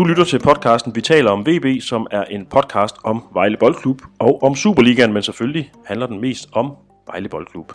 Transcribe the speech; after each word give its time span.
Du 0.00 0.04
lytter 0.04 0.24
til 0.24 0.38
podcasten 0.38 0.94
Vi 0.94 1.00
taler 1.00 1.30
om 1.30 1.46
VB, 1.46 1.82
som 1.82 2.06
er 2.10 2.24
en 2.24 2.46
podcast 2.46 2.96
om 3.04 3.24
Vejle 3.34 3.56
Boldklub 3.56 4.02
og 4.18 4.42
om 4.42 4.54
Superligaen, 4.54 5.12
men 5.12 5.22
selvfølgelig 5.22 5.72
handler 5.86 6.06
den 6.06 6.20
mest 6.20 6.48
om 6.52 6.72
Vejle 7.06 7.28
Boldklub. 7.28 7.72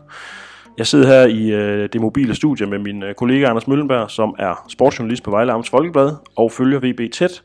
Jeg 0.77 0.88
sidder 0.88 1.07
her 1.07 1.25
i 1.25 1.52
øh, 1.52 1.89
det 1.93 2.02
mobile 2.02 2.36
studie 2.36 2.66
med 2.66 2.80
min 2.80 3.04
øh, 3.04 3.14
kollega 3.14 3.46
Anders 3.46 3.68
Møllenberg, 3.68 4.11
som 4.11 4.36
er 4.39 4.66
sportsjournalist 4.70 5.23
på 5.23 5.32
Vejle 5.32 5.52
Amts 5.52 5.70
Folkeblad 5.70 6.11
og 6.36 6.52
følger 6.52 6.80
VB 6.80 7.14
tæt. 7.14 7.43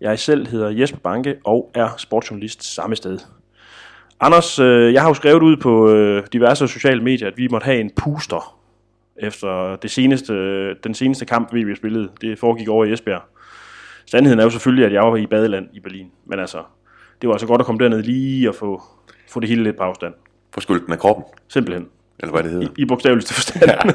Jeg 0.00 0.18
selv 0.18 0.46
hedder 0.46 0.70
Jesper 0.70 0.98
Banke 0.98 1.36
og 1.44 1.70
er 1.74 1.88
sportsjournalist 1.96 2.74
samme 2.74 2.96
sted. 2.96 3.18
Anders, 4.20 4.58
øh, 4.58 4.92
jeg 4.92 5.02
har 5.02 5.08
jo 5.08 5.14
skrevet 5.14 5.42
ud 5.42 5.56
på 5.56 5.90
øh, 5.90 6.22
diverse 6.32 6.68
sociale 6.68 7.02
medier, 7.02 7.28
at 7.28 7.34
vi 7.36 7.48
måtte 7.50 7.64
have 7.64 7.80
en 7.80 7.90
puster 7.96 8.58
efter 9.16 9.76
det 9.76 9.90
seneste, 9.90 10.32
øh, 10.32 10.76
den 10.84 10.94
seneste 10.94 11.24
kamp, 11.24 11.54
VB 11.54 11.76
spillede. 11.76 12.08
Det 12.20 12.38
foregik 12.38 12.68
over 12.68 12.84
i 12.84 12.92
Esbjerg. 12.92 13.22
Sandheden 14.06 14.38
er 14.38 14.44
jo 14.44 14.50
selvfølgelig, 14.50 14.86
at 14.86 14.92
jeg 14.92 15.02
var 15.02 15.16
i 15.16 15.26
badeland 15.26 15.66
i 15.72 15.80
Berlin. 15.80 16.06
Men 16.26 16.38
altså, 16.40 16.58
det 17.20 17.28
var 17.28 17.34
altså 17.34 17.46
godt 17.46 17.60
at 17.60 17.66
komme 17.66 17.78
derned 17.84 18.02
lige 18.02 18.48
og 18.48 18.54
få, 18.54 18.82
få 19.30 19.40
det 19.40 19.48
hele 19.48 19.62
lidt 19.62 19.76
på 19.76 19.82
afstand. 19.82 20.14
Få 20.54 20.60
skylden 20.60 20.92
af 20.92 20.98
kroppen, 20.98 21.24
Simpelthen. 21.48 21.86
eller 22.20 22.32
hvad 22.32 22.42
det 22.42 22.50
hedder. 22.50 22.66
I, 22.66 22.82
i 22.82 22.84
bogstaveligste 22.84 23.34
forstand. 23.38 23.90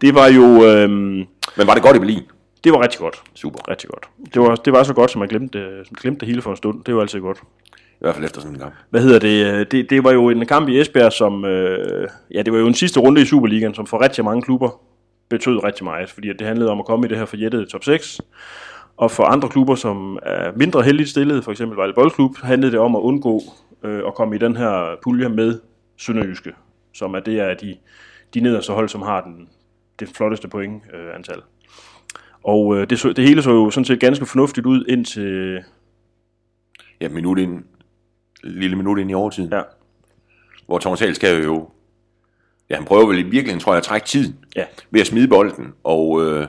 det 0.00 0.14
var 0.14 0.26
jo... 0.26 0.64
Øhm, 0.66 1.26
Men 1.56 1.66
var 1.66 1.74
det 1.74 1.82
godt 1.82 1.96
i 1.96 1.98
Berlin? 1.98 2.22
det 2.64 2.72
var 2.72 2.82
rigtig 2.82 3.00
godt. 3.00 3.22
Super. 3.34 3.68
Rigtig 3.70 3.90
godt. 3.90 4.08
Det 4.34 4.42
var, 4.42 4.54
det 4.54 4.72
var 4.72 4.82
så 4.82 4.94
godt, 4.94 5.10
som 5.10 5.18
man 5.18 5.28
glemte, 5.28 5.58
øh, 5.58 5.84
glemte 6.00 6.20
det 6.20 6.28
hele 6.28 6.42
for 6.42 6.50
en 6.50 6.56
stund. 6.56 6.84
Det 6.84 6.94
var 6.94 7.00
altid 7.00 7.20
godt. 7.20 7.38
I 7.76 7.96
hvert 8.00 8.14
fald 8.14 8.24
efter 8.24 8.40
sådan 8.40 8.54
en 8.54 8.60
gang. 8.60 8.72
Hvad 8.90 9.02
hedder 9.02 9.18
det? 9.18 9.46
øh, 9.46 9.66
Det, 9.70 9.90
det 9.90 10.04
var 10.04 10.12
jo 10.12 10.28
en 10.28 10.46
kamp 10.46 10.68
i 10.68 10.80
Esbjerg, 10.80 11.12
som... 11.12 11.44
Øh, 11.44 12.08
ja, 12.34 12.42
det 12.42 12.52
var 12.52 12.58
jo 12.58 12.66
en 12.66 12.74
sidste 12.74 13.00
runde 13.00 13.22
i 13.22 13.24
Superligaen, 13.24 13.74
som 13.74 13.86
for 13.86 14.00
rigtig 14.04 14.24
mange 14.24 14.42
klubber 14.42 14.80
betød 15.30 15.64
rigtig 15.64 15.84
meget. 15.84 16.10
Fordi 16.10 16.28
at 16.30 16.36
det 16.38 16.46
handlede 16.46 16.70
om 16.70 16.78
at 16.78 16.84
komme 16.86 17.06
i 17.06 17.08
det 17.08 17.18
her 17.18 17.24
forjættede 17.24 17.66
top 17.66 17.84
6. 17.84 18.20
Og 19.02 19.10
for 19.10 19.24
andre 19.24 19.48
klubber, 19.48 19.74
som 19.74 20.18
er 20.22 20.52
mindre 20.56 20.82
heldigt 20.82 21.08
stillet, 21.08 21.44
for 21.44 21.50
eksempel 21.50 21.76
Vejle 21.76 21.94
Boldklub, 21.94 22.36
handlede 22.42 22.72
det 22.72 22.80
om 22.80 22.96
at 22.96 23.00
undgå 23.00 23.42
øh, 23.82 24.02
at 24.06 24.14
komme 24.14 24.36
i 24.36 24.38
den 24.38 24.56
her 24.56 24.96
pulje 25.02 25.28
med 25.28 25.60
Sønderjyske, 25.96 26.52
som 26.92 27.14
er 27.14 27.20
det 27.20 27.40
af 27.40 27.56
de, 27.56 27.76
de 28.34 28.40
nederste 28.40 28.72
hold, 28.72 28.88
som 28.88 29.02
har 29.02 29.20
den, 29.20 29.48
det 30.00 30.08
flotteste 30.08 30.48
point 30.48 30.82
øh, 30.94 31.14
antal. 31.14 31.42
Og 32.42 32.76
øh, 32.76 32.90
det, 32.90 33.00
så, 33.00 33.12
det 33.12 33.28
hele 33.28 33.42
så 33.42 33.50
jo 33.50 33.70
sådan 33.70 33.84
set 33.84 34.00
ganske 34.00 34.26
fornuftigt 34.26 34.66
ud 34.66 34.84
indtil... 34.88 35.60
Ja, 37.00 37.08
minut 37.08 37.38
ind, 37.38 37.64
lille 38.44 38.76
minut 38.76 38.98
ind 38.98 39.10
i 39.10 39.14
overtiden. 39.14 39.52
Ja, 39.52 39.62
Hvor 40.66 40.78
Thomas 40.78 41.00
Hal 41.00 41.14
skal 41.14 41.44
jo... 41.44 41.68
Ja, 42.70 42.76
han 42.76 42.84
prøver 42.84 43.06
vel 43.06 43.18
i 43.18 43.22
virkeligheden, 43.22 43.60
tror 43.60 43.72
jeg, 43.72 43.78
at 43.78 43.84
trække 43.84 44.06
tiden 44.06 44.38
ja, 44.56 44.64
ved 44.90 45.00
at 45.00 45.06
smide 45.06 45.28
bolden 45.28 45.72
og, 45.84 46.24
øh, 46.24 46.46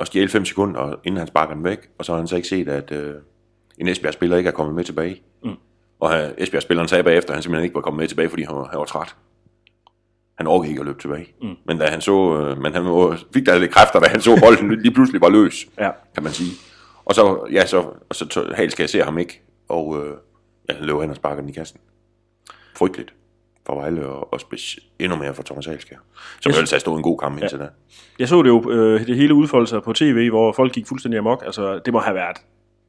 og 0.00 0.06
stjæle 0.06 0.28
5 0.28 0.44
sekunder, 0.44 0.94
inden 1.04 1.18
han 1.18 1.26
sparker 1.26 1.54
den 1.54 1.64
væk. 1.64 1.78
Og 1.98 2.04
så 2.04 2.12
har 2.12 2.18
han 2.18 2.28
så 2.28 2.36
ikke 2.36 2.48
set, 2.48 2.68
at 2.68 2.92
øh, 2.92 3.14
en 3.78 3.88
Esbjerg-spiller 3.88 4.36
ikke 4.36 4.48
er 4.48 4.52
kommet 4.52 4.74
med 4.74 4.84
tilbage. 4.84 5.22
Mm. 5.44 5.54
Og 6.00 6.10
han, 6.10 6.34
Esbjerg-spilleren 6.38 6.88
sagde 6.88 7.04
bagefter, 7.04 7.30
at 7.30 7.36
han 7.36 7.42
simpelthen 7.42 7.64
ikke 7.64 7.74
var 7.74 7.80
kommet 7.80 7.98
med 8.00 8.08
tilbage, 8.08 8.28
fordi 8.28 8.42
han 8.42 8.54
var, 8.56 8.64
han 8.64 8.78
var 8.78 8.84
træt. 8.84 9.16
Han 10.38 10.46
orkede 10.46 10.68
ikke 10.70 10.80
at 10.80 10.86
løbe 10.86 11.00
tilbage. 11.00 11.26
Mm. 11.42 11.54
Men 11.66 11.78
da 11.78 11.86
han 11.86 12.00
så, 12.00 12.36
øh, 12.40 12.62
men 12.62 12.72
han 12.72 12.84
var- 12.84 13.20
fik 13.34 13.46
da 13.46 13.58
lidt 13.58 13.70
kræfter, 13.72 14.00
da 14.00 14.08
han 14.08 14.20
så 14.20 14.38
bolden 14.42 14.74
lige 14.82 14.94
pludselig 14.94 15.20
var 15.20 15.28
løs. 15.28 15.66
ja. 15.78 15.90
kan 16.14 16.22
man 16.22 16.32
sige. 16.32 16.50
Og 17.04 17.14
så, 17.14 17.46
ja, 17.52 17.66
så, 17.66 17.78
og 18.08 18.14
så 18.14 18.24
tør- 18.28 18.54
Hal 18.54 18.70
skal 18.70 18.82
jeg 18.82 18.90
se 18.90 19.02
ham 19.02 19.18
ikke, 19.18 19.42
og 19.68 20.06
øh, 20.06 20.14
ja, 20.68 20.74
han 20.74 20.84
løber 20.84 21.00
hen 21.00 21.10
og 21.10 21.16
sparker 21.16 21.40
den 21.40 21.50
i 21.50 21.52
kassen. 21.52 21.80
Frygteligt 22.76 23.14
for 23.66 23.74
Vejle, 23.74 24.06
og, 24.06 24.32
og 24.32 24.40
endnu 24.98 25.16
mere 25.16 25.34
for 25.34 25.42
Thomas 25.42 25.66
Halskær, 25.66 25.96
som 26.40 26.50
Jeg 26.50 26.56
ellers 26.56 26.70
har 26.70 26.78
stået 26.78 26.96
en 26.96 27.02
god 27.02 27.18
kamp 27.18 27.38
indtil 27.38 27.58
da. 27.58 27.68
Jeg 28.18 28.28
så 28.28 28.42
det 28.42 28.48
jo, 28.48 28.70
øh, 28.70 29.06
det 29.06 29.16
hele 29.16 29.34
udfolde 29.34 29.66
sig 29.66 29.82
på 29.82 29.92
tv, 29.92 30.30
hvor 30.30 30.52
folk 30.52 30.72
gik 30.72 30.86
fuldstændig 30.86 31.18
amok. 31.18 31.42
Altså, 31.46 31.78
det 31.78 31.92
må 31.92 31.98
have 31.98 32.14
været 32.14 32.36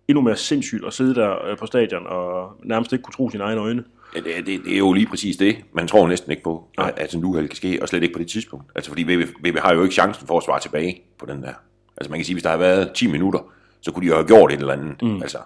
endnu 0.08 0.22
mere 0.22 0.36
sindssygt 0.36 0.86
at 0.86 0.94
sidde 0.94 1.16
der 1.16 1.46
øh, 1.46 1.58
på 1.58 1.66
stadion 1.66 2.08
og 2.08 2.52
nærmest 2.64 2.94
ikke 2.94 3.04
kunne 3.04 3.14
tro 3.14 3.30
sine 3.30 3.44
egne 3.44 3.62
øjne. 3.62 3.84
Ja, 4.16 4.20
det, 4.20 4.46
det, 4.46 4.62
det, 4.66 4.74
er 4.74 4.78
jo 4.78 4.94
lige 4.94 5.08
præcis 5.08 5.38
det. 5.38 5.56
Man 5.74 5.88
tror 5.88 6.08
næsten 6.08 6.32
ikke 6.32 6.44
på, 6.44 6.68
Nej. 6.78 6.90
at, 6.90 7.00
at 7.00 7.12
sådan 7.12 7.26
en 7.26 7.30
uheld 7.30 7.48
kan 7.48 7.56
ske, 7.56 7.80
og 7.82 7.88
slet 7.88 8.04
ikke 8.04 8.14
på 8.14 8.20
det 8.20 8.28
tidspunkt. 8.28 8.66
Altså 8.76 8.92
fordi 8.92 9.04
VB, 9.04 9.28
VB 9.46 9.58
har 9.58 9.74
jo 9.74 9.84
ikke 9.84 9.94
chancen 9.94 10.28
for 10.28 10.38
at 10.38 10.44
svare 10.44 10.60
tilbage 10.60 11.02
på 11.20 11.26
den 11.26 11.44
der. 11.44 11.54
Altså 11.98 12.12
man 12.12 12.20
kan 12.20 12.26
sige, 12.26 12.36
hvis 12.36 12.44
der 12.44 12.50
har 12.50 12.58
været 12.58 12.92
10 12.96 13.08
minutter, 13.08 13.40
så 13.82 13.92
kunne 13.92 14.04
de 14.04 14.08
jo 14.08 14.14
have 14.14 14.28
gjort 14.28 14.52
et 14.52 14.60
eller 14.60 14.74
andet. 14.74 15.02
Mm. 15.02 15.22
Altså 15.22 15.38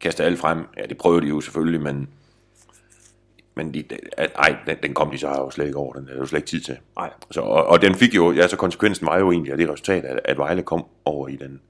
kaste 0.00 0.24
alt 0.24 0.38
frem. 0.38 0.58
Ja, 0.76 0.82
det 0.86 0.96
prøvede 0.96 1.22
de 1.22 1.28
jo 1.28 1.40
selvfølgelig, 1.40 1.80
men 1.80 2.08
men 3.54 3.74
de, 3.74 3.84
at, 4.16 4.32
ej, 4.36 4.56
den, 4.66 4.76
den 4.82 4.94
kom 4.94 5.10
de 5.10 5.18
så 5.18 5.28
jo 5.28 5.50
slet 5.50 5.66
ikke 5.66 5.78
over. 5.78 5.92
Den 5.92 6.08
er 6.12 6.16
jo 6.16 6.26
slet 6.26 6.38
ikke 6.38 6.48
tid 6.48 6.60
til. 6.60 6.76
Nej. 6.96 7.10
Så, 7.30 7.40
og, 7.40 7.66
og 7.66 7.82
den 7.82 7.94
fik 7.94 8.14
jo, 8.14 8.32
ja, 8.32 8.48
så 8.48 8.56
konsekvensen 8.56 9.06
var 9.06 9.18
jo 9.18 9.32
egentlig 9.32 9.52
af 9.52 9.58
det 9.58 9.68
resultat, 9.70 10.04
at, 10.04 10.20
at 10.24 10.38
Vejle 10.38 10.62
kom 10.62 10.84
over 11.04 11.28
i 11.28 11.36
den, 11.36 11.60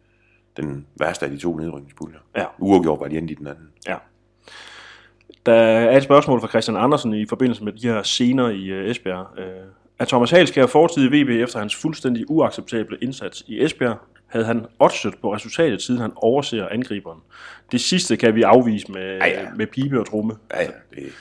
den 0.56 0.86
værste 1.00 1.24
af 1.26 1.30
de 1.32 1.38
to 1.38 1.56
nedrykningspuljer. 1.56 2.18
Ja. 2.36 2.44
Uafgjort 2.58 3.00
var 3.00 3.08
de 3.08 3.18
endte 3.18 3.32
i 3.32 3.34
den 3.34 3.46
anden. 3.46 3.68
Ja. 3.88 3.96
Der 5.46 5.54
er 5.54 5.96
et 5.96 6.02
spørgsmål 6.02 6.40
fra 6.40 6.48
Christian 6.48 6.76
Andersen 6.76 7.14
i 7.14 7.26
forbindelse 7.26 7.64
med 7.64 7.72
de 7.72 7.86
her 7.88 8.02
scener 8.02 8.48
i 8.48 8.66
øh, 8.66 8.90
Esbjerg. 8.90 9.26
Øh, 9.38 9.44
er 9.98 10.04
Thomas 10.04 10.30
Halskær 10.30 10.66
fortid 10.66 11.12
i 11.12 11.22
VB 11.22 11.28
efter 11.28 11.58
hans 11.58 11.76
fuldstændig 11.76 12.24
uacceptable 12.28 12.96
indsats 13.02 13.44
i 13.46 13.64
Esbjerg? 13.64 13.96
Havde 14.26 14.46
han 14.46 14.66
oddset 14.78 15.14
på 15.22 15.34
resultatet, 15.34 15.82
siden 15.82 16.00
han 16.00 16.12
overser 16.16 16.68
angriberen? 16.68 17.20
Det 17.72 17.80
sidste 17.80 18.16
kan 18.16 18.34
vi 18.34 18.42
afvise 18.42 18.92
med, 18.92 19.02
Ja, 19.02 19.26
ja. 19.26 19.48
med 19.56 19.66
pibe 19.66 20.00
og 20.00 20.06
tromme. 20.10 20.36
Ja, 20.54 20.62
ja, 20.62 20.68
det, 20.94 21.12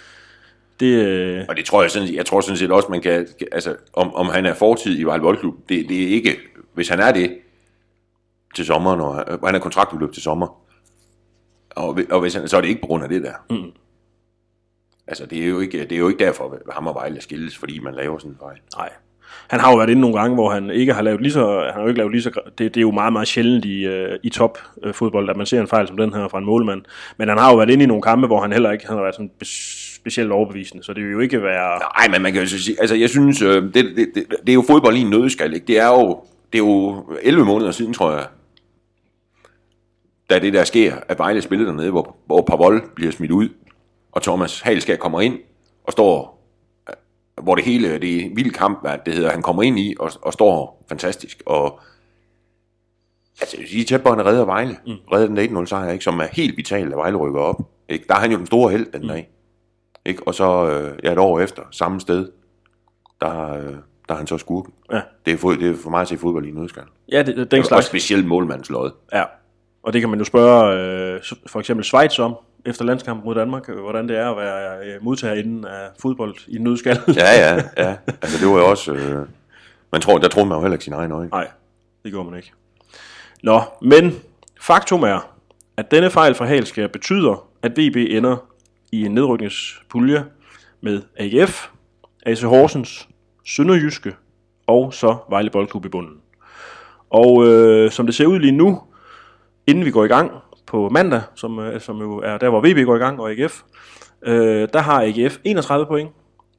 Det, 0.80 1.06
øh, 1.06 1.46
Og 1.50 1.58
det 1.58 1.66
tror 1.66 1.82
jeg 1.82 1.92
sådan, 1.92 2.16
jeg 2.16 2.26
tror 2.26 2.42
sådan 2.42 2.58
set 2.58 2.72
også, 2.72 2.88
man 2.90 3.02
kan, 3.02 3.28
altså, 3.52 3.76
om, 3.94 4.14
om 4.16 4.28
han 4.28 4.46
er 4.46 4.54
fortid 4.54 5.00
i 5.00 5.04
Vejle 5.04 5.22
Boldklub, 5.22 5.56
det, 5.70 5.90
det 5.90 6.04
er 6.04 6.08
ikke, 6.08 6.38
hvis 6.74 6.90
han 6.90 7.00
er 7.00 7.12
det 7.12 7.38
til 8.56 8.66
sommer, 8.66 8.96
når 8.96 9.14
han, 9.14 9.40
han 9.46 9.56
er 9.56 9.60
kontraktudløb 9.60 10.14
til 10.14 10.24
sommer, 10.24 10.64
og, 11.70 12.00
og 12.12 12.22
hvis 12.22 12.36
han, 12.36 12.48
så 12.48 12.58
er 12.58 12.62
det 12.62 12.68
ikke 12.68 12.82
på 12.82 12.88
grund 12.88 13.04
af 13.04 13.10
det 13.10 13.24
der. 13.24 13.34
Mm. 13.50 13.72
Altså, 15.08 15.26
det 15.26 15.44
er, 15.44 15.48
jo 15.48 15.60
ikke, 15.60 15.80
det 15.84 15.92
er 15.92 16.00
jo 16.00 16.08
ikke 16.08 16.26
derfor, 16.26 16.52
at 16.52 16.74
ham 16.74 16.88
og 16.88 16.96
Vejle 16.96 17.22
skilles, 17.22 17.58
fordi 17.58 17.80
man 17.80 17.96
laver 17.96 18.18
sådan 18.18 18.32
en 18.32 18.38
fejl. 18.42 18.58
Nej. 18.78 18.90
Han 19.48 19.60
har 19.60 19.72
jo 19.72 19.78
været 19.78 19.90
inde 19.90 20.02
nogle 20.02 20.20
gange, 20.20 20.36
hvor 20.36 20.50
han 20.50 20.70
ikke 20.70 20.94
har 20.94 21.02
lavet 21.02 21.22
lige 21.22 21.32
så... 21.32 21.62
Han 21.66 21.74
har 21.74 21.82
jo 21.82 21.88
ikke 21.88 21.98
lavet 21.98 22.12
lige 22.12 22.22
så... 22.22 22.32
Det, 22.58 22.60
det 22.60 22.78
er 22.78 22.82
jo 22.82 22.92
meget, 22.92 23.14
meget 23.14 23.28
sjældent 23.28 23.66
i, 23.66 23.86
øh, 23.86 24.20
i 24.24 24.30
top 24.30 24.58
øh, 24.84 24.94
fodbold, 24.94 25.30
at 25.30 25.38
man 25.38 25.46
ser 25.46 25.62
en 25.62 25.68
fejl 25.68 25.88
som 25.88 25.98
den 25.98 26.14
her 26.14 26.28
fra 26.28 26.38
en 26.38 26.46
målmand. 26.46 26.82
Men 27.18 27.30
han 27.30 27.38
har 27.38 27.52
jo 27.52 27.58
været 27.58 27.70
inde 27.70 27.84
i 27.84 27.88
nogle 27.88 28.04
kampe, 28.04 28.28
hvor 28.28 28.42
han 28.42 28.52
heller 28.52 28.72
ikke 28.72 28.88
han 28.88 28.96
har 28.96 29.04
været 29.04 29.16
sådan 29.16 29.32
bes- 29.44 29.93
specielt 30.04 30.32
overbevisende. 30.32 30.84
Så 30.84 30.94
det 30.94 31.04
vil 31.04 31.12
jo 31.12 31.20
ikke 31.20 31.44
være... 31.44 31.80
Nej, 31.80 32.08
men 32.12 32.22
man 32.22 32.34
kan 32.34 32.42
jo 32.42 32.48
så 32.48 32.64
sige, 32.64 32.78
altså 32.80 32.96
jeg 32.96 33.10
synes, 33.10 33.42
øh, 33.42 33.64
det, 33.64 33.74
det, 33.74 33.96
det, 34.16 34.26
det 34.30 34.50
er 34.50 34.54
jo 34.54 34.62
fodbold 34.68 34.96
i 34.96 35.02
en 35.02 35.10
nødskal, 35.10 35.54
ikke? 35.54 35.66
Det 35.66 35.80
er 35.80 35.88
jo, 35.88 36.24
det 36.54 36.60
er 36.60 36.64
jo 36.64 37.06
11 37.22 37.46
måneder 37.46 37.72
siden, 37.72 37.94
tror 37.94 38.12
jeg, 38.12 38.26
da 40.30 40.40
det 40.40 40.54
der 40.54 40.64
sker, 40.64 40.96
at 41.08 41.20
Vejle 41.20 41.42
spillede 41.42 41.70
dernede, 41.70 41.92
hvor, 41.92 42.16
hvor 42.26 42.42
Pavol 42.42 42.84
bliver 42.96 43.12
smidt 43.12 43.32
ud, 43.32 43.50
og 44.12 44.22
Thomas 44.22 44.62
Halskær 44.62 44.96
kommer 44.96 45.22
ind 45.22 45.40
og 45.84 45.92
står, 45.92 46.44
hvor 47.42 47.56
det 47.56 47.64
hele, 47.64 48.00
det 48.00 48.26
er 48.26 48.30
vild 48.36 48.52
kamp, 48.52 48.86
at 48.86 49.06
det 49.06 49.14
hedder, 49.14 49.32
han 49.32 49.42
kommer 49.42 49.64
ind 49.64 49.80
i 49.80 49.96
og, 50.00 50.12
og 50.22 50.34
står 50.34 50.86
fantastisk, 50.90 51.44
og 51.46 51.80
altså, 53.42 53.58
jeg 53.60 53.68
sige, 53.68 53.84
tæt 53.84 54.04
på, 54.04 54.10
han 54.10 54.26
redder 54.26 54.46
Vejle, 54.46 54.78
mm. 54.88 54.94
redder 55.14 55.28
den 55.28 55.58
1-0 55.58 55.66
sejr, 55.66 55.92
ikke, 55.92 56.04
som 56.04 56.20
er 56.20 56.28
helt 56.32 56.58
vital, 56.58 56.92
at 56.92 56.98
Vejle 56.98 57.18
rykker 57.18 57.40
op, 57.40 57.62
ikke? 57.90 58.06
Der 58.08 58.16
er 58.16 58.20
han 58.20 58.32
jo 58.32 58.38
den 58.38 58.46
store 58.46 58.72
held 58.72 58.92
den 58.92 59.08
dag, 59.08 59.30
ikke? 60.06 60.28
Og 60.28 60.34
så 60.36 60.70
øh, 60.70 60.98
ja, 61.04 61.12
et 61.12 61.18
år 61.18 61.40
efter, 61.40 61.62
samme 61.72 62.02
sted, 62.02 62.30
der, 63.22 63.54
øh, 63.54 63.64
der 64.08 64.14
er 64.14 64.18
han 64.18 64.28
så 64.28 64.38
skurken. 64.38 64.74
Ja, 64.92 65.02
Det 65.26 65.34
er, 65.34 65.38
fod, 65.38 65.58
det 65.58 65.70
er 65.72 65.76
for 65.84 65.90
mig 65.90 66.02
at 66.02 66.08
se 66.08 66.18
fodbold 66.18 66.46
i 66.46 66.50
en 66.50 66.56
nødskal. 66.56 66.84
ja 67.12 67.24
det, 67.24 67.38
det, 67.38 67.52
den 67.52 67.60
Og 67.60 67.66
slags. 67.66 67.86
specielt 67.86 68.28
målmandslod. 68.28 68.92
Ja. 69.14 69.24
Og 69.84 69.94
det 69.94 70.02
kan 70.02 70.10
man 70.10 70.20
jo 70.20 70.26
spørge 70.26 70.80
øh, 71.16 71.22
for 71.48 71.60
eksempel 71.60 71.84
Schweiz 71.84 72.20
om, 72.20 72.36
efter 72.66 72.86
landskampen 72.86 73.26
mod 73.26 73.36
Danmark, 73.36 73.70
øh, 73.70 73.80
hvordan 73.80 74.08
det 74.10 74.18
er 74.18 74.30
at 74.32 74.38
være 74.38 74.86
øh, 74.88 75.04
modtagerinde 75.04 75.70
af 75.70 75.90
fodbold 76.02 76.36
i 76.48 76.56
en 76.56 76.64
nødskal. 76.64 76.98
Ja, 77.16 77.56
ja, 77.56 77.64
ja. 77.78 77.96
Altså 78.22 78.38
det 78.46 78.48
var 78.54 78.60
jo 78.60 78.70
også... 78.70 78.94
Øh, 78.94 79.26
man 79.92 80.02
tror, 80.02 80.18
der 80.18 80.28
troede 80.28 80.50
man 80.50 80.56
jo 80.58 80.62
heller 80.62 80.74
ikke 80.76 80.84
sin 80.84 80.94
egen 80.94 81.12
øjne. 81.12 81.30
Nej, 81.30 81.48
det 82.04 82.14
går 82.14 82.24
man 82.24 82.36
ikke. 82.38 82.52
Nå, 83.44 83.62
men 83.82 84.16
faktum 84.62 85.04
er, 85.04 85.30
at 85.78 85.92
denne 85.92 86.10
fejl 86.10 86.36
fra 86.36 86.46
Halskær 86.46 86.88
betyder, 86.88 87.48
at 87.64 87.72
VB 87.72 87.96
ender 87.96 88.38
i 88.94 89.06
en 89.06 89.12
nedrykningspulje 89.12 90.26
med 90.82 91.02
AGF, 91.18 91.68
AC 92.26 92.42
Horsens, 92.42 93.10
Sønderjyske 93.46 94.16
og 94.68 94.94
så 94.94 95.18
Vejle 95.30 95.50
Boldklub 95.50 95.86
i 95.86 95.90
bunden. 95.90 96.18
Og 97.10 97.48
øh, 97.48 97.92
som 97.92 98.06
det 98.06 98.16
ser 98.16 98.26
ud 98.26 98.40
lige 98.40 98.52
nu, 98.52 98.82
inden 99.68 99.86
vi 99.86 99.92
går 99.92 100.06
i 100.06 100.08
gang 100.08 100.32
på 100.66 100.90
mandag, 100.90 101.22
som, 101.36 101.60
øh, 101.60 101.82
som 101.82 102.00
jo 102.00 102.18
er 102.18 102.38
der, 102.38 102.50
hvor 102.50 102.62
VB 102.62 102.86
går 102.86 102.96
i 102.96 103.00
gang, 103.00 103.20
og 103.20 103.32
AGF, 103.32 103.62
øh, 104.22 104.68
der 104.74 104.80
har 104.80 105.02
AGF 105.02 105.38
31 105.44 105.86
point, 105.86 106.12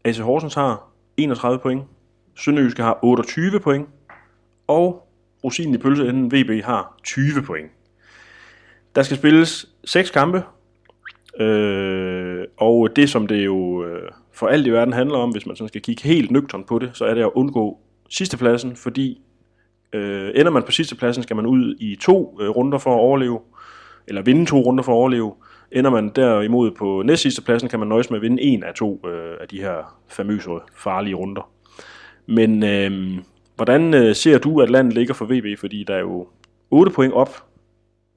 AC 0.05 0.19
Horsens 0.19 0.55
har 0.55 0.89
31 1.17 1.59
point, 1.59 1.85
Sønderjyske 2.37 2.83
har 2.83 2.99
28 3.03 3.61
point, 3.61 3.89
og 4.67 5.09
rosinen 5.45 5.75
i 5.75 5.79
pølseenden 5.79 6.33
VB 6.33 6.65
har 6.65 6.97
20 7.05 7.43
point. 7.43 7.71
Der 8.95 9.03
skal 9.03 9.17
spilles 9.17 9.67
6 9.85 10.11
kampe, 10.11 10.43
øh, 11.41 12.24
Øh, 12.45 12.49
og 12.57 12.97
det 12.97 13.11
som 13.11 13.27
det 13.27 13.45
jo 13.45 13.85
øh, 13.85 14.11
for 14.33 14.47
alt 14.47 14.67
i 14.67 14.71
verden 14.71 14.95
handler 14.95 15.19
om, 15.19 15.31
hvis 15.31 15.47
man 15.47 15.57
sådan 15.57 15.69
skal 15.69 15.83
kigge 15.83 16.03
helt 16.03 16.31
nøgtern 16.31 16.65
på 16.65 16.79
det, 16.79 16.91
så 16.95 17.05
er 17.05 17.15
det 17.15 17.23
at 17.23 17.31
undgå 17.35 17.79
sidstepladsen, 18.09 18.77
fordi 18.77 19.21
Øh, 19.95 20.31
ender 20.35 20.51
man 20.51 20.63
på 20.63 20.73
sidste 20.73 20.97
pladsen, 20.97 21.23
skal 21.23 21.37
man 21.37 21.47
ud 21.47 21.75
i 21.81 21.97
to 21.97 22.39
øh, 22.41 22.49
runder 22.49 22.79
for 22.79 22.95
at 22.95 23.01
overleve, 23.01 23.41
eller 24.09 24.23
vinde 24.23 24.47
to 24.47 24.61
runder 24.61 24.85
for 24.85 24.93
at 24.93 24.97
overleve. 24.97 25.35
Ender 25.73 25.91
man 25.91 26.09
derimod 26.09 26.71
på 26.71 27.03
næstsidstepladsen, 27.03 27.45
pladsen, 27.45 27.69
kan 27.69 27.79
man 27.79 27.89
nøjes 27.89 28.11
med 28.11 28.19
at 28.19 28.23
vinde 28.23 28.43
en 28.43 28.65
af 28.65 28.75
to 28.75 29.01
øh, 29.09 29.37
af 29.41 29.49
de 29.49 29.61
her 29.61 29.99
famøse 30.09 30.51
farlige 30.77 31.15
runder. 31.15 31.51
Men 32.27 32.63
øh, 32.63 33.19
hvordan 33.57 33.95
øh, 33.95 34.15
ser 34.15 34.39
du, 34.39 34.61
at 34.61 34.71
landet 34.71 34.95
ligger 34.95 35.15
for 35.15 35.25
VB? 35.25 35.59
Fordi 35.59 35.85
der 35.85 35.95
er 35.95 36.01
jo 36.01 36.29
8 36.71 36.93
point 36.93 37.13
op, 37.13 37.45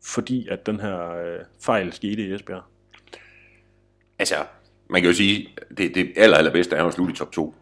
fordi 0.05 0.47
at 0.47 0.65
den 0.65 0.79
her 0.79 1.09
øh, 1.09 1.39
fejl 1.61 1.93
skete 1.93 2.27
i 2.27 2.33
Esbjerg. 2.33 2.61
Altså, 4.19 4.35
man 4.89 5.01
kan 5.01 5.11
jo 5.11 5.15
sige, 5.17 5.49
det, 5.77 5.95
det 5.95 6.11
aller, 6.15 6.37
allerbedste 6.37 6.75
er 6.75 6.81
jo 6.81 6.87
at 6.87 6.93
slutte 6.93 7.13
i 7.13 7.17
top 7.17 7.31
2. 7.31 7.55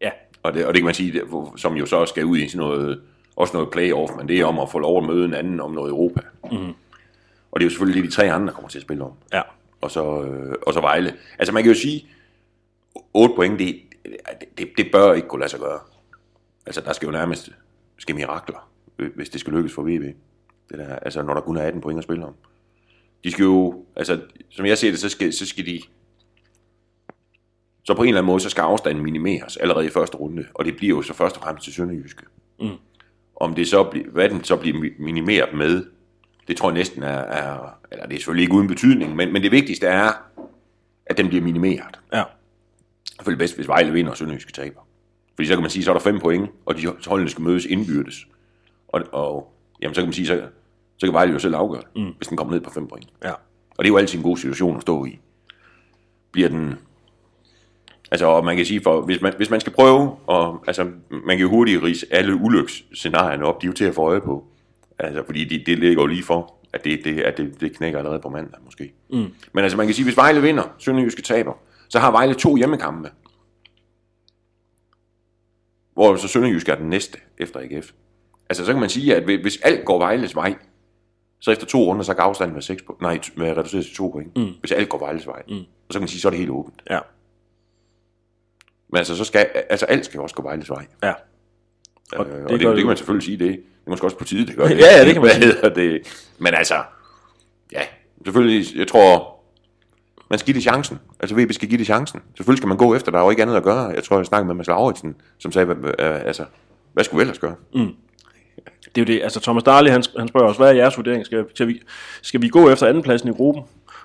Ja, 0.00 0.10
Og 0.42 0.54
det, 0.54 0.66
og 0.66 0.74
det 0.74 0.80
kan 0.80 0.84
man 0.84 0.94
sige, 0.94 1.12
det, 1.12 1.22
som 1.56 1.74
jo 1.76 1.86
så 1.86 2.06
skal 2.06 2.24
ud 2.24 2.38
i 2.38 2.48
sådan 2.48 2.66
noget, 2.66 3.02
også 3.36 3.56
noget 3.56 3.70
playoff, 3.70 4.12
men 4.16 4.28
det 4.28 4.40
er 4.40 4.44
om 4.44 4.58
at 4.58 4.70
få 4.70 4.78
lov 4.78 4.98
at 4.98 5.04
møde 5.04 5.24
en 5.24 5.34
anden 5.34 5.60
om 5.60 5.70
noget 5.72 5.90
Europa. 5.90 6.20
Mm. 6.52 6.74
Og 7.52 7.60
det 7.60 7.62
er 7.62 7.64
jo 7.66 7.70
selvfølgelig 7.70 8.02
det, 8.02 8.10
de 8.10 8.16
tre 8.16 8.32
andre 8.32 8.52
kommer 8.52 8.68
til 8.68 8.78
at 8.78 8.82
spille 8.82 9.04
om. 9.04 9.12
ja, 9.32 9.42
Og 9.80 9.90
så, 9.90 10.22
øh, 10.22 10.54
og 10.66 10.74
så 10.74 10.80
Vejle. 10.80 11.14
Altså 11.38 11.52
man 11.52 11.62
kan 11.62 11.72
jo 11.72 11.78
sige, 11.78 12.08
8 13.14 13.34
point, 13.34 13.58
det, 13.58 13.80
det, 14.04 14.58
det, 14.58 14.68
det 14.76 14.88
bør 14.92 15.12
ikke 15.12 15.28
kunne 15.28 15.40
lade 15.40 15.50
sig 15.50 15.60
gøre. 15.60 15.78
Altså 16.66 16.80
der 16.80 16.92
skal 16.92 17.06
jo 17.06 17.12
nærmest 17.12 17.50
ske 17.98 18.14
mirakler, 18.14 18.70
øh, 18.98 19.10
hvis 19.14 19.28
det 19.28 19.40
skal 19.40 19.52
lykkes 19.52 19.72
for 19.74 19.82
VB. 19.82 20.02
Det 20.70 20.78
der, 20.78 20.96
altså 20.96 21.22
når 21.22 21.34
der 21.34 21.40
kun 21.40 21.56
er 21.56 21.62
18 21.62 21.80
point 21.80 21.98
at 21.98 22.04
spille 22.04 22.24
om. 22.24 22.34
De 23.26 23.30
skal 23.30 23.42
jo, 23.42 23.84
altså 23.96 24.20
som 24.50 24.66
jeg 24.66 24.78
ser 24.78 24.90
det, 24.90 24.98
så 25.00 25.08
skal, 25.08 25.32
så 25.32 25.46
skal 25.46 25.66
de, 25.66 25.80
så 27.84 27.94
på 27.94 28.02
en 28.02 28.08
eller 28.08 28.20
anden 28.20 28.26
måde, 28.26 28.40
så 28.40 28.50
skal 28.50 28.62
afstanden 28.62 29.04
minimeres 29.04 29.56
allerede 29.56 29.86
i 29.86 29.90
første 29.90 30.16
runde, 30.16 30.44
og 30.54 30.64
det 30.64 30.76
bliver 30.76 30.96
jo 30.96 31.02
så 31.02 31.14
først 31.14 31.36
og 31.36 31.42
fremmest 31.42 31.64
til 31.64 31.72
Sønderjyske. 31.74 32.22
Mm. 32.60 32.70
Om 33.36 33.54
det 33.54 33.68
så 33.68 33.84
bliver, 33.84 34.10
hvad 34.10 34.28
den 34.28 34.44
så 34.44 34.56
bliver 34.56 34.76
mi- 34.78 35.02
minimeret 35.02 35.54
med, 35.54 35.84
det 36.48 36.56
tror 36.56 36.68
jeg 36.68 36.74
næsten 36.74 37.02
er, 37.02 37.08
er 37.18 37.78
eller 37.92 38.06
det 38.06 38.14
er 38.14 38.18
selvfølgelig 38.18 38.42
ikke 38.42 38.54
uden 38.54 38.68
betydning, 38.68 39.16
men, 39.16 39.32
men 39.32 39.42
det 39.42 39.52
vigtigste 39.52 39.86
er, 39.86 40.12
at 41.06 41.18
den 41.18 41.28
bliver 41.28 41.44
minimeret. 41.44 42.00
ja, 42.12 42.22
Selvfølgelig 43.14 43.38
bedst, 43.38 43.56
hvis 43.56 43.68
Vejle 43.68 43.92
vinder 43.92 44.10
og 44.10 44.16
Sønderjyske 44.16 44.52
taber. 44.52 44.80
Fordi 45.34 45.48
så 45.48 45.54
kan 45.54 45.62
man 45.62 45.70
sige, 45.70 45.84
så 45.84 45.90
er 45.90 45.94
der 45.94 46.00
fem 46.00 46.20
point, 46.20 46.50
og 46.66 46.76
de 46.76 46.86
holdene 47.06 47.30
skal 47.30 47.44
mødes 47.44 47.64
indbyrdes. 47.64 48.26
Og, 48.88 49.02
og 49.12 49.52
jamen, 49.82 49.94
så 49.94 50.00
kan 50.00 50.06
man 50.06 50.12
sige, 50.12 50.26
så, 50.26 50.48
så 50.96 51.06
kan 51.06 51.14
Vejle 51.14 51.32
jo 51.32 51.38
selv 51.38 51.54
afgøre 51.54 51.80
det, 51.80 52.02
mm. 52.02 52.12
hvis 52.16 52.28
den 52.28 52.36
kommer 52.36 52.54
ned 52.54 52.60
på 52.60 52.70
fem 52.70 52.86
point. 52.86 53.08
ja. 53.24 53.32
Og 53.78 53.84
det 53.84 53.88
er 53.88 53.92
jo 53.92 53.96
altid 53.96 54.18
en 54.18 54.24
god 54.24 54.36
situation 54.36 54.76
at 54.76 54.82
stå 54.82 55.04
i. 55.04 55.18
Bliver 56.32 56.48
den... 56.48 56.74
Altså, 58.10 58.26
og 58.26 58.44
man 58.44 58.56
kan 58.56 58.66
sige, 58.66 58.80
for 58.82 59.00
hvis 59.00 59.20
man, 59.20 59.32
hvis 59.36 59.50
man 59.50 59.60
skal 59.60 59.72
prøve, 59.72 60.16
og 60.26 60.64
altså, 60.66 60.84
man 61.10 61.36
kan 61.36 61.38
jo 61.38 61.48
hurtigt 61.48 61.82
rise 61.82 62.06
alle 62.10 62.34
ulyksscenarierne 62.34 63.44
op, 63.44 63.62
de 63.62 63.66
er 63.66 63.68
jo 63.68 63.74
til 63.74 63.84
at 63.84 63.94
få 63.94 64.02
øje 64.02 64.20
på. 64.20 64.44
Altså, 64.98 65.22
fordi 65.26 65.44
det, 65.44 65.66
det 65.66 65.78
ligger 65.78 66.02
jo 66.02 66.06
lige 66.06 66.22
for, 66.22 66.54
at 66.72 66.84
det, 66.84 67.00
det, 67.04 67.20
at 67.20 67.36
det, 67.36 67.60
det 67.60 67.76
knækker 67.76 67.98
allerede 67.98 68.20
på 68.20 68.28
mandag, 68.28 68.60
måske. 68.64 68.92
Mm. 69.10 69.26
Men 69.52 69.64
altså, 69.64 69.76
man 69.76 69.86
kan 69.86 69.94
sige, 69.94 70.04
hvis 70.04 70.16
Vejle 70.16 70.42
vinder, 70.42 70.74
Sønderjyske 70.78 71.22
taber, 71.22 71.52
så 71.88 71.98
har 71.98 72.10
Vejle 72.10 72.34
to 72.34 72.56
hjemmekampe. 72.56 73.10
Hvor 75.94 76.16
så 76.16 76.28
Sønderjyske 76.28 76.72
er 76.72 76.76
den 76.76 76.90
næste 76.90 77.18
efter 77.38 77.60
AGF. 77.60 77.92
Altså, 78.50 78.64
så 78.64 78.72
kan 78.72 78.80
man 78.80 78.90
sige, 78.90 79.16
at 79.16 79.22
hvis 79.22 79.56
alt 79.62 79.84
går 79.84 79.98
Vejles 79.98 80.36
vej, 80.36 80.54
så 81.40 81.50
efter 81.50 81.66
to 81.66 81.84
runder, 81.84 82.02
så 82.02 82.14
kan 82.14 82.22
afstanden 82.22 82.54
være, 82.54 82.62
6 82.62 82.82
po- 82.82 82.96
nej, 83.00 83.20
være 83.36 83.56
reduceret 83.56 83.84
til 83.84 83.94
to 83.96 84.08
point, 84.08 84.36
mm. 84.36 84.48
hvis 84.60 84.72
alt 84.72 84.88
går 84.88 84.98
Vejles 84.98 85.26
vej. 85.26 85.42
Mm. 85.48 85.54
Og 85.56 85.64
så 85.90 85.98
kan 85.98 86.00
man 86.00 86.08
sige, 86.08 86.20
så 86.20 86.28
er 86.28 86.30
det 86.30 86.38
helt 86.38 86.50
åbent. 86.50 86.82
Ja, 86.90 86.98
Men 88.88 88.96
altså, 88.98 89.16
så 89.16 89.24
skal, 89.24 89.46
altså 89.70 89.86
alt 89.86 90.04
skal 90.04 90.18
jo 90.18 90.22
også 90.22 90.34
gå 90.34 90.42
Vejles 90.42 90.70
vej. 90.70 90.86
ja. 91.02 91.12
Og, 92.12 92.18
Og 92.18 92.26
øh, 92.26 92.32
det 92.32 92.44
og 92.44 92.50
det, 92.50 92.60
det, 92.60 92.68
det 92.68 92.76
kan 92.78 92.86
man 92.86 92.96
selvfølgelig 92.96 93.24
sige, 93.26 93.38
det, 93.38 93.48
det 93.50 93.86
er 93.86 93.90
måske 93.90 94.06
også 94.06 94.18
på 94.18 94.24
tide, 94.24 94.46
det 94.46 94.56
gør 94.56 94.68
det. 94.68 94.78
Ja, 94.78 94.98
ja, 94.98 95.04
det 95.04 95.12
kan 95.12 95.22
man 95.22 95.30
hedder 95.30 95.68
det? 95.74 96.22
Men 96.38 96.54
altså, 96.54 96.82
ja, 97.72 97.80
selvfølgelig, 98.24 98.78
jeg 98.78 98.88
tror, 98.88 99.36
man 100.30 100.38
skal 100.38 100.46
give 100.46 100.54
det 100.54 100.62
chancen. 100.62 100.98
Altså, 101.20 101.36
VB 101.36 101.52
skal 101.52 101.68
give 101.68 101.78
det 101.78 101.86
chancen. 101.86 102.20
Selvfølgelig 102.36 102.58
skal 102.58 102.68
man 102.68 102.76
gå 102.78 102.94
efter, 102.94 103.12
der 103.12 103.18
er 103.18 103.24
jo 103.24 103.30
ikke 103.30 103.42
andet 103.42 103.56
at 103.56 103.62
gøre. 103.62 103.82
Jeg 103.84 104.04
tror, 104.04 104.16
jeg 104.16 104.26
snakkede 104.26 104.46
med 104.46 104.54
Mads 104.54 104.66
Lauritsen, 104.66 105.16
som 105.38 105.52
sagde, 105.52 105.68
øh, 105.70 105.94
altså, 105.98 106.44
hvad 106.92 107.04
skulle 107.04 107.18
vi 107.18 107.22
ellers 107.22 107.38
gøre? 107.38 107.54
Det 108.96 109.02
er 109.02 109.12
jo 109.12 109.18
det. 109.18 109.22
Altså, 109.22 109.40
Thomas 109.40 109.64
Darley, 109.64 109.90
han, 109.90 110.02
han 110.18 110.28
spørger 110.28 110.48
os, 110.48 110.56
hvad 110.56 110.68
er 110.68 110.72
jeres 110.72 110.96
vurdering? 110.96 111.26
Skal, 111.26 111.44
skal, 111.54 111.68
vi, 111.68 111.82
skal 112.22 112.42
vi 112.42 112.48
gå 112.48 112.70
efter 112.70 112.86
andenpladsen 112.86 113.28
i 113.28 113.32
gruppen, 113.32 113.64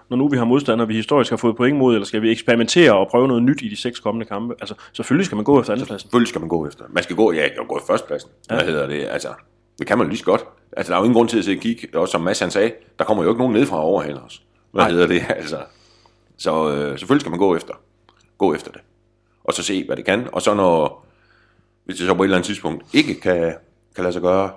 når 0.10 0.18
nu 0.18 0.28
vi 0.28 0.38
har 0.38 0.46
modstandere, 0.46 0.88
vi 0.88 0.96
historisk 0.96 1.30
har 1.30 1.38
fået 1.38 1.56
point 1.56 1.78
mod, 1.78 1.94
eller 1.94 2.06
skal 2.06 2.22
vi 2.22 2.32
eksperimentere 2.32 2.98
og 2.98 3.08
prøve 3.08 3.28
noget 3.28 3.44
nyt 3.44 3.62
i 3.62 3.68
de 3.68 3.76
seks 3.76 4.00
kommende 4.00 4.26
kampe? 4.26 4.56
Altså, 4.62 4.76
selvfølgelig 4.94 5.26
skal 5.26 5.36
man 5.36 5.46
gå 5.46 5.60
efter 5.60 5.74
andenpladsen. 5.74 6.08
Selvfølgelig 6.08 6.28
skal 6.28 6.42
man 6.42 6.50
gå 6.50 6.68
efter. 6.68 6.86
Man 6.90 7.04
skal 7.04 7.16
gå, 7.16 7.32
ja, 7.32 7.42
jeg 7.42 7.52
gå 7.68 7.78
i 7.78 7.82
førstepladsen. 7.88 8.30
Ja. 8.50 8.56
Hvad 8.56 8.66
hedder 8.66 8.88
det? 8.88 9.08
Altså, 9.10 9.28
det 9.80 9.88
kan 9.88 9.98
man 9.98 10.08
lige 10.08 10.18
så 10.18 10.26
godt. 10.26 10.46
Altså, 10.78 10.92
der 10.92 10.98
er 10.98 11.02
jo 11.02 11.04
ingen 11.04 11.16
grund 11.16 11.30
til 11.30 11.38
at 11.38 11.44
sidde 11.44 11.58
og 11.58 11.62
kigge. 11.62 11.88
Også 11.94 12.12
som 12.12 12.22
Mads 12.22 12.40
han 12.40 12.52
sagde, 12.52 12.72
der 13.00 13.06
kommer 13.06 13.24
jo 13.24 13.30
ikke 13.30 13.40
nogen 13.40 13.54
ned 13.54 13.66
fra 13.66 13.84
overhaler 13.84 14.22
os. 14.22 14.42
Hvad 14.72 14.84
Nej. 14.84 14.92
hedder 14.92 15.08
det? 15.08 15.22
Altså, 15.40 15.58
så 16.38 16.72
øh, 16.72 17.00
selvfølgelig 17.00 17.22
skal 17.22 17.30
man 17.30 17.40
gå 17.40 17.56
efter. 17.56 17.74
Gå 18.38 18.54
efter 18.54 18.72
det. 18.72 18.82
Og 19.44 19.54
så 19.54 19.64
se, 19.64 19.86
hvad 19.86 19.98
det 19.98 20.06
kan. 20.06 20.28
Og 20.32 20.42
så 20.42 20.54
når, 20.54 21.06
hvis 21.86 21.98
det 21.98 22.08
så 22.08 22.14
på 22.14 22.24
et 22.24 22.26
eller 22.26 22.38
andet 22.38 22.48
tidspunkt 22.48 22.84
ikke 22.94 23.20
kan, 23.20 23.54
kan 23.96 24.04
lade 24.04 24.14
sig 24.14 24.22
gøre, 24.22 24.52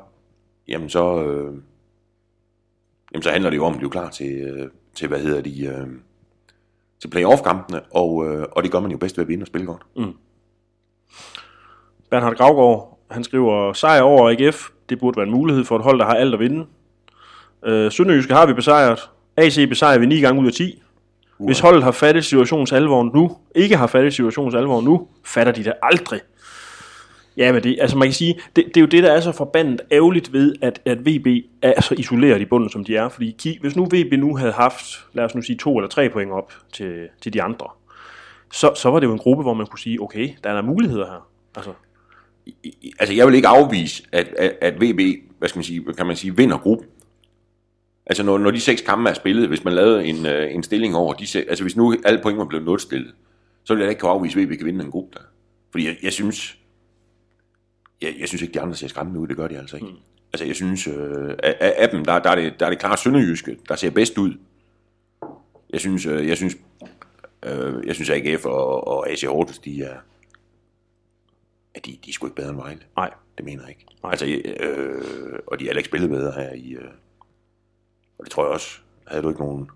jamen 0.69 0.88
så, 0.90 1.25
øh, 1.25 1.55
jamen 3.12 3.22
så 3.22 3.31
handler 3.31 3.50
det 3.50 3.56
jo 3.56 3.64
om 3.64 3.72
at 3.72 3.78
blive 3.78 3.90
klar 3.90 4.11
til, 4.11 4.32
øh, 4.32 4.69
til 4.94 5.08
hvad 5.08 5.20
hedder 5.20 5.40
de, 5.40 5.66
øh, 5.66 5.87
til 7.00 7.08
playoff-kampene, 7.08 7.81
og, 7.90 8.26
øh, 8.26 8.46
og 8.52 8.62
det 8.62 8.72
gør 8.72 8.81
man 8.81 8.90
jo 8.90 8.96
bedst 8.96 9.19
ved 9.19 9.25
at 9.25 9.28
vinde 9.28 9.43
og 9.43 9.46
spille 9.46 9.66
godt. 9.66 9.82
Bernhard 12.11 12.37
Gravgaard, 12.37 12.99
han 13.11 13.25
skriver, 13.25 13.72
sejr 13.72 14.02
over 14.02 14.31
AGF, 14.31 14.69
det 14.88 14.99
burde 14.99 15.16
være 15.16 15.26
en 15.26 15.32
mulighed 15.32 15.64
for 15.64 15.76
et 15.76 15.82
hold, 15.82 15.99
der 15.99 16.05
har 16.05 16.14
alt 16.14 16.34
at 16.34 16.40
vinde. 16.40 16.67
Øh, 17.64 17.93
Sønderjyske 17.93 18.34
har 18.34 18.46
vi 18.46 18.52
besejret. 18.52 19.10
AC 19.37 19.69
besejrer 19.69 19.99
vi 19.99 20.06
9 20.06 20.20
gange 20.20 20.40
ud 20.40 20.46
af 20.46 20.52
10. 20.52 20.82
Hvis 21.38 21.60
holdet 21.60 21.82
har 21.82 21.90
fattet 21.90 22.25
situationens 22.25 22.72
alvor 22.72 23.02
nu, 23.02 23.37
ikke 23.55 23.76
har 23.76 23.87
fattet 23.87 24.14
situationens 24.14 24.55
alvor 24.55 24.81
nu, 24.81 25.08
fatter 25.25 25.52
de 25.52 25.64
det 25.64 25.72
aldrig. 25.82 26.20
Ja, 27.36 27.52
men 27.52 27.62
det, 27.62 27.78
altså 27.81 27.98
man 27.98 28.08
kan 28.08 28.14
sige, 28.14 28.40
det, 28.56 28.64
det 28.66 28.76
er 28.76 28.81
jo 28.81 28.86
det, 28.86 29.02
der 29.02 29.12
er 29.12 29.20
så 29.20 29.32
forbandet 29.32 29.81
ærgerligt 29.92 30.32
ved, 30.32 30.54
at, 30.62 30.81
at 30.84 30.98
VB 31.06 31.26
er 31.62 31.81
så 31.81 31.94
isoleret 31.98 32.40
i 32.40 32.44
bunden, 32.44 32.70
som 32.70 32.84
de 32.84 32.96
er. 32.96 33.08
Fordi 33.08 33.36
ki- 33.42 33.60
hvis 33.60 33.76
nu 33.76 33.84
VB 33.84 34.12
nu 34.19 34.36
havde 34.36 34.52
haft, 34.52 35.06
lad 35.12 35.25
os 35.25 35.34
nu 35.34 35.42
sige, 35.42 35.56
to 35.56 35.76
eller 35.78 35.88
tre 35.88 36.08
point 36.10 36.31
op 36.32 36.52
til, 36.72 37.08
til 37.20 37.32
de 37.32 37.42
andre, 37.42 37.66
så, 38.52 38.72
så 38.76 38.90
var 38.90 39.00
det 39.00 39.06
jo 39.06 39.12
en 39.12 39.19
gruppe, 39.19 39.42
hvor 39.42 39.54
man 39.54 39.66
kunne 39.66 39.78
sige, 39.78 40.02
okay, 40.02 40.31
der 40.44 40.50
er 40.50 40.54
der 40.54 40.62
muligheder 40.62 41.06
her. 41.06 41.28
Altså, 41.56 41.72
altså 42.98 43.14
jeg 43.14 43.26
vil 43.26 43.34
ikke 43.34 43.48
afvise, 43.48 44.02
at, 44.12 44.28
at, 44.38 44.53
at 44.60 44.74
VB, 44.81 45.00
hvad 45.38 45.48
skal 45.48 45.58
man 45.58 45.64
sige, 45.64 45.84
kan 45.96 46.06
man 46.06 46.17
sige, 46.17 46.36
vinder 46.36 46.58
gruppen. 46.58 46.88
Altså 48.06 48.22
når, 48.22 48.38
når 48.38 48.50
de 48.50 48.60
seks 48.60 48.81
kampe 48.81 49.10
er 49.10 49.14
spillet, 49.14 49.48
hvis 49.48 49.64
man 49.64 49.72
lavede 49.74 50.05
en, 50.05 50.26
øh, 50.26 50.55
en 50.55 50.62
stilling 50.62 50.96
over 50.96 51.12
de 51.14 51.26
seks, 51.26 51.46
altså 51.48 51.64
hvis 51.64 51.76
nu 51.76 51.94
alle 52.05 52.20
point 52.22 52.38
var 52.38 52.44
blevet 52.44 52.64
nulstillet, 52.67 53.12
så 53.64 53.74
ville 53.74 53.82
jeg 53.82 53.86
da 53.86 53.91
ikke 53.91 54.00
kunne 54.00 54.10
afvise, 54.10 54.41
at 54.41 54.46
VB 54.48 54.56
kan 54.58 54.67
vinde 54.67 54.84
en 54.84 54.91
gruppe 54.91 55.10
der. 55.19 55.24
Fordi 55.70 55.86
jeg, 55.86 55.96
jeg 56.03 56.12
synes, 56.12 56.58
jeg, 58.05 58.15
jeg 58.20 58.29
synes 58.29 58.43
ikke, 58.43 58.55
de 58.55 58.61
andre 58.61 58.77
ser 58.77 58.89
skræmmende 58.89 59.20
ud, 59.20 59.29
det 59.29 59.37
gør 59.37 59.49
de 59.49 59.58
altså 59.58 59.77
ikke. 59.77 59.89
Mm. 59.89 59.96
Altså 60.32 60.44
jeg 60.44 60.55
synes, 60.55 60.87
øh, 60.87 61.34
af, 61.43 61.75
af, 61.79 61.89
dem, 61.89 62.05
der, 62.05 62.19
der, 62.19 62.31
er 62.31 62.34
det, 62.34 62.61
der 62.61 62.67
er 62.67 62.70
det 62.70 62.79
klart 62.79 62.99
Sønderjyske, 62.99 63.58
der 63.69 63.77
ser 63.77 63.91
bedst 63.91 64.19
ud. 64.19 64.34
Jeg 65.70 65.81
synes, 65.81 66.06
øh, 66.06 66.29
jeg 66.29 66.37
synes, 66.37 66.56
øh, 67.43 67.87
jeg 67.87 67.94
synes 67.94 68.11
AGF 68.11 68.46
og, 68.46 68.87
og 68.87 69.11
AC 69.11 69.23
Horsens, 69.23 69.58
de 69.58 69.82
er, 69.82 69.96
at 71.75 71.87
de, 71.87 71.99
de 72.05 72.11
er 72.11 72.13
sgu 72.13 72.27
ikke 72.27 72.37
bedre 72.37 72.51
end 72.51 72.56
Vejle. 72.56 72.81
nej. 72.96 73.11
Det 73.37 73.44
mener 73.44 73.63
jeg 73.63 73.70
ikke. 73.70 73.87
Nej. 74.03 74.11
Altså, 74.11 74.27
øh, 74.27 75.39
og 75.46 75.58
de 75.58 75.65
har 75.65 75.69
heller 75.69 75.79
ikke 75.79 75.89
spillet 75.89 76.11
bedre 76.11 76.32
her 76.32 76.53
i... 76.53 76.73
Øh, 76.73 76.91
og 78.19 78.25
det 78.25 78.32
tror 78.32 78.44
jeg 78.44 78.53
også. 78.53 78.79
Havde 79.06 79.23
du 79.23 79.29
ikke 79.29 79.41
nogen, 79.41 79.70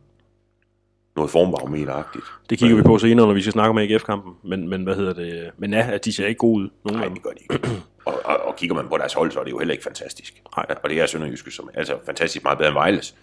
noget 1.18 1.30
formbarometeragtigt? 1.30 2.24
Det 2.50 2.58
kigger 2.58 2.76
vi 2.76 2.82
på 2.82 2.98
senere, 2.98 3.26
når 3.26 3.34
vi 3.34 3.40
skal 3.40 3.52
snakke 3.52 3.70
om 3.70 3.78
AGF-kampen. 3.78 4.32
Men, 4.42 4.68
men 4.68 4.84
hvad 4.84 4.94
hedder 4.94 5.12
det? 5.12 5.50
Men 5.58 5.72
ja, 5.72 5.90
at 5.92 6.04
de 6.04 6.12
ser 6.12 6.26
ikke 6.26 6.38
gode 6.38 6.62
ud. 6.64 6.68
Nogen 6.84 7.00
Nej, 7.00 7.08
det 7.08 7.22
gør 7.22 7.30
de 7.30 7.40
ikke. 7.40 7.68
og, 8.04 8.20
og, 8.24 8.36
og, 8.46 8.56
kigger 8.56 8.76
man 8.76 8.88
på 8.88 8.96
deres 8.96 9.14
hold, 9.14 9.30
så 9.30 9.40
er 9.40 9.44
det 9.44 9.50
jo 9.50 9.58
heller 9.58 9.72
ikke 9.72 9.84
fantastisk. 9.84 10.42
Nej. 10.56 10.66
Og 10.84 10.90
det 10.90 11.00
er 11.00 11.06
Sønderjyske, 11.06 11.50
som 11.50 11.70
altså 11.74 11.98
fantastisk 12.06 12.44
meget 12.44 12.58
bedre 12.58 12.68
end 12.68 12.74
Vejles. 12.74 13.14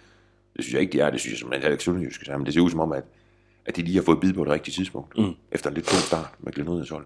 Det 0.56 0.64
synes 0.64 0.74
jeg 0.74 0.80
ikke, 0.80 0.92
de 0.92 1.00
er. 1.00 1.10
Det 1.10 1.20
synes 1.20 1.32
jeg 1.32 1.38
som 1.38 1.52
heller 1.52 1.70
ikke 1.70 1.84
Sønderjyske. 1.84 2.30
er. 2.30 2.36
Men 2.36 2.46
det 2.46 2.54
ser 2.54 2.60
ud 2.60 2.70
som 2.70 2.80
om, 2.80 2.92
at, 2.92 3.04
at 3.66 3.76
de 3.76 3.82
lige 3.82 3.96
har 3.96 4.02
fået 4.02 4.20
bid 4.20 4.32
på 4.32 4.44
det 4.44 4.52
rigtige 4.52 4.74
tidspunkt. 4.74 5.18
Mm. 5.18 5.34
Efter 5.52 5.70
en 5.70 5.74
lidt 5.74 5.86
tung 5.86 6.00
start 6.00 6.26
med 6.40 6.52
Glenn 6.52 6.68
hold. 6.68 7.04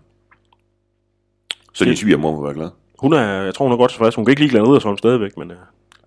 Så 1.73 1.85
din 1.85 1.97
svigermor 1.97 2.33
må 2.37 2.43
være 2.43 2.55
glad. 2.55 2.71
Hun 2.99 3.13
er, 3.13 3.43
jeg 3.43 3.55
tror, 3.55 3.65
hun 3.65 3.73
er 3.73 3.77
godt 3.77 3.91
tilfreds. 3.91 4.15
Hun 4.15 4.25
kan 4.25 4.33
ikke 4.33 4.43
lide 4.43 4.51
Glenn 4.51 4.67
Riddersholm 4.67 4.99
stadigvæk, 4.99 5.37
men 5.37 5.51
uh, 5.51 5.57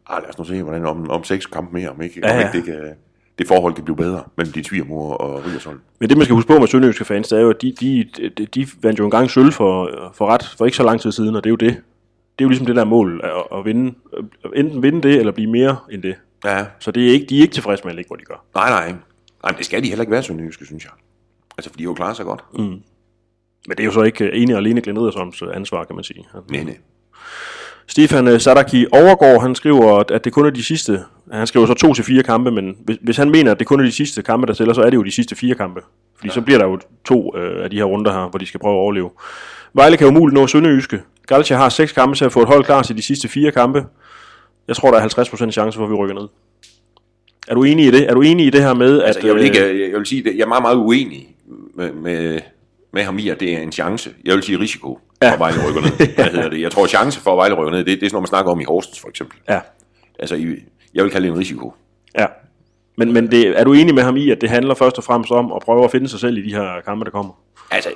Ah, 0.06 0.22
lad 0.22 0.30
os 0.30 0.38
nu 0.38 0.44
se, 0.44 0.64
hvordan 0.64 0.86
om, 0.86 1.10
om 1.10 1.24
seks 1.24 1.46
kampe 1.46 1.74
mere, 1.74 1.90
om 1.90 2.02
ikke, 2.02 2.20
Ja, 2.24 2.34
om 2.34 2.40
ikke 2.40 2.52
det, 2.58 2.66
kan, 2.66 2.96
det 3.38 3.48
forhold 3.48 3.74
kan 3.74 3.84
blive 3.84 3.96
bedre 3.96 4.24
mellem 4.38 4.54
din 4.54 4.64
svigermor 4.64 5.14
og 5.14 5.46
Rygersholm. 5.46 5.80
Men 6.00 6.10
det, 6.10 6.18
man 6.18 6.26
skal 6.26 6.36
huske 6.36 6.48
på 6.48 6.60
med 6.60 6.68
sønderjyske 6.68 7.06
fans, 7.06 7.28
det 7.28 7.38
er 7.38 7.42
jo, 7.42 7.50
at 7.50 7.62
de, 7.62 7.72
de, 7.80 8.10
de, 8.38 8.46
de 8.46 8.68
vandt 8.82 9.00
jo 9.00 9.04
engang 9.06 9.30
sølv 9.32 9.52
for, 9.52 9.90
for 10.14 10.28
ret 10.28 10.44
for 10.58 10.66
ikke 10.66 10.78
så 10.78 10.84
lang 10.84 11.02
tid 11.02 11.12
siden, 11.12 11.36
og 11.36 11.44
det 11.44 11.50
er 11.50 11.52
jo 11.52 11.56
det. 11.56 11.70
Det 12.40 12.44
er 12.44 12.46
jo 12.46 12.50
ligesom 12.50 12.66
det 12.66 12.76
der 12.76 12.84
mål, 12.84 13.22
at, 13.24 13.58
at 13.60 13.66
vinde, 13.66 13.94
at 14.46 14.52
enten 14.56 14.84
vinde 14.84 15.02
det, 15.02 15.20
eller 15.20 15.32
blive 15.32 15.52
mere 15.52 15.78
end 15.92 16.04
det. 16.04 16.16
Ja, 16.46 16.66
Så 16.80 16.92
det 16.92 17.08
er 17.08 17.12
ikke, 17.12 17.26
de 17.26 17.38
er 17.38 17.42
ikke 17.42 17.54
tilfredse 17.54 17.84
med 17.84 17.92
at 17.92 17.96
ligge, 17.96 18.10
hvor 18.10 18.16
de 18.16 18.24
gør. 18.26 18.46
nej, 18.56 18.70
nej. 18.70 18.88
Nej, 19.44 19.52
men 19.52 19.58
det 19.58 19.66
skal 19.66 19.84
de 19.84 19.88
heller 19.88 20.02
ikke 20.04 20.12
være, 20.12 20.24
Sønderjyske, 20.24 20.66
synes 20.66 20.84
jeg. 20.84 20.92
Altså, 21.58 21.70
for 21.70 21.78
de 21.78 21.84
jo 21.84 21.94
klaret 21.94 22.16
sig 22.18 22.26
godt. 22.26 22.44
Mm. 22.54 22.60
Men 22.60 22.82
det 23.70 23.80
er 23.80 23.84
jo 23.84 23.92
så 23.92 24.02
ikke 24.02 24.32
ene 24.34 24.54
og 24.54 24.58
alene 24.58 24.82
Glenn 24.82 25.00
Riddersholms 25.00 25.42
øh, 25.42 25.48
ansvar, 25.54 25.84
kan 25.84 25.96
man 25.96 26.04
sige. 26.04 26.26
Nej, 26.50 26.64
nej. 26.64 26.78
Stefan 27.88 28.28
øh, 28.28 28.40
Sadaki 28.40 28.86
Overgaard, 28.92 29.42
han 29.42 29.56
skriver, 29.56 30.04
at 30.12 30.26
det 30.26 30.34
kun 30.34 30.46
er 30.46 30.50
de 30.50 30.64
sidste, 30.64 31.00
han 31.32 31.48
skriver 31.48 31.66
så 31.66 31.74
to 31.74 31.94
til 31.94 32.04
fire 32.04 32.24
kampe, 32.24 32.52
men 32.52 32.78
hvis, 32.86 32.98
hvis 33.02 33.18
han 33.18 33.30
mener, 33.30 33.52
at 33.52 33.60
det 33.60 33.68
kun 33.68 33.80
er 33.80 33.84
de 33.84 33.92
sidste 33.92 34.22
kampe, 34.22 34.48
der 34.48 34.54
tæller, 34.54 34.74
så 34.74 34.82
er 34.82 34.90
det 34.90 34.98
jo 34.98 35.04
de 35.04 35.12
sidste 35.12 35.36
fire 35.36 35.56
kampe. 35.56 35.82
Fordi 36.16 36.28
ja. 36.28 36.34
så 36.34 36.42
bliver 36.42 36.60
der 36.60 36.66
jo 36.66 36.80
to 37.06 37.38
øh, 37.38 37.64
af 37.64 37.70
de 37.70 37.76
her 37.76 37.84
runder 37.84 38.12
her, 38.12 38.30
hvor 38.30 38.40
de 38.40 38.46
skal 38.46 38.60
prøve 38.60 38.74
at 38.74 38.80
overleve. 38.80 39.10
Vejle 39.74 39.98
kan 39.98 40.08
umuligt 40.08 40.34
nå 40.34 40.48
Sønderjyske. 40.48 41.02
Galcia 41.28 41.58
har 41.58 41.70
seks 41.70 41.92
kampe 41.92 42.16
til 42.16 42.26
at 42.26 42.32
få 42.32 42.42
et 42.42 42.48
hold 42.48 42.64
klar 42.64 42.82
til 42.82 42.98
de 42.98 43.02
sidste 43.02 43.28
fire 43.28 43.52
kampe. 43.52 43.86
Jeg 44.68 44.76
tror, 44.76 44.92
der 44.92 44.98
er 45.00 45.08
50% 45.48 45.52
chance 45.52 45.78
for, 45.78 45.84
at 45.84 45.90
vi 45.90 45.96
rykker 45.96 46.16
ned. 46.16 46.28
Er 47.48 47.56
du 47.56 47.64
enig 47.64 47.86
i 47.86 47.92
det? 47.92 48.10
Er 48.10 48.14
du 48.14 48.22
enig 48.22 48.46
i 48.46 48.50
det 48.50 48.62
her 48.62 48.74
med, 48.74 49.02
at... 49.02 49.08
Altså, 49.08 49.28
jeg, 49.28 49.36
vil 49.36 49.42
øh, 49.42 49.46
ikke, 49.46 49.92
jeg 49.92 49.98
vil 50.00 50.06
sige, 50.06 50.30
at 50.30 50.36
jeg 50.38 50.44
er 50.44 50.48
meget, 50.48 50.64
meget 50.64 50.76
uenig 50.76 51.36
med, 51.76 51.92
med, 51.92 52.40
med 52.94 53.04
ham 53.04 53.18
i, 53.20 53.30
at 53.30 53.40
det 53.40 53.54
er 53.54 53.60
en 53.60 53.72
chance. 53.72 54.10
Jeg 54.26 54.36
vil 54.36 54.44
sige 54.44 54.60
risiko 54.60 55.00
for 55.24 55.26
Ja. 55.28 55.34
at 55.34 55.40
Vejle 55.40 55.58
rykker 55.68 55.82
ned. 55.82 56.08
Hvad 56.16 56.26
hedder 56.26 56.50
det? 56.50 56.62
Jeg 56.62 56.72
tror, 56.72 56.88
chance 56.88 57.20
for 57.20 57.32
at 57.32 57.38
Vejle 57.38 57.56
rykker 57.56 57.72
ned, 57.72 57.80
det, 57.80 57.88
det 57.88 57.94
er 57.94 57.98
sådan 58.00 58.14
noget, 58.14 58.22
man 58.22 58.28
snakker 58.28 58.52
om 58.52 58.60
i 58.60 58.64
Horsens 58.64 59.00
for 59.00 59.08
eksempel. 59.10 59.38
Ja, 59.50 59.60
Altså, 60.20 60.36
jeg 60.94 61.04
vil 61.04 61.12
kalde 61.12 61.28
det 61.28 61.34
en 61.34 61.40
risiko. 61.40 61.74
ja. 62.20 62.26
Men, 62.98 63.14
men 63.14 63.32
det, 63.32 63.60
er 63.60 63.64
du 63.64 63.74
enig 63.74 63.96
med 63.96 64.04
ham 64.04 64.18
i, 64.18 64.30
at 64.30 64.42
det 64.42 64.50
handler 64.50 64.74
først 64.74 64.98
og 64.98 65.04
fremmest 65.04 65.32
om 65.32 65.52
at 65.54 65.62
prøve 65.62 65.84
at 65.84 65.92
finde 65.92 66.08
sig 66.08 66.20
selv 66.20 66.38
i 66.38 66.42
de 66.42 66.54
her 66.56 66.82
kampe, 66.86 67.06
der 67.06 67.12
kommer? 67.12 67.34
Altså, 67.72 67.90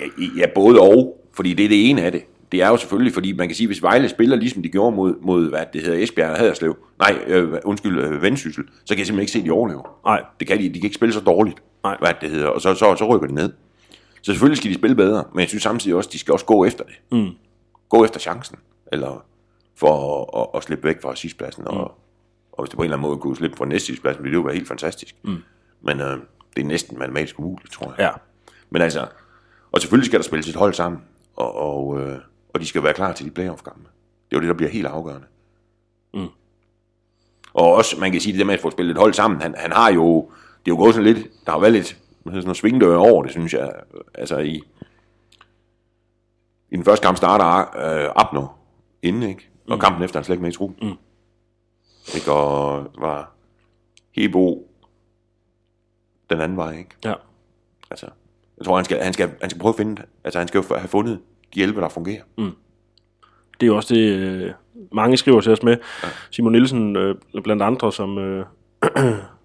ja, 0.00 0.24
ja, 0.40 0.46
både 0.54 0.80
og, 0.80 1.20
fordi 1.34 1.54
det 1.54 1.64
er 1.64 1.68
det 1.68 1.90
ene 1.90 2.02
af 2.02 2.12
det. 2.12 2.22
Det 2.52 2.62
er 2.62 2.68
jo 2.68 2.76
selvfølgelig, 2.76 3.12
fordi 3.14 3.32
man 3.32 3.48
kan 3.48 3.54
sige, 3.56 3.66
hvis 3.66 3.82
Vejle 3.82 4.08
spiller 4.08 4.36
ligesom 4.36 4.62
de 4.62 4.68
gjorde 4.68 4.96
mod, 4.96 5.14
mod 5.22 5.48
hvad 5.50 5.60
det 5.72 5.82
hedder, 5.82 6.02
Esbjerg 6.02 6.30
og 6.30 6.36
Haderslev, 6.38 6.76
nej, 6.98 7.18
øh, 7.26 7.48
undskyld, 7.64 8.00
øh, 8.00 8.22
Vendsyssel, 8.22 8.64
så 8.84 8.94
kan 8.94 8.98
jeg 8.98 9.06
simpelthen 9.06 9.20
ikke 9.20 9.32
se, 9.32 9.38
at 9.38 9.44
de 9.44 9.50
overlever. 9.50 9.98
Nej. 10.06 10.22
Det 10.40 10.48
kan 10.48 10.58
de, 10.58 10.68
de 10.68 10.72
kan 10.72 10.84
ikke 10.84 10.94
spille 10.94 11.12
så 11.12 11.20
dårligt, 11.20 11.56
Nej. 11.84 11.96
hvad 12.00 12.10
det 12.20 12.30
hedder, 12.30 12.46
og 12.48 12.60
så, 12.60 12.74
så, 12.74 12.96
så 12.98 13.06
rykker 13.14 13.26
de 13.28 13.34
ned. 13.34 13.52
Så 14.22 14.32
selvfølgelig 14.32 14.58
skal 14.58 14.70
de 14.70 14.74
spille 14.74 14.96
bedre, 14.96 15.24
men 15.32 15.40
jeg 15.40 15.48
synes 15.48 15.62
samtidig 15.62 15.96
også, 15.96 16.10
de 16.12 16.18
skal 16.18 16.32
også 16.32 16.44
gå 16.46 16.64
efter 16.64 16.84
det. 16.84 16.94
Mm. 17.12 17.30
Gå 17.88 18.04
efter 18.04 18.20
chancen, 18.20 18.56
eller 18.92 19.24
for 19.76 20.22
at, 20.34 20.40
at, 20.42 20.48
at 20.58 20.62
slippe 20.64 20.84
væk 20.88 21.02
fra 21.02 21.16
sidstpladsen, 21.16 21.68
og, 21.68 21.74
Mm. 21.74 21.80
og 22.52 22.62
hvis 22.64 22.68
det 22.70 22.76
på 22.76 22.82
en 22.82 22.84
eller 22.84 22.96
anden 22.96 23.08
måde 23.08 23.18
kunne 23.20 23.36
slippe 23.36 23.56
fra 23.56 23.64
næste 23.64 23.86
sidstpladsen, 23.86 24.22
ville 24.22 24.32
det 24.36 24.42
jo 24.42 24.44
være 24.46 24.54
helt 24.54 24.68
fantastisk. 24.68 25.14
Mm. 25.24 25.36
Men 25.80 26.00
øh, 26.00 26.18
det 26.56 26.62
er 26.62 26.66
næsten 26.66 26.98
matematisk 26.98 27.38
umuligt, 27.38 27.72
tror 27.72 27.86
jeg. 27.86 27.94
Ja. 27.98 28.10
Men 28.70 28.82
altså, 28.82 29.06
og 29.72 29.80
selvfølgelig 29.80 30.06
skal 30.06 30.18
der 30.18 30.24
spilles 30.24 30.48
et 30.48 30.54
hold 30.56 30.74
sammen, 30.74 31.00
og, 31.36 31.54
og, 31.56 32.00
øh, 32.00 32.18
og 32.54 32.60
de 32.60 32.66
skal 32.66 32.82
være 32.82 32.94
klar 32.94 33.12
til 33.12 33.26
de 33.26 33.30
playoff-kampe. 33.30 33.88
Det 34.30 34.36
er 34.36 34.36
jo 34.36 34.40
det, 34.40 34.48
der 34.48 34.54
bliver 34.54 34.70
helt 34.70 34.86
afgørende. 34.86 35.26
Mm. 36.14 36.26
Og 37.54 37.72
også, 37.74 38.00
man 38.00 38.12
kan 38.12 38.20
sige, 38.20 38.32
det 38.32 38.38
der 38.38 38.44
med 38.46 38.54
at 38.54 38.60
få 38.60 38.70
spillet 38.70 38.92
et 38.92 38.98
hold 38.98 39.14
sammen, 39.14 39.40
han, 39.40 39.54
han 39.58 39.72
har 39.72 39.92
jo, 39.92 40.30
det 40.64 40.70
er 40.70 40.74
jo 40.74 40.76
gået 40.76 40.94
sådan 40.94 41.14
lidt, 41.14 41.26
der 41.46 41.52
har 41.52 41.58
været 41.58 41.72
lidt 41.72 41.98
hedder 42.30 42.40
sådan 42.40 42.46
noget 42.46 42.56
svingdør 42.56 42.96
over 42.96 43.22
det, 43.22 43.32
synes 43.32 43.54
jeg. 43.54 43.72
Altså 44.14 44.38
i, 44.38 44.62
i 46.70 46.76
den 46.76 46.84
første 46.84 47.06
kamp 47.06 47.16
starter 47.16 47.60
øh, 48.04 48.10
Abner 48.16 48.58
inden, 49.02 49.22
ikke? 49.22 49.50
Og 49.68 49.74
mm. 49.74 49.80
kampen 49.80 50.04
efter 50.04 50.18
han 50.18 50.24
slet 50.24 50.34
ikke 50.34 50.42
med 50.42 50.50
i 50.50 50.56
truppen. 50.56 50.88
Mm. 50.88 50.96
Ikke? 52.14 52.32
Og 52.32 52.86
var 52.98 53.32
Hebo 54.12 54.70
den 56.30 56.40
anden 56.40 56.56
vej, 56.56 56.78
ikke? 56.78 56.90
Ja. 57.04 57.14
Altså, 57.90 58.06
jeg 58.58 58.66
tror, 58.66 58.76
han 58.76 58.84
skal, 58.84 59.02
han 59.02 59.12
skal, 59.12 59.30
han 59.40 59.50
skal 59.50 59.60
prøve 59.60 59.72
at 59.72 59.76
finde, 59.76 60.02
altså 60.24 60.38
han 60.38 60.48
skal 60.48 60.58
jo 60.58 60.76
have 60.76 60.88
fundet 60.88 61.20
de 61.54 61.62
11, 61.62 61.80
der 61.80 61.88
fungerer. 61.88 62.22
Det 63.60 63.66
er 63.66 63.70
jo 63.70 63.76
også 63.76 63.94
det, 63.94 64.00
øh, 64.00 64.52
mange 64.92 65.16
skriver 65.16 65.40
til 65.40 65.52
os 65.52 65.62
med. 65.62 65.76
Simon 66.30 66.52
Nielsen 66.52 66.96
øh, 66.96 67.14
blandt 67.44 67.62
andre, 67.62 67.92
som, 67.92 68.18
øh, 68.18 68.46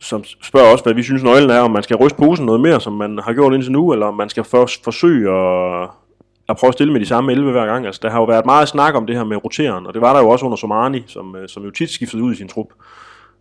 som 0.00 0.24
spørger 0.24 0.74
os, 0.74 0.80
hvad 0.80 0.94
vi 0.94 1.02
synes 1.02 1.22
nøglen 1.22 1.50
er, 1.50 1.60
om 1.60 1.70
man 1.70 1.82
skal 1.82 1.96
ryste 1.96 2.18
posen 2.18 2.46
noget 2.46 2.60
mere, 2.60 2.80
som 2.80 2.92
man 2.92 3.18
har 3.18 3.32
gjort 3.32 3.54
indtil 3.54 3.72
nu, 3.72 3.92
eller 3.92 4.06
om 4.06 4.14
man 4.14 4.28
skal 4.28 4.44
først 4.44 4.84
forsøge 4.84 5.30
at, 5.30 5.88
at 6.48 6.56
prøve 6.56 6.68
at 6.68 6.74
stille 6.74 6.92
med 6.92 7.00
de 7.00 7.06
samme 7.06 7.32
11 7.32 7.52
hver 7.52 7.66
gang. 7.66 7.86
Altså, 7.86 8.00
der 8.02 8.10
har 8.10 8.18
jo 8.18 8.24
været 8.24 8.46
meget 8.46 8.68
snak 8.68 8.94
om 8.94 9.06
det 9.06 9.16
her 9.16 9.24
med 9.24 9.44
roteren, 9.44 9.86
og 9.86 9.94
det 9.94 10.02
var 10.02 10.12
der 10.12 10.20
jo 10.20 10.28
også 10.28 10.44
under 10.44 10.56
Somani, 10.56 11.04
som, 11.06 11.36
øh, 11.36 11.48
som 11.48 11.64
jo 11.64 11.70
tit 11.70 11.90
skiftede 11.90 12.22
ud 12.22 12.32
i 12.32 12.36
sin 12.36 12.48
trup. 12.48 12.66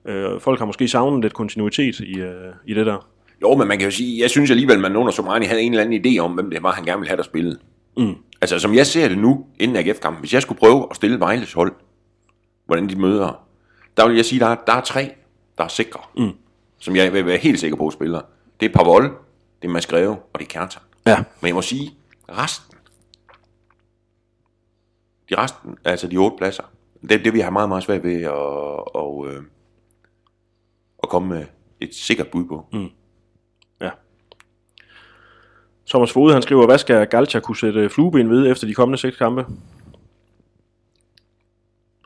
Øh, 0.06 0.40
folk 0.40 0.60
har 0.60 0.66
måske 0.66 0.88
savnet 0.88 1.22
lidt 1.22 1.34
kontinuitet 1.34 2.00
i, 2.00 2.20
øh, 2.20 2.54
i 2.66 2.74
det 2.74 2.86
der. 2.86 3.08
Jo, 3.42 3.56
men 3.56 3.68
man 3.68 3.78
kan 3.78 3.88
jo 3.88 3.92
sige, 3.92 4.22
jeg 4.22 4.30
synes 4.30 4.52
alligevel, 4.52 4.80
man 4.80 4.96
under 4.96 5.12
Somani 5.12 5.46
havde 5.46 5.62
en 5.62 5.74
eller 5.74 5.86
anden 5.86 6.06
idé 6.06 6.20
om, 6.20 6.32
hvem 6.32 6.50
det 6.50 6.64
var, 6.64 6.72
han 6.72 6.84
gerne 6.84 7.00
ville 7.00 7.10
have, 7.10 7.18
der 7.18 7.24
spillede. 7.24 7.60
Mm. 7.98 8.16
Altså, 8.42 8.60
som 8.60 8.74
jeg 8.76 8.88
ser 8.88 9.08
det 9.08 9.18
nu, 9.18 9.46
inden 9.60 9.78
AGF-kampen, 9.78 10.20
hvis 10.20 10.34
jeg 10.34 10.42
skulle 10.42 10.60
prøve 10.60 10.88
at 10.90 10.96
stille 10.96 11.20
Vejles 11.20 11.54
hold, 11.54 11.72
hvordan 12.66 12.90
de 12.90 12.96
møder, 12.96 13.44
der 13.98 14.08
vil 14.08 14.16
jeg 14.16 14.26
sige, 14.26 14.40
der 14.40 14.46
er, 14.46 14.56
der 14.68 14.74
er 14.74 14.82
tre, 14.82 15.12
der 15.58 15.64
er 15.64 15.68
sikre, 15.68 16.00
mm. 16.18 16.32
Som 16.80 16.96
jeg 16.96 17.14
vil 17.14 17.26
være 17.26 17.38
helt 17.38 17.60
sikker 17.60 17.78
på, 17.78 17.92
spiller. 17.92 18.22
Det 18.60 18.66
er 18.70 18.74
Pavol, 18.74 19.04
det 19.62 19.68
er 19.68 19.72
Mads 19.72 19.86
Greve, 19.86 20.10
og 20.10 20.40
det 20.40 20.42
er 20.42 20.50
Kjartan. 20.50 20.82
Ja. 21.06 21.24
Men 21.42 21.48
jeg 21.48 21.56
må 21.56 21.62
sige, 21.62 21.94
resten, 22.30 22.78
de 25.30 25.38
resten, 25.38 25.78
altså 25.86 26.08
de 26.08 26.18
otte 26.18 26.38
pladser, 26.38 26.64
det, 27.02 27.26
det 27.26 27.34
vil 27.34 27.36
jeg 27.36 27.46
have 27.46 27.52
meget, 27.54 27.70
meget 27.70 27.84
svært 27.84 28.04
ved 28.04 28.22
at, 28.22 28.32
og, 28.96 29.28
øh, 29.28 29.44
at 31.04 31.10
komme 31.10 31.30
med 31.30 31.46
et 31.80 31.96
sikkert 31.96 32.28
bud 32.28 32.46
på. 32.46 32.66
Mm. 32.74 32.90
Ja. 33.82 33.90
Thomas 35.90 36.12
Fode, 36.12 36.34
han 36.34 36.42
skriver, 36.42 36.66
hvad 36.66 36.78
skal 36.78 37.08
Galcha 37.08 37.40
kunne 37.40 37.58
sætte 37.58 37.90
flueben 37.90 38.30
ved 38.30 38.52
efter 38.52 38.68
de 38.68 38.74
kommende 38.74 38.98
seks 38.98 39.18
kampe? 39.18 39.46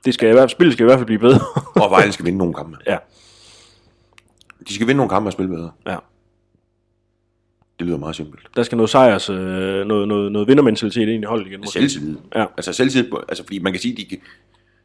Det 0.05 0.13
skal 0.13 0.29
i 0.29 0.31
hvert 0.31 0.41
fald, 0.41 0.49
spillet 0.49 0.73
skal 0.73 0.83
i 0.83 0.87
hvert 0.87 0.99
fald 0.99 1.05
blive 1.05 1.19
bedre. 1.19 1.39
Og 1.83 1.91
Vejle 1.91 2.11
skal 2.11 2.25
vinde 2.25 2.37
nogle 2.37 2.53
kampe. 2.53 2.77
ja, 2.87 2.97
De 4.67 4.73
skal 4.73 4.87
vinde 4.87 4.97
nogle 4.97 5.09
kampe 5.09 5.27
og 5.29 5.33
spille 5.33 5.49
bedre. 5.55 5.71
ja. 5.87 5.97
Det 7.79 7.87
lyder 7.87 7.97
meget 7.97 8.15
simpelt. 8.15 8.47
Der 8.55 8.63
skal 8.63 8.75
noget 8.75 8.89
sejrs, 8.89 9.29
øh, 9.29 9.35
noget, 9.87 10.07
noget, 10.07 10.31
noget 10.31 10.47
vindermentalitet 10.47 11.09
ind 11.09 11.23
i 11.23 11.25
holdet 11.25 11.47
igen. 11.47 11.59
måske. 11.59 11.71
Selvtillid. 11.79 12.17
Ja. 12.35 12.45
Altså 12.57 12.73
selvtillid, 12.73 13.11
altså 13.29 13.43
fordi 13.43 13.59
man 13.59 13.73
kan 13.73 13.81
sige, 13.81 13.97
de, 13.97 14.05
kan- 14.05 14.17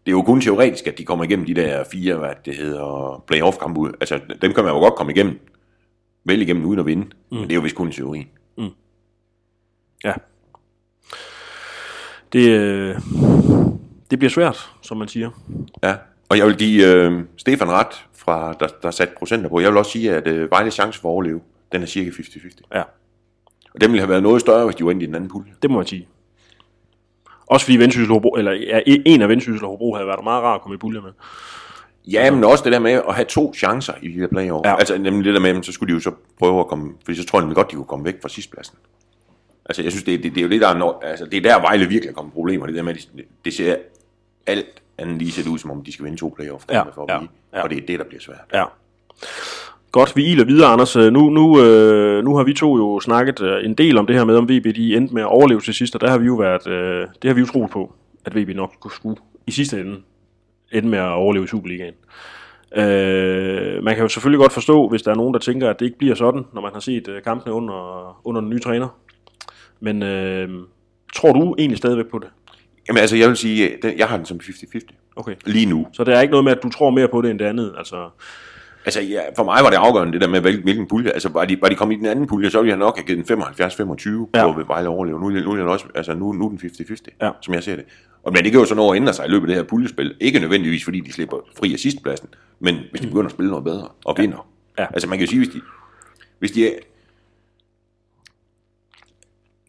det 0.07 0.13
er 0.13 0.17
jo 0.17 0.23
kun 0.23 0.41
teoretisk, 0.41 0.87
at 0.87 0.99
de 0.99 1.05
kommer 1.05 1.25
igennem 1.25 1.47
de 1.47 1.55
der 1.55 1.85
fire, 1.93 2.17
hvad 2.17 2.31
det 2.45 2.57
hedder, 2.57 3.25
playoff-kampe 3.27 3.81
ud. 3.81 3.91
Altså 4.01 4.21
dem 4.43 4.53
kan 4.55 4.65
man 4.65 4.73
jo 4.73 4.79
godt 4.79 4.95
komme 4.95 5.13
igennem. 5.13 5.39
Vel 6.25 6.43
igennem 6.43 6.65
uden 6.65 6.79
at 6.81 6.87
vinde. 6.87 7.03
Mm. 7.05 7.37
Men 7.37 7.43
det 7.43 7.51
er 7.51 7.55
jo 7.55 7.61
vist 7.61 7.77
kun 7.77 7.89
i 7.89 7.93
teorien. 7.93 8.29
Ja. 10.05 10.13
Det, 12.33 12.49
øh, 12.49 12.95
det 14.11 14.19
bliver 14.19 14.31
svært, 14.31 14.71
som 14.83 14.97
man 14.97 15.09
siger. 15.09 15.31
Ja. 15.83 15.95
Og 16.29 16.39
jeg 16.39 16.47
vil 16.47 16.57
give 16.57 16.87
øh, 16.95 17.25
Stefan 17.37 17.71
ret, 17.71 18.05
fra, 18.27 18.53
der, 18.61 18.69
der 18.83 18.91
satte 18.91 19.15
procenter 19.19 19.49
på. 19.49 19.61
Jeg 19.61 19.71
vil 19.71 19.79
også 19.79 19.91
sige, 19.91 20.15
at 20.15 20.27
øh, 20.27 20.51
Vejles 20.51 20.75
chance 20.75 21.01
for 21.01 21.09
at 21.09 21.13
overleve, 21.13 21.41
den 21.73 21.83
er 21.83 21.87
cirka 21.87 22.11
50-50. 22.11 22.61
Ja, 22.75 22.83
Og 23.75 23.81
den 23.81 23.93
ville 23.93 24.01
have 24.01 24.09
været 24.09 24.23
noget 24.23 24.41
større, 24.41 24.65
hvis 24.65 24.77
de 24.77 24.85
var 24.85 24.91
inde 24.91 25.03
i 25.03 25.07
den 25.07 25.15
anden 25.15 25.31
pulje. 25.31 25.53
det 25.63 25.71
må 25.71 25.77
man 25.77 25.87
sige. 25.87 26.09
Også 27.47 27.67
fordi 27.67 27.77
Vendsyssel 27.77 28.13
Hobro, 28.13 28.35
eller 28.35 28.53
ja, 28.53 28.81
en 28.87 29.23
af 29.23 29.29
Vendsyssel 29.29 29.65
og 29.65 29.71
Hobro 29.71 29.95
havde 29.95 30.07
været 30.07 30.25
meget 30.25 30.43
rar 30.43 30.55
at 30.55 30.61
komme 30.61 30.75
i 30.75 30.79
pulje 30.79 31.01
med. 31.01 31.11
Ja, 32.07 32.31
men 32.31 32.45
også 32.45 32.65
det 32.65 32.73
der 32.73 32.79
med 32.79 32.93
at 32.93 33.15
have 33.15 33.25
to 33.25 33.55
chancer 33.55 33.93
i 34.03 34.09
de 34.09 34.21
der 34.21 34.27
playoff. 34.27 34.67
Ja. 34.67 34.77
Altså 34.77 34.99
nemlig 34.99 35.25
det 35.25 35.35
der 35.35 35.41
med, 35.41 35.51
at 35.57 35.67
så 35.67 35.73
skulle 35.73 35.93
de 35.93 35.95
jo 35.95 36.01
så 36.01 36.11
prøve 36.39 36.61
at 36.61 36.67
komme, 36.67 36.93
fordi 37.05 37.19
så 37.19 37.27
tror 37.27 37.43
jeg 37.43 37.55
godt, 37.55 37.71
de 37.71 37.77
kunne 37.77 37.87
komme 37.87 38.05
væk 38.05 38.23
fra 38.23 38.29
sidstpladsen. 38.29 38.79
Altså 39.65 39.83
jeg 39.83 39.93
synes, 39.93 40.05
det, 40.05 40.23
det, 40.23 40.35
det 40.35 40.41
er 40.41 40.43
jo 40.43 40.51
det, 40.51 40.61
der 40.61 40.69
er, 40.69 40.99
altså, 41.03 41.25
det 41.25 41.37
er 41.37 41.41
der 41.41 41.61
Vejle 41.61 41.89
virkelig 41.89 42.11
er 42.11 42.15
kommet 42.15 42.35
problemer. 42.35 42.67
Det 42.67 42.75
der 42.75 42.83
med, 42.83 42.95
at 42.95 43.09
de, 43.17 43.23
det 43.45 43.55
ser 43.55 43.77
alt 44.47 44.83
andet 44.99 45.19
lige 45.19 45.33
set 45.33 45.47
ud, 45.47 45.59
som 45.59 45.71
om 45.71 45.85
de 45.85 45.93
skal 45.93 46.05
vinde 46.05 46.19
to 46.19 46.35
playoff 46.37 46.65
Ja, 46.71 46.83
for 46.83 47.03
at 47.03 47.11
ja, 47.13 47.19
blive. 47.19 47.29
ja. 47.55 47.63
Og 47.63 47.71
det 47.71 47.79
er 47.83 47.87
det, 47.87 47.99
der 47.99 48.05
bliver 48.05 48.21
svært. 48.21 48.45
Ja. 48.55 48.65
Godt, 49.93 50.17
vi 50.17 50.25
iler 50.25 50.45
videre, 50.45 50.69
Anders. 50.69 50.97
Øh, 50.97 51.13
Nu, 51.13 51.31
nu, 51.31 51.61
øh, 51.63 52.25
nu 52.25 52.37
har 52.37 52.45
vi 52.45 52.55
to 52.55 52.77
jo 52.77 53.01
snakket 53.01 53.41
øh, 53.41 53.65
en 53.65 53.75
del 53.75 53.99
om 53.99 54.07
det 54.07 54.17
her 54.17 54.25
med, 54.25 54.37
om 54.37 54.45
VB 54.49 54.65
de 54.77 54.97
endte 54.97 55.15
med 55.15 55.23
at 55.23 55.29
overleve 55.29 55.61
til 55.61 55.75
sidst, 55.75 55.95
og 55.95 56.01
der 56.01 56.11
har 56.11 56.19
vi 56.19 56.27
jo 56.27 56.35
været, 56.35 56.67
øh, 56.67 57.07
det 57.23 57.29
har 57.29 57.35
vi 57.35 57.41
jo 57.41 57.47
troet 57.47 57.71
på, 57.71 57.93
at 58.25 58.37
VB 58.37 58.49
nok 58.57 58.73
skulle 58.91 59.17
i 59.47 59.51
sidste 59.51 59.81
ende 59.81 59.97
ende 60.73 60.89
med 60.89 60.99
at 60.99 61.09
overleve 61.13 61.45
i 61.45 61.49
Superligaen. 61.49 61.95
Øh, 62.77 63.83
man 63.85 63.95
kan 63.95 64.03
jo 64.03 64.09
selvfølgelig 64.09 64.39
godt 64.41 64.53
forstå, 64.53 64.89
hvis 64.89 65.03
der 65.03 65.11
er 65.11 65.15
nogen, 65.15 65.35
der 65.35 65.41
tænker, 65.41 65.71
at 65.71 65.81
det 65.81 65.87
ikke 65.87 65.99
bliver 65.99 66.15
sådan, 66.15 66.45
når 66.53 66.61
man 66.61 66.73
har 66.73 66.81
set 66.81 67.09
øh, 67.09 67.23
kampene 67.23 67.55
under, 67.55 68.21
under 68.25 68.41
den 68.41 68.51
nye 68.51 68.59
træner. 68.61 68.89
Men 69.81 70.03
øh, 70.03 70.49
tror 71.15 71.33
du 71.33 71.55
egentlig 71.59 71.79
stadigvæk 71.79 72.07
på 72.07 72.19
det? 72.19 72.29
Jamen 72.89 73.01
altså, 73.01 73.17
jeg 73.17 73.29
vil 73.29 73.37
sige, 73.37 73.69
øh, 73.71 73.83
den, 73.83 73.99
jeg 73.99 74.07
har 74.07 74.17
den 74.17 74.27
som 74.27 74.41
50-50 74.43 74.81
Okay. 75.17 75.35
lige 75.47 75.67
nu. 75.67 75.87
Så 75.93 76.05
der 76.05 76.17
er 76.17 76.21
ikke 76.21 76.31
noget 76.31 76.45
med, 76.45 76.53
at 76.53 76.63
du 76.63 76.69
tror 76.71 76.91
mere 76.91 77.09
på 77.09 77.23
det 77.23 77.31
end 77.31 77.39
det 77.39 77.45
andet? 77.45 77.75
Altså, 77.79 78.11
Altså, 78.85 79.01
ja, 79.01 79.21
for 79.37 79.45
mig 79.45 79.59
var 79.65 79.71
det 79.71 79.77
afgørende, 79.77 80.13
det 80.13 80.21
der 80.21 80.29
med, 80.29 80.41
hvilken, 80.41 80.87
pulje. 80.87 81.11
Altså, 81.11 81.29
var 81.29 81.45
de, 81.45 81.59
var 81.61 81.69
de 81.69 81.75
kommet 81.75 81.95
i 81.97 81.99
den 81.99 82.07
anden 82.07 82.27
pulje, 82.27 82.51
så 82.51 82.59
ville 82.59 82.71
jeg 82.71 82.79
nok 82.79 82.97
have 82.97 83.07
givet 83.07 83.29
den 83.29 83.43
75-25 83.43 84.31
Ja. 84.35 84.47
ja. 84.47 84.53
på 84.53 84.63
Vejle 84.67 84.89
overleve. 84.89 85.21
Nu, 85.21 85.29
nu, 85.29 85.53
er 85.53 85.63
også, 85.65 85.85
altså, 85.95 86.15
nu, 86.15 86.33
nu 86.33 86.45
er 86.45 86.49
den 86.49 86.59
50-50, 86.59 87.05
Ja. 87.23 87.31
som 87.43 87.55
jeg 87.55 87.63
ser 87.63 87.77
det. 87.77 87.85
Og, 88.23 88.33
men 88.33 88.45
det 88.45 88.53
kan 88.53 88.61
jo 88.61 88.67
så 88.67 88.75
nå 88.75 88.91
at 88.91 88.97
ændre 88.97 89.13
sig 89.13 89.27
i 89.27 89.31
løbet 89.31 89.43
af 89.47 89.47
det 89.49 89.57
her 89.57 89.63
puljespil. 89.63 90.15
Ikke 90.21 90.39
nødvendigvis, 90.41 90.85
fordi 90.85 91.01
de 91.01 91.13
slipper 91.13 91.37
fri 91.59 91.73
af 91.73 91.79
sidstpladsen, 91.79 92.29
men 92.61 92.77
hvis 92.91 93.01
de 93.01 93.07
begynder 93.07 93.27
at 93.27 93.31
spille 93.33 93.51
noget 93.51 93.65
bedre 93.65 93.89
og 94.05 94.15
vinder. 94.19 94.47
Ja. 94.79 94.87
Altså, 94.95 95.09
man 95.09 95.19
kan 95.19 95.27
jo 95.27 95.31
sige, 95.31 95.39
hvis 95.45 95.55
de, 95.55 95.61
hvis 96.39 96.51
de 96.51 96.73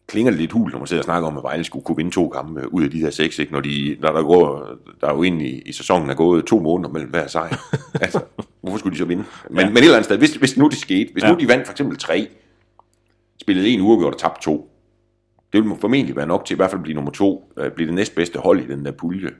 klinger 0.08 0.30
det 0.30 0.40
lidt 0.40 0.52
hul, 0.52 0.70
når 0.70 0.78
man 0.78 0.86
sidder 0.86 1.00
og 1.00 1.04
snakker 1.04 1.28
om, 1.28 1.36
at 1.36 1.42
Vejle 1.42 1.64
skulle 1.64 1.84
kunne 1.84 1.96
vinde 1.96 2.10
to 2.10 2.28
kampe 2.28 2.72
ud 2.72 2.84
af 2.84 2.90
de 2.90 3.00
der 3.00 3.10
seks, 3.10 3.38
ikke? 3.38 3.52
Når, 3.52 3.60
de, 3.60 3.96
når 4.00 4.12
der, 4.12 4.22
går, 4.22 4.68
der 5.00 5.06
er 5.08 5.14
jo 5.14 5.22
ind 5.22 5.42
i, 5.42 5.60
i 5.60 5.72
sæsonen 5.72 6.10
er 6.10 6.14
gået 6.14 6.44
to 6.44 6.60
måneder 6.60 6.90
mellem 6.90 7.10
hver 7.10 7.26
sejr. 7.26 7.56
altså, 8.04 8.20
hvorfor 8.60 8.78
skulle 8.78 8.92
de 8.92 8.98
så 8.98 9.04
vinde? 9.04 9.24
Men, 9.50 9.58
ja. 9.58 9.66
men 9.66 9.76
et 9.76 9.82
eller 9.82 9.94
andet 9.94 10.04
sted, 10.04 10.18
hvis, 10.18 10.34
hvis 10.34 10.56
nu 10.56 10.68
det 10.68 10.78
skete, 10.78 11.12
hvis 11.12 11.24
Ja. 11.24 11.32
nu 11.32 11.38
de 11.38 11.48
vandt 11.48 11.66
for 11.66 11.72
eksempel 11.72 11.98
tre, 11.98 12.28
spillede 13.42 13.68
en 13.68 13.80
uafgjort 13.80 14.14
og 14.14 14.20
tabte 14.20 14.42
to, 14.42 14.70
det 15.52 15.64
vil 15.64 15.72
formentlig 15.80 16.16
være 16.16 16.26
nok 16.26 16.44
til 16.44 16.54
i 16.54 16.56
hvert 16.56 16.70
fald 16.70 16.78
at 16.78 16.82
blive 16.82 16.94
nummer 16.94 17.10
to, 17.10 17.52
øh, 17.58 17.70
blive 17.70 17.86
det 17.86 17.94
næstbedste 17.94 18.38
hold 18.38 18.60
i 18.60 18.66
den 18.66 18.84
der 18.84 18.92
pulje, 18.92 19.30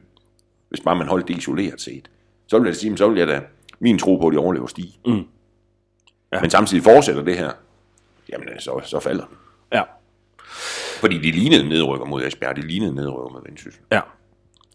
hvis 0.69 0.81
bare 0.81 0.97
man 0.97 1.07
holdt 1.07 1.29
det 1.29 1.37
isoleret 1.39 1.81
set. 1.81 2.11
Så 2.47 2.59
vil 2.59 2.67
jeg 2.67 2.77
sige, 2.77 2.97
så 2.97 3.09
vil 3.09 3.19
jeg 3.19 3.29
da 3.29 3.41
min 3.81 3.99
tro 3.99 4.17
på, 4.17 4.27
at 4.27 4.33
de 4.33 4.39
overlever 4.39 4.67
stige. 4.67 4.99
Mm. 5.07 5.13
Ja. 5.13 5.23
Ja. 6.33 6.41
Men 6.41 6.51
samtidig 6.51 6.85
fortsætter 6.85 7.25
det 7.25 7.37
her, 7.39 7.51
jamen 8.33 8.49
øh, 8.49 8.61
så, 8.61 8.81
så 8.85 9.01
falder 9.01 9.25
den. 9.25 9.37
Fordi 11.01 11.19
de 11.19 11.31
lignede 11.31 11.69
nedrykker 11.69 12.07
mod 12.07 12.23
Esbjerg, 12.23 12.57
de 12.57 12.61
lignede 12.67 12.95
nedrykker 12.95 13.33
mod 13.33 13.41
Vendsyssel. 13.47 13.81
Ja. 13.93 14.01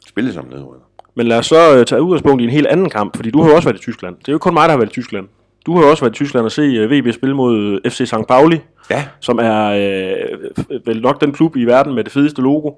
Spillede 0.07 0.33
som 0.33 0.45
nedrykker. 0.45 0.85
Men 1.15 1.27
lad 1.27 1.37
os 1.37 1.45
så 1.45 1.79
uh, 1.79 1.83
tage 1.85 2.01
udgangspunkt 2.01 2.41
i 2.41 2.43
en 2.45 2.49
helt 2.49 2.67
anden 2.67 2.89
kamp, 2.89 3.15
fordi 3.15 3.31
du 3.31 3.41
har 3.41 3.49
jo 3.49 3.55
også 3.55 3.69
været 3.69 3.79
i 3.79 3.81
Tyskland. 3.81 4.15
Det 4.15 4.27
er 4.27 4.31
jo 4.31 4.35
ikke 4.35 4.43
kun 4.43 4.53
mig, 4.53 4.63
der 4.63 4.69
har 4.71 4.77
været 4.77 4.89
i 4.89 4.93
Tyskland. 4.93 5.27
Du 5.65 5.75
har 5.75 5.83
jo 5.83 5.89
også 5.89 6.03
været 6.03 6.11
i 6.13 6.15
Tyskland 6.15 6.45
og 6.45 6.51
se 6.51 6.85
uh, 6.85 6.91
VB 6.91 7.13
spille 7.13 7.35
mod 7.35 7.79
øh, 7.85 7.91
FC 7.91 8.07
St. 8.07 8.27
Pauli, 8.27 8.59
Ja, 8.89 9.05
som 9.19 9.39
er 9.41 9.69
uh, 10.69 10.87
vel 10.87 11.01
nok 11.01 11.21
den 11.21 11.31
klub 11.31 11.55
i 11.55 11.65
verden 11.65 11.93
med 11.95 12.03
det 12.03 12.13
fedeste 12.13 12.41
logo. 12.41 12.71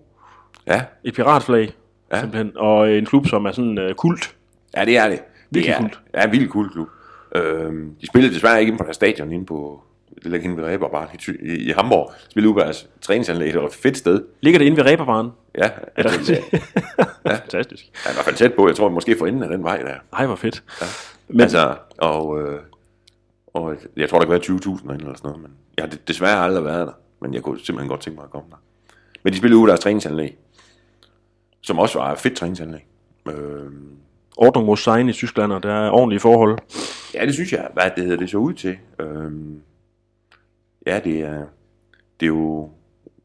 ja, 0.68 0.82
Et 1.04 1.14
piratflag, 1.14 1.74
Ja. 2.12 2.20
simpelthen. 2.20 2.52
Og 2.56 2.92
en 2.92 3.06
klub, 3.06 3.28
som 3.28 3.46
er 3.46 3.52
sådan 3.52 3.78
uh, 3.90 3.92
kult. 3.96 4.36
ja 4.78 4.86
det 4.86 4.98
er 4.98 5.08
det. 5.10 5.20
Det 5.20 5.26
Virkelig 5.52 5.74
er, 5.74 5.80
kult. 5.82 6.00
Ja, 6.14 6.24
en 6.24 6.32
vildt 6.32 6.50
kul 6.52 6.70
klub. 6.72 6.88
Øhm, 7.36 7.96
de 8.02 8.08
spillede 8.08 8.34
desværre 8.34 8.60
ikke 8.60 8.70
inde 8.70 8.78
på 8.78 8.84
deres 8.84 8.96
stadion, 8.96 9.32
inde 9.32 9.46
på 9.46 9.84
det 10.26 10.32
ligger 10.32 10.50
inde 10.52 10.62
ved 10.62 10.70
Reberbar 10.70 11.12
i, 11.14 11.18
Ty- 11.18 11.30
i, 11.30 11.56
i 11.56 11.72
Hamburg. 11.72 12.12
Spillede 12.30 12.50
ude 12.50 12.56
på 12.56 12.64
deres 12.64 12.90
træningsanlæg, 13.02 13.54
det 13.54 13.62
var 13.62 13.68
et 13.68 13.74
fedt 13.74 13.98
sted. 13.98 14.24
Ligger 14.42 14.58
det 14.60 14.66
inde 14.66 14.78
ved 14.78 14.86
Reberbaren? 14.86 15.30
Ja, 15.58 15.70
Er 15.96 16.04
det 16.04 16.12
altså, 16.12 16.32
rigtigt? 16.34 16.64
Fantastisk. 17.28 17.86
Ja, 18.06 18.12
i 18.12 18.14
hvert 18.14 18.26
fald 18.26 18.36
tæt 18.36 18.54
på. 18.54 18.68
Jeg 18.68 18.76
tror 18.76 18.90
måske 18.90 19.16
for 19.18 19.26
enden 19.28 19.44
af 19.44 19.50
den 19.50 19.64
vej 19.64 19.78
der. 19.78 19.94
Ej, 20.14 20.26
hvor 20.26 20.36
fedt. 20.36 20.64
Ja. 20.82 20.86
Men, 21.28 21.42
altså, 21.42 21.76
og, 21.98 22.42
øh, 22.42 22.60
og 23.54 23.76
jeg 23.98 24.10
tror, 24.10 24.20
der 24.20 24.26
kan 24.26 24.32
være 24.32 24.42
20.000 24.42 24.88
derinde 24.88 25.04
eller 25.04 25.18
sådan 25.18 25.28
noget. 25.30 25.42
Men 25.42 25.52
jeg 25.78 25.86
har 25.86 25.98
desværre 26.08 26.38
aldrig 26.46 26.66
været 26.66 26.88
der. 26.88 26.94
Men 27.22 27.34
jeg 27.34 27.42
kunne 27.42 27.60
simpelthen 27.60 27.90
godt 27.90 28.02
tænke 28.02 28.16
mig 28.16 28.24
at 28.24 28.30
komme 28.32 28.48
der. 28.52 28.58
Men 29.24 29.34
de 29.34 29.38
spillede 29.38 29.58
ude 29.58 29.64
af 29.64 29.68
deres 29.68 29.80
træningsanlæg. 29.80 30.38
Som 31.62 31.80
også 31.80 32.00
var 32.00 32.12
et 32.14 32.20
fedt 32.20 32.38
træningsanlæg. 32.38 32.86
Øh, 33.28 33.72
Ordnung 34.38 34.66
mod 34.66 34.78
Sein 34.78 35.10
i 35.10 35.14
Tyskland, 35.14 35.54
og 35.54 35.64
der 35.64 35.74
er 35.74 35.90
ordentlige 35.92 36.20
forhold. 36.20 36.58
ja, 37.14 37.26
det 37.26 37.34
synes 37.34 37.52
jeg, 37.54 37.68
hvad 37.74 37.84
det 37.96 38.04
hedder, 38.04 38.18
det 38.18 38.30
så 38.30 38.38
ud 38.38 38.54
til. 38.54 38.78
Øh, 39.00 39.32
ja, 40.86 41.00
det 41.00 41.20
er, 41.20 41.38
det 42.20 42.26
er 42.26 42.28
jo... 42.28 42.70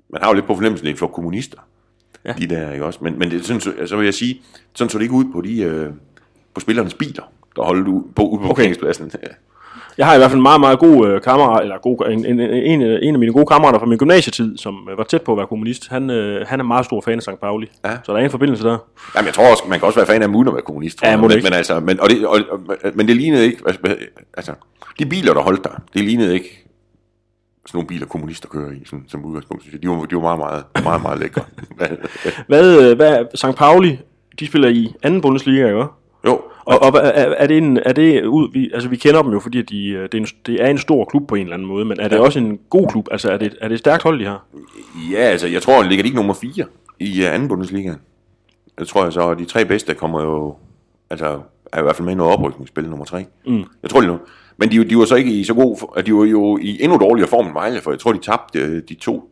Man 0.09 0.23
har 0.23 0.29
jo 0.29 0.35
lidt 0.35 0.47
på 0.47 0.55
fornemmelsen, 0.55 0.87
det 0.87 0.93
er 0.93 0.97
for 0.97 1.07
kommunister. 1.07 1.59
Ja. 2.25 2.33
De 2.33 2.47
der, 2.47 2.73
ikke 2.73 2.85
også? 2.85 2.99
Men, 3.03 3.19
men 3.19 3.31
det, 3.31 3.47
sådan, 3.47 3.61
så, 3.61 3.73
så 3.87 3.97
vil 3.97 4.05
jeg 4.05 4.15
sige, 4.15 4.43
sådan 4.75 4.91
så 4.91 4.99
det 4.99 5.03
ikke 5.03 5.15
ud 5.15 5.25
på 5.33 5.41
de... 5.41 5.63
Øh, 5.63 5.91
på 6.55 6.61
spillernes 6.61 6.95
biler, 6.95 7.23
der 7.57 7.63
holdt 7.63 7.89
ude 7.89 8.05
på, 8.17 8.23
ude 8.23 8.39
på 8.39 8.45
Okay. 8.45 8.47
parkeringspladsen. 8.47 9.13
Jeg 9.99 10.07
har 10.07 10.15
i 10.15 10.19
hvert 10.19 10.31
fald 10.31 10.39
en 10.39 10.43
meget, 10.43 10.61
meget 10.61 10.79
god 10.79 11.09
øh, 11.09 11.23
kammerat, 11.23 11.63
eller 11.63 11.79
god, 11.79 12.09
en, 12.11 12.27
en, 12.27 12.41
en, 12.41 12.83
en 12.83 13.15
af 13.15 13.19
mine 13.19 13.33
gode 13.33 13.47
kammerater 13.47 13.79
fra 13.79 13.87
min 13.87 13.99
gymnasietid, 13.99 14.59
som 14.59 14.89
øh, 14.91 14.99
var 14.99 15.05
tæt 15.05 15.23
på 15.23 15.33
at 15.33 15.39
være 15.39 15.47
kommunist. 15.47 15.89
Han, 15.89 16.11
øh, 16.11 16.47
han 16.47 16.61
er 16.61 16.65
meget 16.65 16.85
stor 16.85 17.01
fan 17.01 17.17
af 17.17 17.23
St. 17.23 17.41
Pauli. 17.41 17.67
Ja. 17.85 17.97
Så 18.05 18.13
der 18.13 18.19
er 18.19 18.25
en 18.25 18.31
forbindelse 18.31 18.65
der. 18.65 18.79
Jamen, 19.17 19.27
jeg 19.27 19.35
tror 19.35 19.51
også, 19.51 19.63
man 19.69 19.79
kan 19.79 19.87
også 19.87 19.99
være 19.99 20.07
fan 20.07 20.23
af 20.23 20.27
uden 20.27 20.49
at 20.49 20.55
være 20.55 20.63
kommunist. 20.63 20.99
tror 20.99 21.09
Ja, 21.09 21.17
men, 21.17 21.29
men, 21.29 21.53
altså, 21.53 21.81
men, 21.81 22.01
og 22.01 22.11
det, 22.11 22.27
og, 22.27 22.39
og, 22.51 22.61
men 22.95 23.09
det 23.09 23.17
lignede 23.17 23.45
ikke, 23.45 23.63
altså, 24.37 24.53
de 24.99 25.07
biler, 25.07 25.35
der 25.35 25.41
holdt 25.41 25.65
der, 25.65 25.83
det 25.95 26.05
lignede 26.05 26.35
ikke 26.35 26.70
sådan 27.71 27.79
nogle 27.79 27.87
biler, 27.89 28.07
kommunister 28.07 28.49
kører 28.49 28.73
i, 28.73 28.83
sådan, 28.85 29.05
som 29.09 29.25
udgangspunkt. 29.25 29.63
synes 29.63 29.73
jeg. 29.73 29.83
De 29.83 29.89
var, 29.89 30.05
de 30.05 30.15
var 30.17 30.21
meget, 30.21 30.39
meget, 30.39 30.65
meget, 30.85 31.03
meget 31.03 31.21
lækre. 31.21 31.43
Hvad, 32.49 32.91
øh, 32.91 32.97
hvad 32.97 33.25
St. 33.35 33.57
Pauli, 33.57 33.99
de 34.41 34.47
spiller 34.47 34.69
i 34.69 34.95
anden 35.03 35.21
Bundesliga, 35.21 35.67
ikke? 35.67 35.85
jo, 36.27 36.41
Og, 36.65 36.83
og 36.83 36.93
er, 36.95 37.01
er 37.39 37.47
det, 37.47 37.59
en, 37.59 37.79
er 37.85 37.93
det 37.93 38.25
ud, 38.27 38.53
vi, 38.53 38.71
altså 38.75 38.89
vi 38.89 38.97
kender 38.97 39.23
dem 39.23 39.33
jo, 39.33 39.41
fordi 39.41 39.63
de, 39.63 39.87
øh, 39.89 40.03
det, 40.03 40.15
er 40.15 40.19
en, 40.19 40.27
det 40.47 40.63
er 40.63 40.67
en 40.67 40.79
stor 40.79 41.05
klub 41.05 41.29
på 41.29 41.35
en 41.35 41.43
eller 41.43 41.55
anden 41.55 41.69
måde, 41.69 41.85
men 41.85 42.01
er 42.01 42.09
det 42.09 42.17
Ja. 42.17 42.23
også 42.23 42.39
en 42.39 42.59
god 42.71 42.89
klub? 42.89 43.09
Altså 43.11 43.31
er 43.31 43.37
det, 43.37 43.55
er 43.61 43.69
det 43.69 43.75
et 43.75 43.79
stærkt 43.79 44.03
hold, 44.03 44.21
de 44.21 44.25
har? 44.25 44.45
ja, 45.13 45.17
altså, 45.19 45.47
jeg 45.47 45.63
tror, 45.63 45.83
ligger 45.83 46.03
de 46.03 46.07
ikke 46.07 46.17
nummer 46.17 46.35
4 46.35 46.65
i 47.01 47.23
uh, 47.27 47.35
anden 47.35 47.49
Bundesliga. 47.49 47.95
Jeg 48.79 48.87
tror 48.87 49.05
jeg 49.05 49.13
så, 49.13 49.29
at 49.31 49.39
de 49.39 49.45
tre 49.45 49.65
bedste 49.65 49.95
kommer 49.95 50.23
jo, 50.23 50.57
altså, 51.11 51.41
er 51.73 51.79
i 51.79 51.83
hvert 51.83 51.97
fald 51.97 52.05
med 52.05 52.13
i 52.13 52.17
noget 52.17 52.33
oprykningsspil, 52.33 52.89
nummer 52.89 53.05
3. 53.05 53.25
Mm. 53.47 53.65
Jeg 53.83 53.91
tror 53.91 54.01
det 54.01 54.09
nu. 54.09 54.19
Men 54.61 54.71
de, 54.71 54.85
de 54.85 54.97
var 54.97 55.05
så 55.05 55.15
ikke 55.15 55.31
i 55.31 55.45
så 55.45 55.55
god, 55.55 56.03
de 56.03 56.15
var 56.15 56.25
jo 56.25 56.59
i 56.63 56.83
endnu 56.83 56.99
dårligere 56.99 57.29
form 57.29 57.47
end 57.47 57.55
Vejle, 57.55 57.81
for 57.81 57.91
jeg 57.91 58.01
tror, 58.01 58.13
de 58.13 58.19
tabte 58.19 58.59
øh, 58.59 58.83
de 58.89 58.95
to 58.95 59.31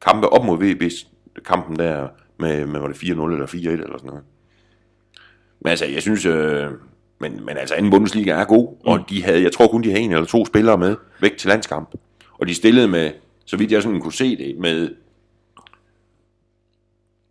kampe 0.00 0.28
op 0.28 0.44
mod 0.44 0.58
VB's 0.58 1.06
kampen 1.44 1.78
der 1.78 2.08
med, 2.38 2.66
med 2.66 2.80
var 2.80 2.88
det 2.88 2.96
4-0 2.96 3.08
eller 3.08 3.46
4-1 3.46 3.68
eller 3.68 3.98
sådan 3.98 4.06
noget. 4.06 4.22
Men 5.60 5.70
altså, 5.70 5.86
jeg 5.86 6.02
synes, 6.02 6.26
øh, 6.26 6.70
men, 7.20 7.44
men 7.44 7.56
altså, 7.56 7.74
anden 7.74 7.90
Bundesliga 7.90 8.30
er 8.30 8.44
god, 8.44 8.68
mm. 8.68 8.78
og 8.84 9.00
de 9.10 9.22
havde, 9.22 9.42
jeg 9.42 9.52
tror 9.52 9.66
kun, 9.66 9.82
de 9.82 9.90
havde 9.90 10.02
en 10.02 10.12
eller 10.12 10.26
to 10.26 10.46
spillere 10.46 10.78
med 10.78 10.96
væk 11.20 11.36
til 11.36 11.48
landskamp. 11.48 11.94
Og 12.38 12.48
de 12.48 12.54
stillede 12.54 12.88
med, 12.88 13.10
så 13.44 13.56
vidt 13.56 13.72
jeg 13.72 13.82
sådan 13.82 14.00
kunne 14.00 14.12
se 14.12 14.36
det, 14.36 14.58
med, 14.58 14.94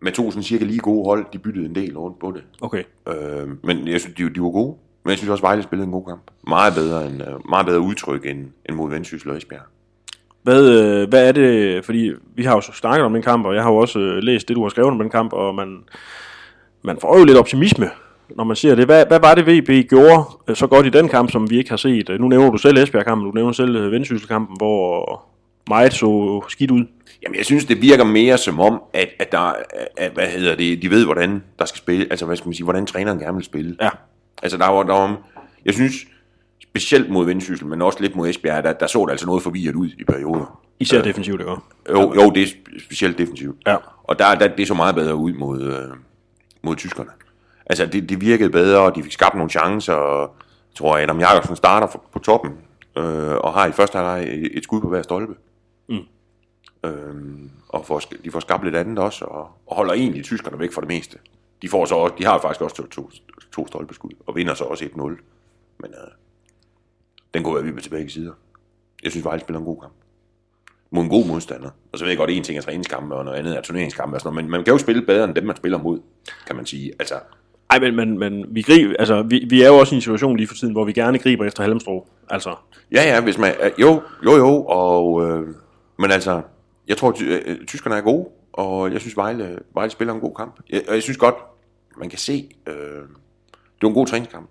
med 0.01 0.12
to 0.12 0.32
sådan 0.32 0.43
cirka 0.43 0.65
lige 0.65 0.80
gode 0.80 1.06
hold. 1.06 1.25
De 1.34 1.39
byttede 1.39 1.65
en 1.65 1.75
del 1.75 1.97
rundt 1.97 2.19
på 2.19 2.32
det. 2.32 2.43
Okay. 2.62 2.84
Øh, 3.08 3.49
men 3.63 3.88
jeg 3.88 3.99
synes, 3.99 4.15
de, 4.15 4.30
de 4.30 4.41
var 4.41 4.51
gode. 4.51 4.77
Men 5.03 5.09
jeg 5.09 5.17
synes 5.17 5.29
også, 5.29 5.41
Vejle 5.41 5.63
spillede 5.63 5.85
en 5.85 5.91
god 5.91 6.05
kamp. 6.05 6.21
Meget 6.47 6.73
bedre, 6.73 7.07
end, 7.07 7.21
øh, 7.21 7.49
meget 7.49 7.65
bedre 7.65 7.79
udtryk 7.79 8.25
end, 8.25 8.45
end 8.69 8.75
mod 8.75 8.89
Vendsyssel 8.89 9.29
og 9.29 9.37
Esbjerg. 9.37 9.61
Hvad, 10.43 10.69
øh, 10.69 11.09
hvad 11.09 11.27
er 11.27 11.31
det, 11.31 11.85
fordi 11.85 12.11
vi 12.35 12.43
har 12.43 12.55
jo 12.55 12.61
snakket 12.61 13.05
om 13.05 13.13
den 13.13 13.21
kamp, 13.21 13.45
og 13.45 13.55
jeg 13.55 13.63
har 13.63 13.71
jo 13.71 13.77
også 13.77 13.99
øh, 13.99 14.23
læst 14.23 14.47
det, 14.47 14.55
du 14.55 14.61
har 14.61 14.69
skrevet 14.69 14.91
om 14.91 14.99
den 14.99 15.09
kamp, 15.09 15.33
og 15.33 15.55
man, 15.55 15.77
man 16.81 16.97
får 17.01 17.17
jo 17.19 17.25
lidt 17.25 17.37
optimisme, 17.37 17.89
når 18.35 18.43
man 18.43 18.55
siger 18.55 18.75
det. 18.75 18.85
Hvad, 18.85 19.05
hvad 19.05 19.19
var 19.19 19.35
det, 19.35 19.47
VB 19.47 19.89
gjorde 19.89 20.55
så 20.55 20.67
godt 20.67 20.85
i 20.85 20.89
den 20.89 21.09
kamp, 21.09 21.31
som 21.31 21.49
vi 21.49 21.57
ikke 21.57 21.69
har 21.69 21.77
set? 21.77 22.09
Nu 22.19 22.27
nævner 22.27 22.51
du 22.51 22.57
selv 22.57 22.77
Esbjerg-kampen, 22.77 23.25
du 23.25 23.31
nævner 23.31 23.51
selv 23.51 23.91
Vendsyssel-kampen, 23.91 24.57
hvor 24.57 25.23
meget 25.69 25.93
så 25.93 26.41
skidt 26.49 26.71
ud. 26.71 26.85
Jamen, 27.23 27.37
jeg 27.37 27.45
synes, 27.45 27.65
det 27.65 27.81
virker 27.81 28.03
mere 28.03 28.37
som 28.37 28.59
om, 28.59 28.81
at, 28.93 29.09
at 29.19 29.31
der, 29.31 29.53
at, 29.97 30.11
hvad 30.13 30.27
hedder 30.27 30.55
det, 30.55 30.81
de 30.81 30.89
ved, 30.89 31.05
hvordan 31.05 31.43
der 31.59 31.65
skal 31.65 31.77
spille, 31.77 32.07
altså 32.09 32.25
hvad 32.25 32.35
skal 32.35 32.47
man 32.47 32.53
sige, 32.53 32.63
hvordan 32.63 32.85
træneren 32.85 33.19
gerne 33.19 33.35
vil 33.35 33.45
spille. 33.45 33.75
Ja. 33.81 33.89
Altså, 34.41 34.58
der 34.58 34.67
var, 34.67 34.84
der 34.84 34.93
var, 34.93 35.17
jeg 35.65 35.73
synes, 35.73 35.93
specielt 36.63 37.10
mod 37.10 37.25
Vendsyssel, 37.25 37.67
men 37.67 37.82
også 37.82 37.97
lidt 38.01 38.15
mod 38.15 38.30
Esbjerg, 38.30 38.63
der, 38.63 38.73
der 38.73 38.88
så 38.88 39.06
det 39.06 39.12
altså 39.12 39.25
noget 39.25 39.43
forvirret 39.43 39.75
ud 39.75 39.88
i 39.88 40.04
perioder. 40.04 40.62
Især 40.80 40.99
øh. 40.99 41.04
defensivt, 41.04 41.39
det 41.39 41.47
går. 41.47 41.63
Jo, 41.89 42.13
jo, 42.13 42.30
det 42.30 42.43
er 42.43 42.47
spe- 42.47 42.86
specielt 42.86 43.17
defensivt. 43.17 43.58
Ja. 43.67 43.75
Og 44.04 44.19
der, 44.19 44.36
der, 44.36 44.47
det 44.47 44.67
så 44.67 44.73
meget 44.73 44.95
bedre 44.95 45.15
ud 45.15 45.34
mod, 45.34 45.62
øh, 45.62 45.97
mod 46.62 46.75
tyskerne. 46.75 47.10
Altså, 47.65 47.86
det, 47.86 48.10
det 48.10 48.21
virkede 48.21 48.49
bedre, 48.49 48.80
og 48.80 48.95
de 48.95 49.04
fik 49.04 49.12
skabt 49.12 49.36
nogle 49.36 49.49
chancer, 49.49 49.93
og 49.93 50.36
jeg 50.71 50.75
tror, 50.75 50.97
Adam 50.97 51.19
Jakobsen 51.19 51.56
starter 51.56 51.88
for, 51.88 52.04
på 52.13 52.19
toppen, 52.19 52.51
øh, 52.97 53.36
og 53.36 53.54
har 53.54 53.67
i 53.67 53.71
første 53.71 53.97
halvleg 53.97 54.49
et, 54.54 54.63
skud 54.63 54.82
på 54.82 54.89
hver 54.89 55.01
stolpe. 55.01 55.34
Mm. 55.89 55.99
Øhm, 56.86 57.49
og 57.69 57.86
får, 57.86 58.01
de 58.23 58.32
får 58.32 58.39
skabt 58.39 58.63
lidt 58.63 58.75
andet 58.75 58.99
også, 58.99 59.25
og, 59.25 59.49
og 59.67 59.75
holder 59.75 59.93
egentlig 59.93 60.23
tyskerne 60.23 60.60
væk 60.60 60.73
for 60.73 60.82
det 60.82 60.88
meste. 60.88 61.17
De, 61.62 61.69
får 61.69 61.86
så 61.86 61.95
også, 61.95 62.15
de 62.17 62.26
har 62.26 62.41
faktisk 62.41 62.62
også 62.62 62.76
to, 62.76 62.88
to, 62.88 63.10
to 63.52 63.67
stolpeskud, 63.67 64.12
og 64.28 64.36
vinder 64.36 64.54
så 64.54 64.63
også 64.63 64.86
1-0. 64.86 65.02
Men 65.80 65.91
øh, 65.91 66.12
den 67.34 67.43
går 67.43 67.58
jeg 67.58 67.76
vi 67.76 67.82
til 67.82 67.89
begge 67.89 68.10
sider. 68.10 68.34
Jeg 69.04 69.12
synes, 69.12 69.26
Vejle 69.26 69.41
spiller 69.41 69.60
en 69.60 69.65
god 69.65 69.82
kamp 69.82 69.93
mod 70.91 71.04
en 71.04 71.10
god 71.10 71.26
modstander. 71.26 71.69
Og 71.91 72.00
så 72.00 72.06
ved 72.06 72.10
jeg 72.10 72.17
godt, 72.17 72.30
at 72.30 72.36
en 72.36 72.43
ting 72.43 72.58
er 72.58 72.62
træningskampe, 72.62 73.15
og 73.15 73.26
noget 73.26 73.38
andet 73.38 73.58
er 73.58 73.62
turneringskampe 73.62 74.17
og 74.17 74.21
sådan 74.21 74.34
noget, 74.34 74.45
men 74.45 74.52
man 74.52 74.63
kan 74.63 74.71
jo 74.74 74.78
spille 74.78 75.02
bedre 75.02 75.24
end 75.24 75.36
dem, 75.36 75.43
man 75.43 75.56
spiller 75.56 75.78
mod, 75.78 76.00
kan 76.47 76.56
man 76.56 76.65
sige. 76.65 76.93
Altså, 77.00 77.15
Ej, 77.69 77.80
men, 77.80 77.95
men, 77.95 78.19
men 78.19 78.45
vi, 78.50 78.62
griber, 78.62 78.95
altså, 79.00 79.21
vi, 79.21 79.45
vi 79.50 79.62
er 79.62 79.67
jo 79.67 79.78
også 79.78 79.95
i 79.95 79.97
en 79.97 80.02
situation 80.02 80.38
lige 80.38 80.47
for 80.47 80.56
tiden, 80.56 80.74
hvor 80.74 80.86
vi 80.86 80.93
gerne 80.93 81.19
griber 81.19 81.45
efter 81.45 81.63
halmstrå. 81.63 82.08
Altså, 82.30 82.56
ja, 82.91 83.04
ja, 83.04 83.21
hvis 83.21 83.38
man, 83.38 83.54
øh, 83.63 83.71
jo, 83.80 84.02
jo, 84.26 84.36
jo, 84.36 84.65
og, 84.65 85.28
øh, 85.28 85.47
men 86.00 86.12
altså, 86.12 86.41
jeg 86.88 86.97
tror, 86.97 87.12
ty, 87.12 87.24
øh, 87.24 87.65
tyskerne 87.67 87.95
er 87.95 88.02
gode, 88.02 88.28
og 88.54 88.93
jeg 88.93 89.02
synes, 89.02 89.17
Vejle, 89.17 89.60
Vejle 89.74 89.91
spiller 89.91 90.13
en 90.13 90.19
god 90.19 90.36
kamp. 90.36 90.60
Jeg, 90.69 90.82
og 90.88 90.93
jeg 90.93 91.04
synes 91.04 91.17
godt, 91.17 91.36
man 91.97 92.10
kan 92.10 92.19
se, 92.19 92.49
øh, 92.67 92.73
det 92.73 93.82
var 93.82 93.88
en 93.88 93.93
god 93.93 94.08
træningskamp. 94.08 94.49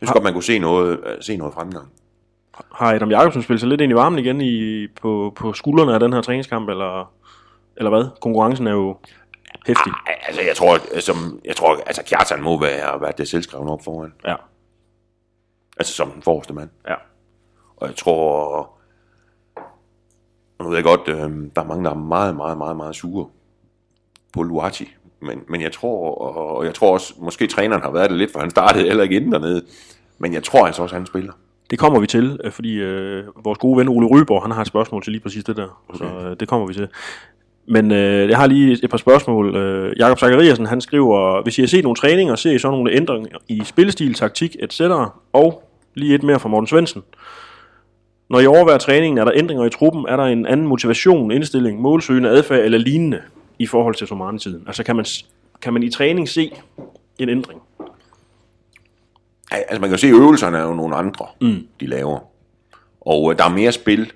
Jeg 0.00 0.06
synes 0.06 0.12
godt, 0.12 0.24
man 0.24 0.32
kunne 0.32 0.42
se 0.42 0.58
noget, 0.58 1.00
øh, 1.06 1.22
se 1.22 1.36
noget 1.36 1.54
fremgang. 1.54 1.88
har 2.74 2.94
Adam 2.94 3.10
Jakobsen 3.10 3.42
spillet 3.42 3.60
sig 3.60 3.68
lidt 3.68 3.80
ind 3.80 3.92
i 3.92 3.94
varmen 3.94 4.18
igen 4.18 4.40
i, 4.40 4.86
på, 4.86 5.32
på 5.36 5.52
skuldrene 5.52 5.94
af 5.94 6.00
den 6.00 6.12
her 6.12 6.20
træningskamp, 6.20 6.68
eller, 6.68 7.12
eller 7.76 7.90
hvad? 7.90 8.04
Konkurrencen 8.20 8.66
er 8.66 8.72
jo 8.72 8.96
hæftig. 9.66 9.92
Altså, 10.26 10.42
jeg 10.42 10.56
tror, 10.56 11.00
som, 11.00 11.40
jeg 11.44 11.56
tror, 11.56 11.76
altså, 11.86 12.02
Kjartan 12.06 12.42
må 12.42 12.60
være, 12.60 13.00
være 13.00 13.12
det 13.18 13.28
selvskrevne 13.28 13.70
op 13.70 13.84
foran. 13.84 14.12
Ja, 14.26 14.36
Altså, 15.76 15.92
som 15.94 16.10
den 16.10 16.22
forreste 16.22 16.54
mand. 16.54 16.70
ja. 16.88 16.94
Og 17.76 17.86
jeg 17.88 17.96
tror, 17.96 18.46
og 20.58 20.64
nu 20.64 20.68
ved 20.68 20.76
jeg 20.76 20.84
godt, 20.84 21.08
øh, 21.08 21.50
der 21.56 21.62
er 21.62 21.64
mange, 21.64 21.84
der 21.84 21.90
er 21.90 21.94
meget, 21.94 22.36
meget, 22.36 22.58
meget, 22.58 22.76
meget 22.76 22.96
sure 22.96 23.28
på 24.32 24.42
Luati. 24.42 24.94
Men, 25.22 25.40
men 25.48 25.60
jeg 25.60 25.72
tror, 25.72 26.14
og, 26.14 26.56
og 26.56 26.64
jeg 26.64 26.74
tror 26.74 26.92
også, 26.92 27.14
måske 27.18 27.46
træneren 27.46 27.82
har 27.82 27.90
været 27.90 28.10
det 28.10 28.18
lidt, 28.18 28.32
for 28.32 28.40
han 28.40 28.50
startede 28.50 28.84
heller 28.84 29.02
ikke 29.02 29.16
inden 29.16 29.32
dernede. 29.32 29.62
Men 30.18 30.34
jeg 30.34 30.42
tror 30.42 30.66
altså 30.66 30.82
også, 30.82 30.94
han 30.94 31.06
spiller. 31.06 31.32
Det 31.70 31.78
kommer 31.78 32.00
vi 32.00 32.06
til, 32.06 32.40
øh, 32.44 32.52
fordi 32.52 32.74
øh, 32.74 33.24
vores 33.44 33.58
gode 33.58 33.78
ven 33.78 33.88
Ole 33.88 34.06
Ryborg, 34.06 34.42
han 34.42 34.50
har 34.50 34.60
et 34.60 34.66
spørgsmål 34.66 35.02
til 35.02 35.12
lige 35.12 35.22
præcis 35.22 35.44
det 35.44 35.56
der. 35.56 35.82
Okay. 35.88 35.98
Så 35.98 36.28
øh, 36.28 36.36
det 36.40 36.48
kommer 36.48 36.66
vi 36.66 36.74
til. 36.74 36.88
Men 37.66 37.90
øh, 37.90 38.28
jeg 38.28 38.38
har 38.38 38.46
lige 38.46 38.78
et 38.84 38.90
par 38.90 38.96
spørgsmål. 38.96 39.56
Øh, 39.56 39.92
Jakob 39.98 40.18
Zachariasen, 40.18 40.66
han 40.66 40.80
skriver, 40.80 41.42
hvis 41.42 41.58
I 41.58 41.62
har 41.62 41.66
set 41.66 41.82
nogle 41.82 41.96
træninger, 41.96 42.34
ser 42.34 42.52
I 42.52 42.58
så 42.58 42.70
nogle 42.70 42.92
ændringer 42.92 43.38
i 43.48 43.62
spillestil, 43.64 44.14
taktik, 44.14 44.56
etc. 44.60 44.80
Og 45.32 45.62
lige 45.94 46.14
et 46.14 46.22
mere 46.22 46.40
fra 46.40 46.48
Morten 46.48 46.66
Svendsen. 46.66 47.02
Når 48.30 48.40
I 48.40 48.46
overværer 48.46 48.78
træningen, 48.78 49.18
er 49.18 49.24
der 49.24 49.32
ændringer 49.34 49.64
i 49.64 49.70
truppen? 49.70 50.06
Er 50.08 50.16
der 50.16 50.24
en 50.24 50.46
anden 50.46 50.66
motivation, 50.66 51.30
indstilling, 51.30 51.80
målsøgende 51.80 52.28
adfærd 52.28 52.64
eller 52.64 52.78
lignende 52.78 53.20
i 53.60 53.66
forhold 53.66 53.94
til 53.94 54.06
Somani-tiden? 54.06 54.64
Altså 54.66 54.84
kan 54.84 54.96
man, 54.96 55.04
kan 55.62 55.72
man 55.72 55.82
i 55.82 55.90
træning 55.90 56.28
se 56.28 56.52
en 57.18 57.28
ændring? 57.28 57.60
Altså 59.50 59.80
man 59.80 59.90
kan 59.90 59.90
jo 59.90 59.96
se, 59.96 60.06
at 60.06 60.14
øvelserne 60.14 60.58
er 60.58 60.62
jo 60.62 60.74
nogle 60.74 60.96
andre, 60.96 61.26
mm. 61.40 61.66
de 61.80 61.86
laver. 61.86 62.20
Og 63.00 63.32
øh, 63.32 63.38
der 63.38 63.44
er 63.44 63.48
mere 63.48 63.72
spil. 63.72 64.12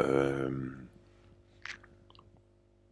Øhm, 0.00 0.72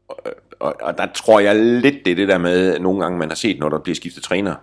og, 0.09 0.17
og, 0.61 0.75
og 0.81 0.99
der 0.99 1.07
tror 1.15 1.41
jeg 1.41 1.57
lidt, 1.57 2.05
det 2.05 2.11
er 2.11 2.17
det 2.17 2.29
der 2.29 2.39
med, 2.39 2.79
nogle 2.79 3.03
gange 3.03 3.19
man 3.19 3.29
har 3.29 3.37
set, 3.37 3.59
når 3.59 3.69
der 3.69 3.79
bliver 3.79 3.97
skiftet 3.97 4.23
træner. 4.23 4.55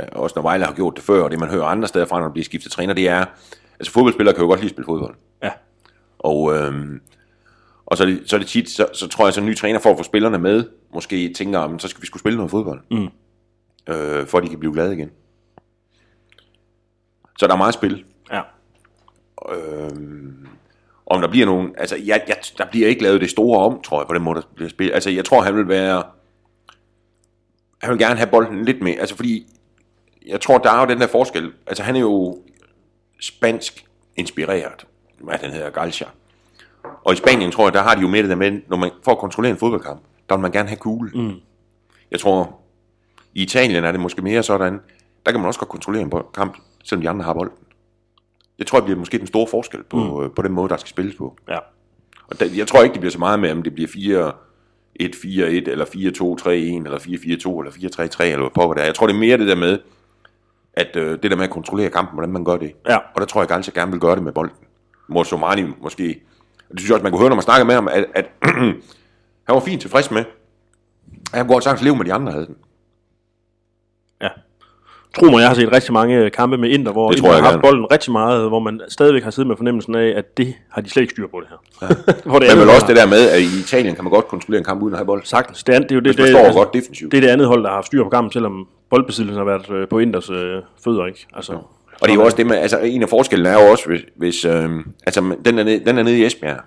øh, 0.00 0.08
Også 0.12 0.32
når 0.36 0.42
Vejle 0.42 0.64
har 0.64 0.72
gjort 0.72 0.96
det 0.96 1.04
før, 1.04 1.22
og 1.22 1.30
det 1.30 1.38
man 1.38 1.48
hører 1.48 1.64
andre 1.64 1.88
steder 1.88 2.06
fra, 2.06 2.18
når 2.18 2.26
der 2.26 2.32
bliver 2.32 2.44
skiftet 2.44 2.72
træner, 2.72 2.94
det 2.94 3.08
er, 3.08 3.24
altså 3.78 3.92
fodboldspillere 3.92 4.34
kan 4.34 4.42
jo 4.42 4.48
godt 4.48 4.60
lide 4.60 4.68
at 4.68 4.74
spille 4.74 4.86
fodbold. 4.86 5.14
Ja. 5.42 5.50
Og, 6.18 6.54
øhm, 6.54 7.00
og 7.90 7.96
så, 7.96 8.02
er 8.02 8.06
det, 8.06 8.22
så 8.26 8.36
er 8.36 8.38
det 8.38 8.48
tit, 8.48 8.70
så, 8.70 8.86
så 8.92 9.08
tror 9.08 9.26
jeg, 9.26 9.34
så 9.34 9.40
en 9.40 9.46
ny 9.46 9.56
træner 9.56 9.78
for 9.78 9.90
at 9.90 9.96
få 9.96 10.02
spillerne 10.02 10.38
med, 10.38 10.64
måske 10.94 11.32
tænker, 11.32 11.58
om 11.58 11.78
så 11.78 11.88
skal 11.88 12.02
vi 12.02 12.06
skulle 12.06 12.20
spille 12.20 12.36
noget 12.36 12.50
fodbold. 12.50 12.80
Mm. 12.90 13.08
Øh, 13.94 14.26
for 14.26 14.38
at 14.38 14.44
de 14.44 14.48
kan 14.48 14.58
blive 14.58 14.72
glade 14.72 14.92
igen. 14.92 15.10
Så 17.38 17.46
der 17.46 17.52
er 17.52 17.56
meget 17.56 17.74
spil. 17.74 18.04
Ja. 18.32 18.42
Øhm, 19.54 20.48
om 21.06 21.20
der 21.20 21.28
bliver 21.28 21.46
nogen, 21.46 21.74
altså 21.78 21.96
jeg, 21.96 22.22
jeg, 22.28 22.36
der 22.58 22.64
bliver 22.70 22.88
ikke 22.88 23.02
lavet 23.02 23.20
det 23.20 23.30
store 23.30 23.64
om, 23.64 23.82
tror 23.82 24.00
jeg, 24.00 24.06
på 24.06 24.14
den 24.14 24.22
måde, 24.22 24.40
der 24.40 24.46
bliver 24.54 24.68
spillet. 24.68 24.94
Altså 24.94 25.10
jeg 25.10 25.24
tror, 25.24 25.42
han 25.42 25.56
vil 25.56 25.68
være, 25.68 26.02
han 27.82 27.90
vil 27.90 27.98
gerne 27.98 28.16
have 28.16 28.30
bolden 28.30 28.64
lidt 28.64 28.82
mere, 28.82 28.96
altså 28.96 29.16
fordi, 29.16 29.46
jeg 30.26 30.40
tror, 30.40 30.58
der 30.58 30.70
er 30.70 30.80
jo 30.80 30.86
den 30.86 31.00
der 31.00 31.06
forskel, 31.06 31.52
altså 31.66 31.82
han 31.82 31.96
er 31.96 32.00
jo 32.00 32.38
spansk 33.20 33.86
inspireret, 34.16 34.86
hvad 35.18 35.38
den 35.38 35.50
hedder, 35.50 35.70
Galcia. 35.70 36.06
Og 37.04 37.12
i 37.12 37.16
Spanien, 37.16 37.50
tror 37.50 37.66
jeg, 37.66 37.72
der 37.72 37.82
har 37.82 37.94
de 37.94 38.00
jo 38.00 38.08
mere 38.08 38.22
det 38.22 38.30
der 38.30 38.36
med, 38.36 38.60
når 38.68 38.76
man, 38.76 38.90
for 39.04 39.12
at 39.12 39.18
kontrollere 39.18 39.50
en 39.50 39.58
fodboldkamp, 39.58 40.00
der 40.28 40.36
vil 40.36 40.42
man 40.42 40.52
gerne 40.52 40.68
have 40.68 40.76
kugle. 40.76 41.10
Mm. 41.14 41.34
Jeg 42.10 42.20
tror, 42.20 42.60
i 43.34 43.42
Italien 43.42 43.84
er 43.84 43.92
det 43.92 44.00
måske 44.00 44.22
mere 44.22 44.42
sådan, 44.42 44.80
der 45.26 45.32
kan 45.32 45.40
man 45.40 45.46
også 45.46 45.60
godt 45.60 45.70
kontrollere 45.70 46.02
en 46.02 46.12
kamp, 46.34 46.56
selvom 46.84 47.02
de 47.02 47.08
andre 47.08 47.24
har 47.24 47.32
bolden. 47.32 47.56
Jeg 48.58 48.66
tror, 48.66 48.78
det 48.78 48.84
bliver 48.84 48.98
måske 48.98 49.18
den 49.18 49.26
store 49.26 49.46
forskel 49.46 49.82
på, 49.82 50.20
mm. 50.20 50.34
på 50.34 50.42
den 50.42 50.52
måde, 50.52 50.68
der 50.68 50.76
skal 50.76 50.88
spilles 50.88 51.14
på. 51.14 51.36
Ja. 51.48 51.58
Og 52.26 52.40
der, 52.40 52.46
jeg 52.56 52.66
tror 52.68 52.82
ikke, 52.82 52.92
det 52.92 53.00
bliver 53.00 53.12
så 53.12 53.18
meget 53.18 53.40
med, 53.40 53.50
om 53.50 53.62
det 53.62 53.74
bliver 53.74 53.88
4 53.88 54.32
1 54.96 55.14
4 55.22 55.50
1 55.50 55.68
eller 55.68 55.84
4 55.84 56.10
2 56.10 56.36
3 56.36 56.58
1 56.58 56.74
eller 56.76 56.98
4 56.98 57.18
4 57.18 57.36
2 57.36 57.60
eller 57.60 57.72
4 57.72 57.88
3 57.88 58.08
3 58.08 58.28
eller 58.28 58.38
hvad 58.38 58.50
pokker 58.50 58.74
det 58.74 58.80
er. 58.80 58.86
Jeg 58.86 58.94
tror, 58.94 59.06
det 59.06 59.14
er 59.14 59.18
mere 59.18 59.38
det 59.38 59.48
der 59.48 59.54
med, 59.54 59.78
at 60.72 60.96
øh, 60.96 61.18
det 61.22 61.30
der 61.30 61.36
med 61.36 61.44
at 61.44 61.50
kontrollere 61.50 61.90
kampen, 61.90 62.14
hvordan 62.14 62.32
man 62.32 62.44
gør 62.44 62.56
det. 62.56 62.72
Ja. 62.88 62.96
Og 62.96 63.20
der 63.20 63.24
tror 63.24 63.40
jeg, 63.40 63.48
Galcia 63.48 63.80
gerne 63.80 63.90
vil 63.90 64.00
gøre 64.00 64.14
det 64.14 64.22
med 64.22 64.32
bolden. 64.32 64.56
Hvor 65.08 65.22
Somani 65.22 65.62
måske... 65.80 66.22
Og 66.70 66.72
det 66.72 66.80
synes 66.80 66.88
jeg 66.88 66.94
også, 66.94 67.02
man 67.02 67.12
kunne 67.12 67.20
høre, 67.20 67.28
når 67.28 67.36
man 67.36 67.42
snakker 67.42 67.64
med 67.64 67.74
ham, 67.74 67.88
at, 67.88 68.04
at 68.14 68.26
han 69.46 69.54
var 69.54 69.60
fint 69.60 69.80
tilfreds 69.80 70.10
med. 70.10 70.20
at 70.20 70.26
Han 71.34 71.46
kunne 71.46 71.54
godt 71.54 71.64
sagtens 71.64 71.82
leve 71.82 71.96
med, 71.96 72.04
de 72.04 72.12
andre 72.12 72.32
havde 72.32 72.46
den. 72.46 72.56
Ja. 74.22 74.28
Tro 75.16 75.26
mig, 75.26 75.40
jeg 75.40 75.48
har 75.48 75.54
set 75.54 75.72
rigtig 75.72 75.92
mange 75.92 76.30
kampe 76.30 76.58
med 76.58 76.68
Inter, 76.70 76.92
hvor 76.92 77.12
Inter 77.12 77.32
har 77.32 77.42
haft 77.42 77.60
bolden 77.60 77.86
rigtig 77.92 78.12
meget, 78.12 78.48
hvor 78.48 78.58
man 78.58 78.80
stadigvæk 78.88 79.22
har 79.24 79.30
siddet 79.30 79.48
med 79.48 79.56
fornemmelsen 79.56 79.94
af, 79.94 80.08
at 80.16 80.36
det 80.36 80.54
har 80.70 80.82
de 80.82 80.90
slet 80.90 81.02
ikke 81.02 81.12
styr 81.12 81.26
på 81.26 81.40
det 81.40 81.48
her. 81.48 81.56
Ja. 81.82 82.12
hvor 82.30 82.38
det 82.38 82.48
Men 82.48 82.60
vel 82.60 82.68
også 82.68 82.86
det 82.86 82.96
der 82.96 83.06
med, 83.06 83.30
at 83.30 83.40
i 83.40 83.60
Italien 83.60 83.94
kan 83.94 84.04
man 84.04 84.10
godt 84.10 84.28
kontrollere 84.28 84.58
en 84.58 84.64
kamp 84.64 84.82
uden 84.82 84.94
at 84.94 84.98
have 84.98 85.06
bold. 85.06 85.22
Sagtens. 85.24 85.64
Det, 85.64 85.74
er, 85.74 85.78
det 85.78 85.90
er 85.90 85.94
jo 85.94 86.00
det, 86.00 86.16
det, 86.16 86.26
altså, 86.26 86.52
godt 86.52 86.74
defensivt. 86.74 87.12
det 87.12 87.18
er 87.18 87.22
det 87.22 87.28
andet 87.28 87.46
hold, 87.46 87.62
der 87.62 87.68
har 87.68 87.74
haft 87.74 87.86
styr 87.86 88.02
på 88.02 88.10
kampen, 88.10 88.32
selvom 88.32 88.68
boldbesiddelsen 88.90 89.38
har 89.38 89.44
været 89.44 89.70
øh, 89.70 89.88
på 89.88 89.98
Inders 89.98 90.30
øh, 90.30 90.62
fødder, 90.84 91.06
ikke? 91.06 91.26
Altså, 91.34 91.58
Og 92.00 92.08
det 92.08 92.10
er 92.10 92.14
jo 92.14 92.24
også 92.24 92.36
det 92.36 92.46
med, 92.46 92.56
altså 92.56 92.78
en 92.78 93.02
af 93.02 93.08
forskellene 93.08 93.48
er 93.48 93.64
jo 93.64 93.70
også, 93.70 93.86
hvis, 93.86 94.00
hvis 94.16 94.44
øh, 94.44 94.70
altså 95.06 95.36
den 95.44 95.58
er, 95.58 95.64
nede, 95.64 95.84
den 95.84 95.98
er 95.98 96.02
nede 96.02 96.18
i 96.18 96.24
Esbjerg. 96.24 96.60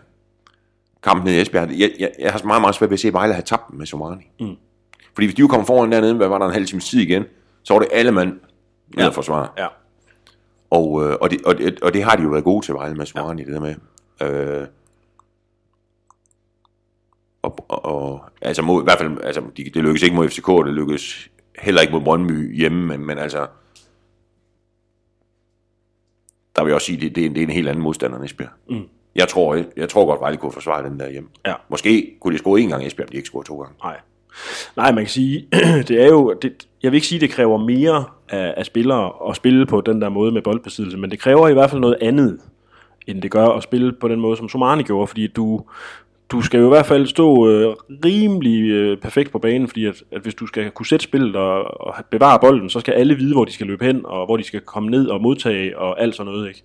Kampen 1.03 1.25
nede 1.25 1.37
i 1.37 1.41
Esbjerg. 1.41 1.69
Jeg, 1.71 1.91
jeg, 1.99 2.11
jeg 2.19 2.31
har 2.31 2.41
meget, 2.45 2.61
meget 2.61 2.75
svært 2.75 2.89
ved 2.89 2.95
at 2.95 2.99
se, 2.99 3.13
Vejle 3.13 3.33
have 3.33 3.43
tabt 3.43 3.69
den 3.69 3.77
med 3.77 3.85
Somani. 3.85 4.29
Mm. 4.39 4.55
Fordi 5.13 5.27
hvis 5.27 5.35
de 5.35 5.39
jo 5.39 5.47
kommer 5.47 5.65
foran 5.65 5.91
dernede, 5.91 6.13
hvad 6.15 6.27
var 6.27 6.37
der 6.37 6.45
en 6.45 6.53
halv 6.53 6.65
times 6.65 6.89
tid 6.89 7.01
igen, 7.01 7.23
så 7.63 7.73
var 7.73 7.79
det 7.79 7.89
alle 7.91 8.11
mand 8.11 8.29
ned 8.29 8.39
Ja. 8.97 9.07
at 9.07 9.13
forsvare. 9.13 9.47
Ja. 9.57 9.67
Og, 10.69 11.03
øh, 11.03 11.17
og, 11.21 11.31
det, 11.31 11.41
og, 11.45 11.57
det, 11.57 11.79
og 11.81 11.93
det 11.93 12.03
har 12.03 12.15
de 12.15 12.23
jo 12.23 12.29
været 12.29 12.43
gode 12.43 12.65
til 12.65 12.73
Vejle 12.73 12.95
med 12.95 13.05
Somani, 13.05 13.41
ja. 13.41 13.45
det 13.47 13.53
der 13.53 13.61
med. 13.61 13.75
Øh, 14.21 14.67
og, 17.41 17.65
og, 17.69 17.85
og, 17.85 18.21
altså 18.41 18.61
mod, 18.61 18.81
i 18.81 18.83
hvert 18.83 18.97
fald, 18.97 19.17
altså, 19.23 19.41
de, 19.57 19.63
det 19.63 19.75
lykkedes 19.75 20.03
ikke 20.03 20.15
mod 20.15 20.29
FCK, 20.29 20.47
det 20.47 20.73
lykkedes 20.73 21.29
heller 21.59 21.81
ikke 21.81 21.93
mod 21.93 22.01
Brøndby 22.01 22.57
hjemme, 22.57 22.87
men, 22.87 23.05
men 23.05 23.17
altså, 23.17 23.47
der 26.55 26.63
vil 26.63 26.69
jeg 26.69 26.75
også 26.75 26.85
sige, 26.85 27.01
det, 27.01 27.15
det, 27.15 27.21
er, 27.21 27.25
en, 27.25 27.33
det 27.35 27.41
er 27.41 27.45
en 27.45 27.53
helt 27.53 27.69
anden 27.69 27.83
modstander 27.83 28.17
end 28.17 28.25
Esbjerg. 28.25 28.49
Mm. 28.69 28.83
Jeg 29.15 29.27
tror, 29.27 29.55
jeg, 29.55 29.65
jeg 29.77 29.89
tror 29.89 30.05
godt, 30.05 30.21
Vejle 30.21 30.37
kunne 30.37 30.51
forsvare 30.51 30.89
den 30.89 30.99
der 30.99 31.09
hjemme. 31.09 31.29
Ja. 31.45 31.53
Måske 31.69 32.13
kunne 32.19 32.33
de 32.33 32.37
score 32.37 32.61
en 32.61 32.69
gang 32.69 32.85
Esbjerg, 32.85 33.07
men 33.07 33.11
de 33.11 33.17
ikke 33.17 33.27
score 33.27 33.43
to 33.43 33.61
gange. 33.61 33.75
Nej. 33.83 33.97
Nej, 34.75 34.91
man 34.91 35.03
kan 35.03 35.09
sige, 35.09 35.47
det 35.87 36.01
er 36.01 36.07
jo, 36.07 36.33
det, 36.41 36.67
jeg 36.83 36.91
vil 36.91 36.97
ikke 36.97 37.07
sige, 37.07 37.21
det 37.21 37.29
kræver 37.29 37.57
mere 37.57 38.05
af, 38.29 38.53
af 38.57 38.65
spillere 38.65 39.11
at 39.29 39.35
spille 39.35 39.65
på 39.65 39.81
den 39.81 40.01
der 40.01 40.09
måde 40.09 40.31
med 40.31 40.41
boldbesiddelse, 40.41 40.97
men 40.97 41.11
det 41.11 41.19
kræver 41.19 41.47
i 41.47 41.53
hvert 41.53 41.69
fald 41.69 41.81
noget 41.81 41.97
andet, 42.01 42.39
end 43.07 43.21
det 43.21 43.31
gør 43.31 43.47
at 43.47 43.63
spille 43.63 43.93
på 43.93 44.07
den 44.07 44.19
måde, 44.19 44.37
som 44.37 44.49
Somani 44.49 44.83
gjorde, 44.83 45.07
fordi 45.07 45.27
du, 45.27 45.61
du 46.31 46.41
skal 46.41 46.59
jo 46.59 46.65
i 46.65 46.69
hvert 46.69 46.85
fald 46.85 47.07
stå 47.07 47.47
øh, 47.49 47.75
rimelig 48.05 48.69
øh, 48.69 48.97
perfekt 48.97 49.31
på 49.31 49.39
banen, 49.39 49.67
fordi 49.67 49.85
at, 49.85 50.03
at 50.11 50.21
hvis 50.21 50.35
du 50.35 50.47
skal 50.47 50.71
kunne 50.71 50.85
sætte 50.85 51.03
spillet 51.03 51.35
og, 51.35 51.81
og 51.81 51.93
bevare 52.11 52.39
bolden, 52.39 52.69
så 52.69 52.79
skal 52.79 52.93
alle 52.93 53.15
vide, 53.15 53.33
hvor 53.33 53.45
de 53.45 53.51
skal 53.51 53.67
løbe 53.67 53.85
hen, 53.85 54.01
og 54.05 54.25
hvor 54.25 54.37
de 54.37 54.43
skal 54.43 54.61
komme 54.61 54.89
ned 54.89 55.07
og 55.07 55.21
modtage, 55.21 55.77
og 55.77 56.01
alt 56.01 56.15
sådan 56.15 56.31
noget. 56.31 56.47
Ikke? 56.47 56.63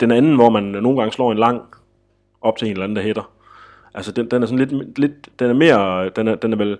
Den 0.00 0.10
anden, 0.10 0.34
hvor 0.34 0.50
man 0.50 0.62
nogle 0.62 0.98
gange 0.98 1.12
slår 1.12 1.32
en 1.32 1.38
lang 1.38 1.62
op 2.40 2.56
til 2.56 2.66
en 2.66 2.72
eller 2.72 2.84
anden, 2.84 2.96
der 2.96 3.02
hætter, 3.02 3.32
Altså, 3.94 4.12
den, 4.12 4.30
den 4.30 4.42
er 4.42 4.46
sådan 4.46 4.66
lidt, 4.66 4.98
lidt 4.98 5.38
den 5.38 5.50
er 5.50 5.54
mere, 5.54 6.08
den 6.08 6.28
er, 6.28 6.34
den 6.34 6.52
er 6.52 6.56
vel, 6.56 6.78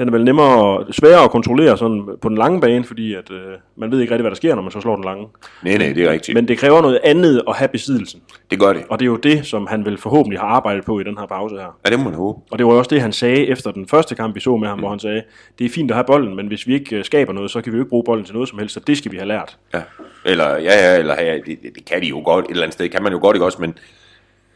den 0.00 0.08
er 0.08 0.12
vel 0.12 0.24
nemmere, 0.24 0.92
sværere 0.92 1.24
at 1.24 1.30
kontrollere 1.30 1.78
sådan 1.78 2.08
på 2.22 2.28
den 2.28 2.38
lange 2.38 2.60
bane, 2.60 2.84
fordi 2.84 3.14
at, 3.14 3.30
øh, 3.30 3.38
man 3.76 3.90
ved 3.90 4.00
ikke 4.00 4.12
rigtig, 4.12 4.22
hvad 4.22 4.30
der 4.30 4.36
sker, 4.36 4.54
når 4.54 4.62
man 4.62 4.70
så 4.70 4.80
slår 4.80 4.94
den 4.94 5.04
lange. 5.04 5.26
Nej, 5.64 5.76
nej, 5.76 5.92
det 5.92 6.04
er 6.04 6.12
rigtigt. 6.12 6.34
Men, 6.34 6.48
det 6.48 6.58
kræver 6.58 6.82
noget 6.82 7.00
andet 7.04 7.42
at 7.48 7.56
have 7.56 7.68
besiddelsen. 7.68 8.20
det 8.50 8.60
gør 8.60 8.72
det. 8.72 8.82
Og 8.88 8.98
det 8.98 9.04
er 9.04 9.10
jo 9.10 9.16
det, 9.16 9.46
som 9.46 9.66
han 9.66 9.84
vil 9.84 9.98
forhåbentlig 9.98 10.40
har 10.40 10.46
arbejdet 10.46 10.84
på 10.84 11.00
i 11.00 11.04
den 11.04 11.18
her 11.18 11.26
pause 11.26 11.54
her. 11.54 11.78
Ja, 11.84 11.90
det 11.90 11.98
må 11.98 12.04
man 12.04 12.14
håbe. 12.14 12.40
Og 12.50 12.58
det 12.58 12.66
var 12.66 12.72
jo 12.72 12.78
også 12.78 12.88
det, 12.88 13.00
han 13.00 13.12
sagde 13.12 13.46
efter 13.46 13.70
den 13.70 13.88
første 13.88 14.14
kamp, 14.14 14.34
vi 14.34 14.40
så 14.40 14.56
med 14.56 14.68
ham, 14.68 14.78
mm. 14.78 14.82
hvor 14.82 14.90
han 14.90 14.98
sagde, 14.98 15.22
det 15.58 15.64
er 15.64 15.70
fint 15.70 15.90
at 15.90 15.94
have 15.94 16.04
bolden, 16.04 16.36
men 16.36 16.46
hvis 16.46 16.66
vi 16.66 16.74
ikke 16.74 16.96
øh, 16.96 17.04
skaber 17.04 17.32
noget, 17.32 17.50
så 17.50 17.60
kan 17.60 17.72
vi 17.72 17.76
jo 17.76 17.82
ikke 17.82 17.90
bruge 17.90 18.04
bolden 18.04 18.24
til 18.24 18.34
noget 18.34 18.48
som 18.48 18.58
helst, 18.58 18.74
så 18.74 18.80
det 18.80 18.98
skal 18.98 19.12
vi 19.12 19.16
have 19.16 19.28
lært. 19.28 19.56
Ja. 19.74 19.82
Eller, 20.24 20.48
ja, 20.48 20.92
ja, 20.92 20.98
eller 20.98 21.22
ja, 21.22 21.34
det, 21.34 21.46
det, 21.46 21.74
det 21.74 21.84
kan 21.84 22.02
de 22.02 22.06
jo 22.06 22.22
godt, 22.24 22.44
et 22.44 22.50
eller 22.50 22.62
andet 22.62 22.74
sted 22.74 22.88
kan 22.88 23.02
man 23.02 23.12
jo 23.12 23.18
godt, 23.18 23.36
ikke 23.36 23.46
også, 23.46 23.60
men 23.60 23.74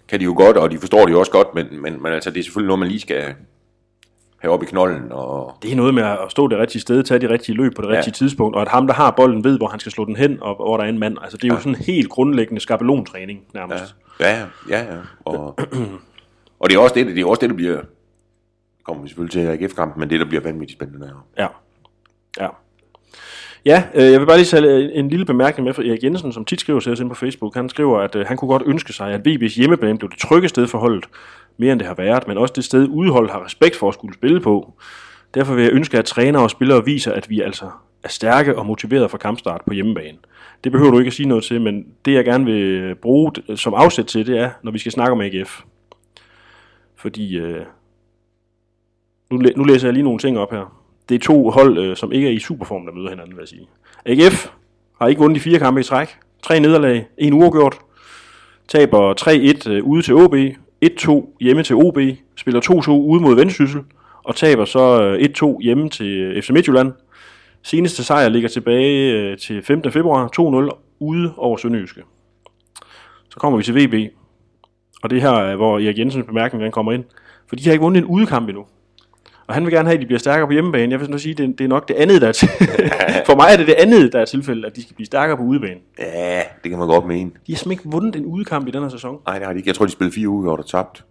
kan 0.08 0.20
de 0.20 0.24
jo 0.24 0.34
godt, 0.36 0.56
og 0.56 0.70
de 0.70 0.78
forstår 0.78 1.04
det 1.04 1.12
jo 1.12 1.18
også 1.18 1.32
godt, 1.32 1.54
men, 1.54 1.66
men, 1.70 2.02
men 2.02 2.12
altså, 2.12 2.30
det 2.30 2.40
er 2.40 2.44
selvfølgelig 2.44 2.68
noget, 2.68 2.78
man 2.78 2.88
lige 2.88 3.00
skal 3.00 3.34
op 4.48 4.62
i 4.62 4.66
knolden, 4.66 5.12
og 5.12 5.54
Det 5.62 5.72
er 5.72 5.76
noget 5.76 5.94
med 5.94 6.02
at 6.02 6.18
stå 6.28 6.48
det 6.48 6.58
rigtige 6.58 6.82
sted, 6.82 7.02
tage 7.02 7.20
de 7.20 7.28
rigtige 7.28 7.56
løb 7.56 7.74
på 7.76 7.82
det 7.82 7.90
rigtige 7.90 8.12
tidspunkt, 8.12 8.56
og 8.56 8.62
at 8.62 8.68
ham, 8.68 8.86
der 8.86 8.94
har 8.94 9.10
bolden, 9.10 9.44
ved, 9.44 9.56
hvor 9.58 9.68
han 9.68 9.80
skal 9.80 9.92
slå 9.92 10.04
den 10.04 10.16
hen, 10.16 10.38
og 10.42 10.54
hvor 10.54 10.76
der 10.76 10.84
er 10.84 10.88
en 10.88 10.98
mand. 10.98 11.16
Altså, 11.22 11.36
det 11.36 11.50
er 11.50 11.54
jo 11.54 11.60
sådan 11.60 11.74
en 11.74 11.80
helt 11.80 12.08
grundlæggende 12.10 12.60
skabelontræning, 12.60 13.40
nærmest. 13.54 13.96
ja, 14.20 14.40
ja, 14.40 14.46
ja, 14.68 14.94
ja. 14.94 15.00
Og, 15.24 15.58
og 16.60 16.70
det 16.70 16.76
er 16.76 16.80
også 16.80 16.94
det, 16.94 17.06
det 17.06 17.18
er 17.18 17.26
også 17.26 17.40
det, 17.40 17.50
der 17.50 17.56
bliver, 17.56 17.80
kommer 18.84 19.02
vi 19.02 19.08
selvfølgelig 19.08 19.32
til 19.32 19.64
AGF-kampen, 19.64 20.00
men 20.00 20.10
det, 20.10 20.20
der 20.20 20.26
bliver 20.26 20.42
vanvittigt 20.42 20.78
spændende. 20.78 21.10
Ja. 21.38 21.46
Ja. 22.40 22.48
Ja, 23.64 23.84
øh, 23.94 24.12
jeg 24.12 24.20
vil 24.20 24.26
bare 24.26 24.36
lige 24.36 24.46
tage 24.46 24.66
øh, 24.66 24.90
en 24.92 25.08
lille 25.08 25.24
bemærkning 25.24 25.64
med 25.64 25.74
fra 25.74 25.82
Erik 25.82 26.04
Jensen, 26.04 26.32
som 26.32 26.44
tit 26.44 26.60
skriver 26.60 26.80
til 26.80 26.92
os 26.92 27.00
inde 27.00 27.08
på 27.10 27.14
Facebook. 27.14 27.54
Han 27.54 27.68
skriver, 27.68 27.98
at 27.98 28.16
øh, 28.16 28.26
han 28.26 28.36
kunne 28.36 28.48
godt 28.48 28.62
ønske 28.66 28.92
sig, 28.92 29.10
at 29.12 29.26
VB's 29.28 29.56
hjemmebane 29.56 29.98
blev 29.98 30.10
det 30.10 30.18
trygge 30.18 30.48
sted 30.48 30.66
for 30.66 30.78
holdet, 30.78 31.04
mere 31.56 31.72
end 31.72 31.80
det 31.80 31.88
har 31.88 31.94
været, 31.94 32.28
men 32.28 32.38
også 32.38 32.52
det 32.56 32.64
sted, 32.64 32.88
udholdet 32.88 33.30
har 33.32 33.44
respekt 33.44 33.76
for 33.76 33.88
at 33.88 33.94
skulle 33.94 34.14
spille 34.14 34.40
på. 34.40 34.72
Derfor 35.34 35.54
vil 35.54 35.64
jeg 35.64 35.72
ønske, 35.72 35.98
at 35.98 36.04
trænere 36.04 36.42
og 36.42 36.50
spillere 36.50 36.84
viser, 36.84 37.12
at 37.12 37.30
vi 37.30 37.40
altså 37.40 37.70
er 38.02 38.08
stærke 38.08 38.58
og 38.58 38.66
motiverede 38.66 39.08
for 39.08 39.18
kampstart 39.18 39.60
på 39.66 39.72
hjemmebane. 39.74 40.18
Det 40.64 40.72
behøver 40.72 40.90
du 40.90 40.98
ikke 40.98 41.08
at 41.08 41.12
sige 41.14 41.28
noget 41.28 41.44
til, 41.44 41.60
men 41.60 41.86
det 42.04 42.14
jeg 42.14 42.24
gerne 42.24 42.44
vil 42.44 42.94
bruge 42.94 43.32
øh, 43.48 43.56
som 43.56 43.74
afsæt 43.74 44.04
til, 44.04 44.26
det 44.26 44.38
er, 44.38 44.50
når 44.62 44.72
vi 44.72 44.78
skal 44.78 44.92
snakke 44.92 45.12
om 45.12 45.20
AGF. 45.20 45.60
Fordi, 46.96 47.36
øh, 47.36 47.60
nu, 49.30 49.36
læ- 49.38 49.52
nu 49.56 49.64
læser 49.64 49.88
jeg 49.88 49.92
lige 49.92 50.02
nogle 50.04 50.18
ting 50.18 50.38
op 50.38 50.50
her. 50.50 50.83
Det 51.08 51.14
er 51.14 51.18
to 51.18 51.50
hold, 51.50 51.78
øh, 51.78 51.96
som 51.96 52.12
ikke 52.12 52.28
er 52.28 52.32
i 52.32 52.38
superform, 52.38 52.86
der 52.86 52.92
møder 52.92 53.10
hinanden, 53.10 53.36
vil 53.36 53.42
jeg 53.42 53.48
sige. 53.48 53.68
AGF 54.06 54.48
har 55.00 55.08
ikke 55.08 55.20
vundet 55.20 55.34
de 55.34 55.40
fire 55.40 55.58
kampe 55.58 55.80
i 55.80 55.84
træk. 55.84 56.08
Tre 56.42 56.60
nederlag, 56.60 57.06
en 57.18 57.32
uafgjort. 57.32 57.78
Taber 58.68 59.14
3-1 59.66 59.70
øh, 59.70 59.84
ude 59.84 60.02
til 60.02 60.14
OB, 60.14 60.34
1-2 60.84 61.36
hjemme 61.40 61.62
til 61.62 61.76
OB, 61.76 61.98
spiller 62.36 62.60
2-2 62.60 62.90
ude 62.90 63.22
mod 63.22 63.34
Vendsyssel, 63.34 63.80
og 64.24 64.36
taber 64.36 64.64
så 64.64 65.02
øh, 65.02 65.28
1-2 65.58 65.62
hjemme 65.62 65.88
til 65.88 66.06
øh, 66.06 66.42
FC 66.42 66.50
Midtjylland. 66.50 66.92
Seneste 67.62 68.04
sejr 68.04 68.28
ligger 68.28 68.48
tilbage 68.48 69.12
øh, 69.12 69.38
til 69.38 69.62
15. 69.62 69.92
februar, 69.92 70.28
2-0 70.70 70.78
ude 70.98 71.34
over 71.36 71.56
Sønderjyske. 71.56 72.02
Så 73.28 73.36
kommer 73.36 73.56
vi 73.56 73.64
til 73.64 73.74
VB, 73.74 74.12
og 75.02 75.10
det 75.10 75.22
her, 75.22 75.30
er, 75.30 75.56
hvor 75.56 75.78
Erik 75.78 75.98
Jensens 75.98 76.26
bemærkning 76.26 76.64
den 76.64 76.72
kommer 76.72 76.92
ind. 76.92 77.04
For 77.48 77.56
de 77.56 77.64
har 77.64 77.72
ikke 77.72 77.82
vundet 77.82 78.02
en 78.02 78.08
udekamp 78.08 78.48
endnu. 78.48 78.66
Og 79.46 79.54
han 79.54 79.64
vil 79.64 79.72
gerne 79.72 79.88
have, 79.88 79.94
at 79.94 80.00
de 80.00 80.06
bliver 80.06 80.18
stærkere 80.18 80.46
på 80.46 80.52
hjemmebane. 80.52 80.92
Jeg 80.92 81.00
vil 81.00 81.06
sådan 81.06 81.18
sige, 81.18 81.34
det, 81.34 81.44
er- 81.44 81.52
det 81.56 81.64
er 81.64 81.68
nok 81.68 81.88
det 81.88 81.94
andet, 81.94 82.22
der 82.22 82.28
er 82.28 82.32
til. 82.32 82.48
For 83.26 83.36
mig 83.36 83.46
er 83.52 83.56
det 83.56 83.66
det 83.66 83.72
andet, 83.74 84.12
der 84.12 84.20
er 84.20 84.24
tilfældet, 84.24 84.64
at 84.64 84.76
de 84.76 84.82
skal 84.82 84.94
blive 84.94 85.06
stærkere 85.06 85.36
på 85.36 85.42
udebane. 85.42 85.80
Ja, 85.98 86.42
det 86.62 86.70
kan 86.70 86.78
man 86.78 86.88
godt 86.88 87.06
mene. 87.06 87.30
De 87.46 87.52
har 87.52 87.56
simpelthen 87.56 87.70
ikke 87.72 87.84
vundet 87.96 88.16
en 88.16 88.24
udekamp 88.26 88.68
i 88.68 88.70
den 88.70 88.82
her 88.82 88.88
sæson. 88.88 89.18
Nej, 89.26 89.38
det 89.38 89.46
har 89.46 89.52
de 89.52 89.58
ikke. 89.58 89.68
Jeg 89.68 89.74
tror, 89.74 89.84
de 89.86 89.92
spillede 89.92 90.14
fire 90.14 90.28
uger 90.28 90.52
og 90.56 90.66
tabt. 90.66 91.04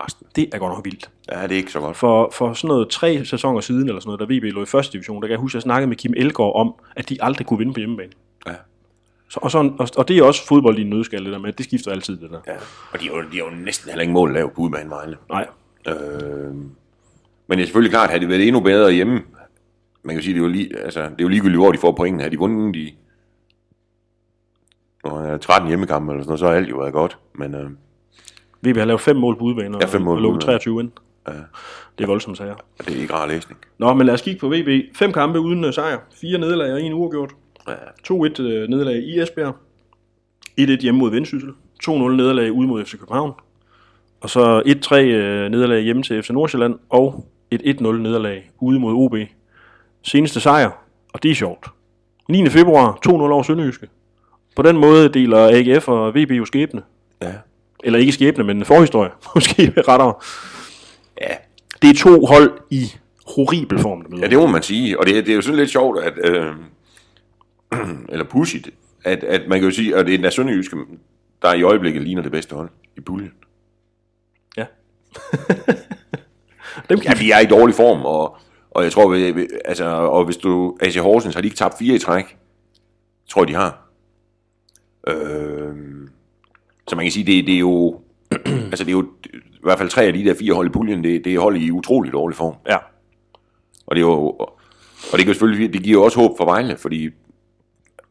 Resten. 0.00 0.26
Det 0.36 0.48
er 0.54 0.58
godt 0.58 0.72
nok 0.74 0.84
vildt. 0.84 1.10
Ja, 1.32 1.42
det 1.42 1.52
er 1.52 1.56
ikke 1.56 1.72
så 1.72 1.80
godt. 1.80 1.96
For, 1.96 2.30
for 2.32 2.52
sådan 2.52 2.68
noget 2.68 2.88
tre 2.90 3.24
sæsoner 3.24 3.60
siden, 3.60 3.88
eller 3.88 4.00
sådan 4.00 4.16
noget, 4.18 4.42
da 4.42 4.48
VB 4.48 4.54
lå 4.54 4.62
i 4.62 4.66
første 4.66 4.92
division, 4.92 5.22
der 5.22 5.28
kan 5.28 5.30
jeg 5.32 5.38
huske, 5.40 5.52
at 5.52 5.54
jeg 5.54 5.62
snakkede 5.62 5.88
med 5.88 5.96
Kim 5.96 6.14
Elgård 6.16 6.56
om, 6.60 6.74
at 6.96 7.08
de 7.08 7.16
aldrig 7.20 7.46
kunne 7.46 7.58
vinde 7.58 7.72
på 7.72 7.80
hjemmebane. 7.80 8.12
Ja. 8.46 8.52
Så, 9.28 9.40
og, 9.42 9.50
sådan, 9.50 9.74
og, 9.78 9.88
og 9.96 10.08
det 10.08 10.18
er 10.18 10.22
også 10.22 10.46
fodbold 10.46 10.78
i 10.78 10.80
en 10.80 10.90
nødskal, 10.90 11.24
det 11.24 11.32
der 11.32 11.38
med, 11.38 11.48
at 11.48 11.58
det 11.58 11.66
skifter 11.66 11.90
altid, 11.90 12.16
det 12.16 12.30
der. 12.30 12.38
ja. 12.46 12.52
Og 12.92 13.00
de 13.00 13.08
har, 13.08 13.14
jo, 13.16 13.22
de 13.32 13.36
har 13.36 13.44
jo 13.44 13.50
næsten 13.64 13.88
heller 13.90 14.00
ikke 14.02 14.12
mål 14.12 14.32
lavet 14.34 14.52
på 14.52 14.60
udebane 14.60 14.90
Vejle. 14.90 15.16
Nej, 15.30 15.46
Øh, 15.88 16.54
men 17.46 17.58
det 17.58 17.62
er 17.62 17.66
selvfølgelig 17.66 17.92
klart, 17.92 18.10
at 18.10 18.20
det 18.20 18.28
været 18.28 18.46
endnu 18.46 18.60
bedre 18.60 18.92
hjemme. 18.92 19.22
Man 20.02 20.16
kan 20.16 20.22
sige, 20.22 20.34
det 20.34 20.40
er 20.40 20.44
jo, 20.44 20.50
lige, 20.50 20.78
altså, 20.78 21.00
det 21.00 21.08
er 21.08 21.22
jo 21.22 21.28
ligegyldigt, 21.28 21.58
hvor 21.58 21.72
de 21.72 21.78
får 21.78 21.92
pointene. 21.92 22.22
Har 22.22 22.30
de 22.30 22.38
vundet 22.38 22.74
de 22.74 22.90
øh, 25.06 25.40
13 25.40 25.68
hjemmekampe 25.68 26.12
eller 26.12 26.22
sådan 26.22 26.28
noget, 26.28 26.40
så 26.40 26.46
har 26.46 26.54
alt 26.54 26.70
jo 26.70 26.76
været 26.76 26.92
godt. 26.92 27.18
Men 27.34 27.54
øh, 27.54 27.70
VB 28.62 28.76
har 28.76 28.84
lavet 28.84 29.00
fem 29.00 29.16
mål 29.16 29.38
på 29.38 29.44
udebane, 29.44 29.76
og, 29.76 29.82
Ja, 29.82 29.86
fem 29.86 30.02
mål 30.02 30.12
og 30.12 30.18
på 30.18 30.22
lukket 30.22 30.42
udebane. 30.42 30.58
23 30.58 30.80
ind. 30.80 30.90
Ja. 31.28 31.32
Det 31.98 32.04
er 32.04 32.06
voldsomt 32.06 32.38
sager. 32.38 32.54
det 32.78 32.96
er 32.96 33.00
ikke 33.00 33.14
rar 33.14 33.26
læsning. 33.26 33.60
Nå, 33.78 33.94
men 33.94 34.06
lad 34.06 34.14
os 34.14 34.22
kigge 34.22 34.40
på 34.40 34.48
VB. 34.48 34.96
Fem 34.96 35.12
kampe 35.12 35.40
uden 35.40 35.64
uh, 35.64 35.72
sejr. 35.72 35.98
Fire 36.20 36.38
nederlag 36.38 36.72
og 36.72 36.82
en 36.82 36.92
uafgjort. 36.92 37.32
Ja. 37.68 37.72
2-1 37.72 38.14
uh, 38.14 38.26
nederlag 38.46 38.96
i 38.96 39.20
Esbjerg. 39.20 39.56
1-1 40.60 40.82
hjemme 40.82 41.00
mod 41.00 41.10
Vendsyssel. 41.10 41.50
2-0 41.84 41.90
nederlag 41.92 42.52
ude 42.52 42.68
mod 42.68 42.84
FC 42.84 42.98
København. 42.98 43.32
Og 44.20 44.30
så 44.30 44.60
1-3 44.60 44.94
uh, 44.94 45.50
nederlag 45.50 45.82
hjemme 45.82 46.02
til 46.02 46.22
FC 46.22 46.30
Nordsjælland. 46.30 46.74
Og 46.90 47.26
et 47.54 47.80
1-0 47.80 47.82
nederlag 47.82 48.50
ude 48.60 48.80
mod 48.80 48.92
OB. 48.94 49.16
Seneste 50.02 50.40
sejr, 50.40 50.70
og 51.12 51.22
det 51.22 51.30
er 51.30 51.34
sjovt. 51.34 51.66
9. 52.28 52.48
februar, 52.48 52.98
2-0 53.08 53.10
over 53.12 53.42
Sønderjyske. 53.42 53.88
På 54.56 54.62
den 54.62 54.76
måde 54.76 55.08
deler 55.08 55.48
AGF 55.48 55.88
og 55.88 56.14
VB 56.14 56.30
jo 56.30 56.44
skæbne. 56.44 56.82
Ja. 57.22 57.32
Eller 57.84 57.98
ikke 57.98 58.12
skæbne, 58.12 58.44
men 58.44 58.64
forhistorie. 58.64 59.10
Måske 59.34 59.72
rettere. 59.88 60.14
Ja. 61.20 61.34
Det 61.82 61.90
er 61.90 61.94
to 61.94 62.24
hold 62.26 62.58
i 62.70 62.92
horribel 63.26 63.78
form, 63.78 64.02
der 64.02 64.18
ja, 64.18 64.26
det 64.26 64.38
må 64.38 64.46
man 64.46 64.62
sige. 64.62 65.00
Og 65.00 65.06
det, 65.06 65.14
det 65.26 65.32
er 65.32 65.36
jo 65.36 65.42
sådan 65.42 65.58
lidt 65.58 65.70
sjovt, 65.70 66.04
at, 66.04 66.12
øh, 66.24 66.54
eller 68.12 68.24
pudsigt, 68.24 68.70
at, 69.04 69.24
at 69.24 69.48
man 69.48 69.58
kan 69.60 69.68
jo 69.68 69.74
sige, 69.74 69.96
at 69.96 70.06
det 70.06 70.24
er 70.24 70.30
Sønderjyske, 70.30 70.76
der 71.42 71.54
i 71.54 71.62
øjeblikket 71.62 72.02
ligner 72.02 72.22
det 72.22 72.32
bedste 72.32 72.54
hold 72.54 72.68
i 72.96 73.00
puljen. 73.00 73.32
Ja. 74.56 74.66
Dem 76.88 77.00
kan 77.00 77.12
Ja, 77.16 77.18
de 77.24 77.32
er 77.32 77.40
i 77.40 77.46
dårlig 77.46 77.74
form, 77.74 78.00
og, 78.04 78.36
og 78.70 78.84
jeg 78.84 78.92
tror, 78.92 79.08
vi, 79.08 79.30
vi- 79.32 79.48
altså, 79.64 79.84
og 79.84 80.24
hvis 80.24 80.36
du, 80.36 80.76
AC 80.80 80.96
Horsens 80.96 81.34
har 81.34 81.40
de 81.42 81.46
ikke 81.46 81.56
tabt 81.56 81.78
fire 81.78 81.94
i 81.94 81.98
træk, 81.98 82.36
tror 83.30 83.42
jeg, 83.42 83.48
de 83.48 83.54
har. 83.54 83.88
Øh, 85.08 85.74
så 86.88 86.96
man 86.96 87.04
kan 87.04 87.12
sige, 87.12 87.26
det, 87.26 87.46
det 87.46 87.54
er 87.54 87.58
jo, 87.58 88.00
altså 88.72 88.84
det 88.84 88.88
er 88.88 88.96
jo 88.96 89.06
i 89.34 89.62
hvert 89.62 89.78
fald 89.78 89.88
tre 89.88 90.02
af 90.04 90.12
de 90.12 90.24
der 90.24 90.34
fire 90.34 90.54
hold 90.54 90.66
i 90.66 90.70
puljen, 90.70 91.04
det, 91.04 91.24
det 91.24 91.34
er 91.34 91.38
hold 91.40 91.56
i 91.56 91.70
utrolig 91.70 92.12
dårlig 92.12 92.36
form. 92.36 92.54
Ja. 92.68 92.76
Og 93.86 93.96
det 93.96 94.02
er 94.02 94.06
jo, 94.06 94.18
og 95.12 95.18
det 95.18 95.24
kan 95.24 95.34
selvfølgelig, 95.34 95.72
det 95.72 95.82
giver 95.82 95.98
jo 95.98 96.04
også 96.04 96.20
håb 96.20 96.36
for 96.36 96.44
Vejle, 96.44 96.76
fordi 96.76 97.10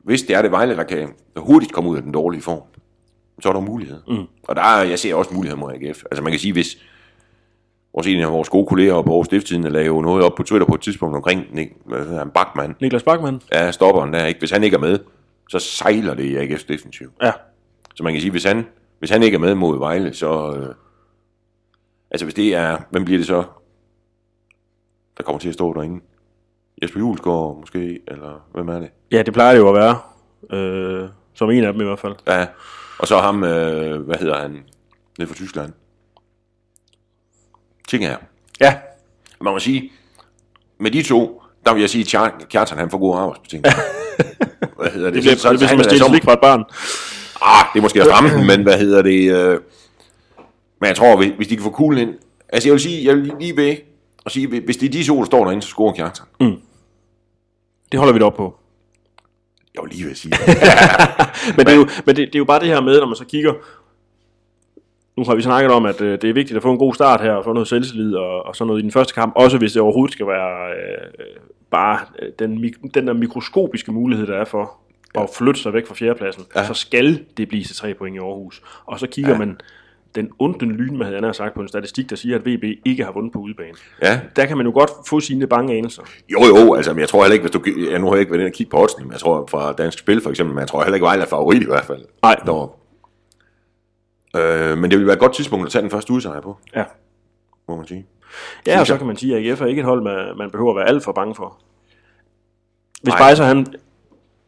hvis 0.03 0.21
det 0.21 0.35
er 0.35 0.41
det 0.41 0.51
Vejle, 0.51 0.75
der 0.75 0.83
kan 0.83 1.09
hurtigt 1.37 1.71
komme 1.73 1.89
ud 1.89 1.97
af 1.97 2.03
den 2.03 2.11
dårlige 2.11 2.41
form, 2.41 2.61
så 3.41 3.49
er 3.49 3.53
der 3.53 3.59
mulighed. 3.59 4.01
Mm. 4.07 4.23
Og 4.43 4.55
der 4.55 4.61
er, 4.61 4.83
jeg 4.83 4.99
ser 4.99 5.15
også 5.15 5.33
muligheder 5.33 5.59
mod 5.59 5.73
AGF. 5.73 6.03
Altså 6.11 6.23
man 6.23 6.31
kan 6.31 6.39
sige, 6.39 6.53
hvis 6.53 6.77
vores 7.93 8.07
en 8.07 8.21
af 8.21 8.31
vores 8.31 8.49
gode 8.49 8.65
kolleger 8.65 9.01
på 9.01 9.09
Aarhus 9.09 9.25
Stifttiden 9.25 9.63
lavede 9.63 9.85
jo 9.85 10.01
noget 10.01 10.23
op 10.23 10.35
på 10.35 10.43
Twitter 10.43 10.67
på 10.67 10.75
et 10.75 10.81
tidspunkt 10.81 11.15
omkring 11.15 11.45
Nick, 11.51 11.71
hvad 11.85 11.99
hedder 11.99 12.19
han, 12.19 12.29
Bachmann, 12.29 12.75
Niklas 12.81 13.03
Bachmann. 13.03 13.41
ja, 13.53 13.71
stopperen 13.71 14.13
der, 14.13 14.25
ikke? 14.25 14.39
hvis 14.39 14.51
han 14.51 14.63
ikke 14.63 14.75
er 14.75 14.79
med, 14.79 14.99
så 15.49 15.59
sejler 15.59 16.13
det 16.13 16.23
i 16.23 16.37
AGF's 16.37 16.65
defensiv. 16.67 17.11
Ja. 17.21 17.31
Så 17.95 18.03
man 18.03 18.13
kan 18.13 18.21
sige, 18.21 18.31
hvis 18.31 18.43
han, 18.43 18.65
hvis 18.99 19.09
han 19.09 19.23
ikke 19.23 19.35
er 19.35 19.39
med 19.39 19.55
mod 19.55 19.79
Vejle, 19.79 20.13
så... 20.13 20.55
Øh, 20.55 20.75
altså 22.11 22.25
hvis 22.25 22.33
det 22.33 22.55
er... 22.55 22.77
Hvem 22.89 23.05
bliver 23.05 23.19
det 23.19 23.27
så? 23.27 23.43
Der 25.17 25.23
kommer 25.23 25.39
til 25.39 25.47
at 25.47 25.53
stå 25.53 25.73
derinde. 25.73 26.01
Jesper 26.81 26.99
Julesgaard 26.99 27.57
måske, 27.59 27.99
eller 28.07 28.47
hvem 28.53 28.69
er 28.69 28.79
det? 28.79 28.89
Ja, 29.11 29.21
det 29.21 29.33
plejer 29.33 29.51
det 29.51 29.59
jo 29.59 29.69
at 29.69 29.75
være. 29.75 29.97
Øh, 30.59 31.09
som 31.33 31.51
en 31.51 31.63
af 31.63 31.73
dem 31.73 31.81
i 31.81 31.85
hvert 31.85 31.99
fald. 31.99 32.15
Ja, 32.27 32.47
og 32.99 33.07
så 33.07 33.17
ham, 33.17 33.43
øh, 33.43 34.01
hvad 34.01 34.15
hedder 34.15 34.41
han, 34.41 34.51
nede 35.19 35.27
fra 35.27 35.35
Tyskland. 35.35 35.73
Ting 37.87 38.03
her. 38.07 38.17
Ja. 38.61 38.75
Man 39.41 39.53
må 39.53 39.59
sige, 39.59 39.91
med 40.79 40.91
de 40.91 41.03
to, 41.03 41.41
der 41.65 41.73
vil 41.73 41.79
jeg 41.79 41.89
sige, 41.89 42.19
at 42.19 42.31
Kjartan 42.49 42.77
han 42.77 42.89
får 42.89 42.97
gode 42.97 43.17
arbejdsbetingelser. 43.19 43.77
hvad 44.81 44.91
hedder 44.91 45.07
det? 45.09 45.13
Det 45.13 45.21
bliver, 45.23 45.35
Så- 45.35 45.49
det 45.49 45.57
bliver 45.59 45.69
som 45.69 45.79
at 45.79 45.85
stille 45.85 46.05
slik 46.05 46.23
fra 46.23 46.33
et 46.33 46.39
barn. 46.41 46.63
Ah, 47.41 47.65
det 47.73 47.79
er 47.79 47.81
måske 47.81 47.99
at 48.01 48.05
stramme 48.07 48.45
men 48.45 48.63
hvad 48.63 48.77
hedder 48.79 49.01
det? 49.01 49.31
Øh, 49.31 49.59
men 50.81 50.87
jeg 50.87 50.95
tror, 50.95 51.17
hvis, 51.17 51.31
hvis 51.37 51.47
de 51.47 51.55
kan 51.55 51.63
få 51.63 51.69
kuglen 51.69 52.07
ind... 52.07 52.15
Altså, 52.49 52.69
jeg 52.69 52.73
vil 52.73 52.81
sige, 52.81 53.05
jeg 53.05 53.15
vil 53.15 53.33
lige 53.39 53.57
ved 53.57 53.75
at 54.25 54.31
sige, 54.31 54.47
hvis 54.61 54.77
det 54.77 54.87
er 54.87 54.91
de 54.91 55.03
to, 55.03 55.19
der 55.19 55.25
står 55.25 55.43
derinde, 55.45 55.61
så 55.61 55.67
scorer 55.69 55.93
Kjartan. 55.93 56.25
Det 57.91 57.99
holder 57.99 58.13
vi 58.13 58.19
da 58.19 58.25
op 58.25 58.33
på. 58.35 58.55
Jeg 59.75 59.83
vil 59.83 59.91
lige 59.91 60.03
ved 60.03 60.11
at 60.11 60.17
sige. 60.17 60.33
Men, 61.57 61.65
det 61.65 61.71
er, 61.73 61.75
jo, 61.75 61.87
men 62.05 62.15
det, 62.15 62.27
det 62.27 62.35
er 62.35 62.39
jo 62.39 62.45
bare 62.45 62.59
det 62.59 62.67
her 62.67 62.81
med, 62.81 62.99
når 62.99 63.05
man 63.07 63.15
så 63.15 63.25
kigger... 63.25 63.53
Nu 65.17 65.23
har 65.23 65.35
vi 65.35 65.41
snakket 65.41 65.71
om, 65.71 65.85
at 65.85 66.01
øh, 66.01 66.21
det 66.21 66.29
er 66.29 66.33
vigtigt 66.33 66.57
at 66.57 66.63
få 66.63 66.71
en 66.71 66.77
god 66.77 66.93
start 66.93 67.21
her, 67.21 67.31
og 67.31 67.43
få 67.43 67.53
noget 67.53 67.67
selvtillid 67.67 68.15
og, 68.15 68.45
og 68.45 68.55
sådan 68.55 68.67
noget 68.67 68.79
i 68.79 68.83
den 68.83 68.91
første 68.91 69.13
kamp. 69.13 69.33
Også 69.35 69.57
hvis 69.57 69.73
det 69.73 69.81
overhovedet 69.81 70.13
skal 70.13 70.27
være 70.27 70.69
øh, 70.69 71.37
bare 71.71 71.99
øh, 72.21 72.29
den, 72.39 72.73
den 72.93 73.07
der 73.07 73.13
mikroskopiske 73.13 73.91
mulighed, 73.91 74.27
der 74.27 74.37
er 74.37 74.45
for 74.45 74.71
at 75.15 75.29
flytte 75.37 75.61
sig 75.61 75.73
væk 75.73 75.87
fra 75.87 75.95
fjerdepladsen. 75.95 76.43
Ja. 76.55 76.65
Så 76.65 76.73
skal 76.73 77.19
det 77.37 77.47
blive 77.47 77.63
til 77.63 77.75
tre 77.75 77.93
point 77.93 78.15
i 78.15 78.19
Aarhus. 78.19 78.61
Og 78.85 78.99
så 78.99 79.07
kigger 79.07 79.31
ja. 79.31 79.37
man 79.37 79.57
den 80.15 80.29
onde 80.39 80.65
lyn, 80.65 80.97
med 80.97 81.05
han 81.05 81.23
har 81.23 81.31
sagt 81.31 81.53
på 81.53 81.61
en 81.61 81.67
statistik, 81.67 82.09
der 82.09 82.15
siger, 82.15 82.35
at 82.35 82.45
VB 82.45 82.63
ikke 82.85 83.03
har 83.03 83.11
vundet 83.11 83.33
på 83.33 83.39
udebane. 83.39 83.73
ja. 84.01 84.19
Der 84.35 84.45
kan 84.45 84.57
man 84.57 84.65
jo 84.65 84.71
godt 84.71 84.91
få 85.07 85.19
sine 85.19 85.47
bange 85.47 85.77
anelser. 85.77 86.01
Jo, 86.29 86.39
jo, 86.45 86.73
altså, 86.73 86.93
men 86.93 86.99
jeg 86.99 87.09
tror 87.09 87.23
heller 87.23 87.33
ikke, 87.33 87.43
hvis 87.43 87.51
du... 87.51 87.61
Jeg, 87.91 87.99
nu 87.99 88.07
har 88.07 88.13
jeg 88.13 88.19
ikke 88.19 88.31
været 88.31 88.41
inde 88.41 88.49
og 88.49 88.53
kigge 88.53 88.69
på 88.69 88.81
oddsene, 88.81 89.05
men 89.05 89.11
jeg 89.11 89.19
tror 89.19 89.47
fra 89.51 89.73
Dansk 89.73 89.99
Spil 89.99 90.21
for 90.21 90.29
eksempel, 90.29 90.53
men 90.55 90.59
jeg 90.59 90.67
tror 90.67 90.83
heller 90.83 90.95
ikke, 90.95 91.05
Vejle 91.05 91.23
er 91.23 91.27
favorit 91.27 91.61
i 91.61 91.65
hvert 91.65 91.85
fald. 91.85 92.01
Nej. 92.23 92.35
Deroppe. 92.45 92.82
Øh, 94.35 94.77
men 94.77 94.91
det 94.91 94.99
vil 94.99 95.05
være 95.07 95.13
et 95.13 95.19
godt 95.19 95.33
tidspunkt 95.35 95.65
at 95.65 95.71
tage 95.71 95.81
den 95.81 95.91
første 95.91 96.13
udsejr 96.13 96.41
på, 96.41 96.57
Ja. 96.75 96.83
må 97.67 97.75
man 97.75 97.87
sige. 97.87 98.05
Ja, 98.67 98.79
og 98.79 98.87
så 98.87 98.97
kan 98.97 99.07
man 99.07 99.17
sige, 99.17 99.37
at 99.37 99.49
AGF 99.51 99.61
er 99.61 99.65
ikke 99.65 99.79
et 99.79 99.85
hold, 99.85 100.01
man, 100.01 100.37
man 100.37 100.51
behøver 100.51 100.71
at 100.71 100.75
være 100.75 100.87
alt 100.87 101.03
for 101.03 101.11
bange 101.11 101.35
for. 101.35 101.57
Hvis 103.01 103.13
Nej. 103.13 103.33
Han... 103.35 103.65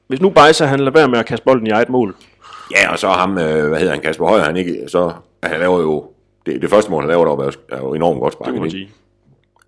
Hvis 0.07 0.21
nu 0.21 0.29
Bejser, 0.29 0.65
han 0.65 0.79
lader 0.79 0.91
være 0.91 1.07
med 1.07 1.19
at 1.19 1.25
kaste 1.25 1.43
bolden 1.43 1.67
i 1.67 1.69
eget 1.69 1.89
mål. 1.89 2.15
Ja, 2.71 2.91
og 2.91 2.99
så 2.99 3.09
ham, 3.09 3.37
øh, 3.37 3.67
hvad 3.69 3.79
hedder 3.79 3.93
han, 3.93 4.01
Kasper 4.01 4.27
Højer, 4.27 4.43
han 4.43 4.57
ikke, 4.57 4.83
så 4.87 5.13
han 5.43 5.59
laver 5.59 5.79
jo, 5.81 6.11
det, 6.45 6.61
det 6.61 6.69
første 6.69 6.91
mål, 6.91 7.01
han 7.03 7.09
laver 7.09 7.23
deroppe, 7.25 7.43
er 7.69 7.77
jo- 7.77 7.93
enormt 7.93 8.19
godt 8.19 8.31
Det 8.31 8.37
sparket. 8.37 8.53
kan 8.53 8.61
man 8.61 8.71
sige. 8.71 8.91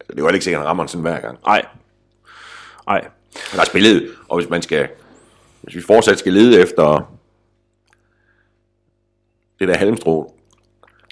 Det 0.07 0.13
er 0.13 0.13
jo 0.17 0.23
heller 0.25 0.33
ikke 0.33 0.43
sikkert, 0.43 0.59
at 0.59 0.63
han 0.63 0.67
rammer 0.69 0.83
den 0.83 0.87
sådan 0.87 1.01
hver 1.01 1.19
gang. 1.19 1.37
Nej. 1.45 1.65
Nej. 2.87 3.07
Der 3.55 3.61
er 3.61 3.65
spillet, 3.65 4.09
og 4.29 4.37
hvis 4.39 4.49
man 4.49 4.61
skal, 4.61 4.87
hvis 5.61 5.75
vi 5.75 5.81
fortsat 5.81 6.19
skal 6.19 6.33
lede 6.33 6.61
efter 6.61 7.11
det 9.59 9.67
der 9.67 9.77
halmstrå, 9.77 10.33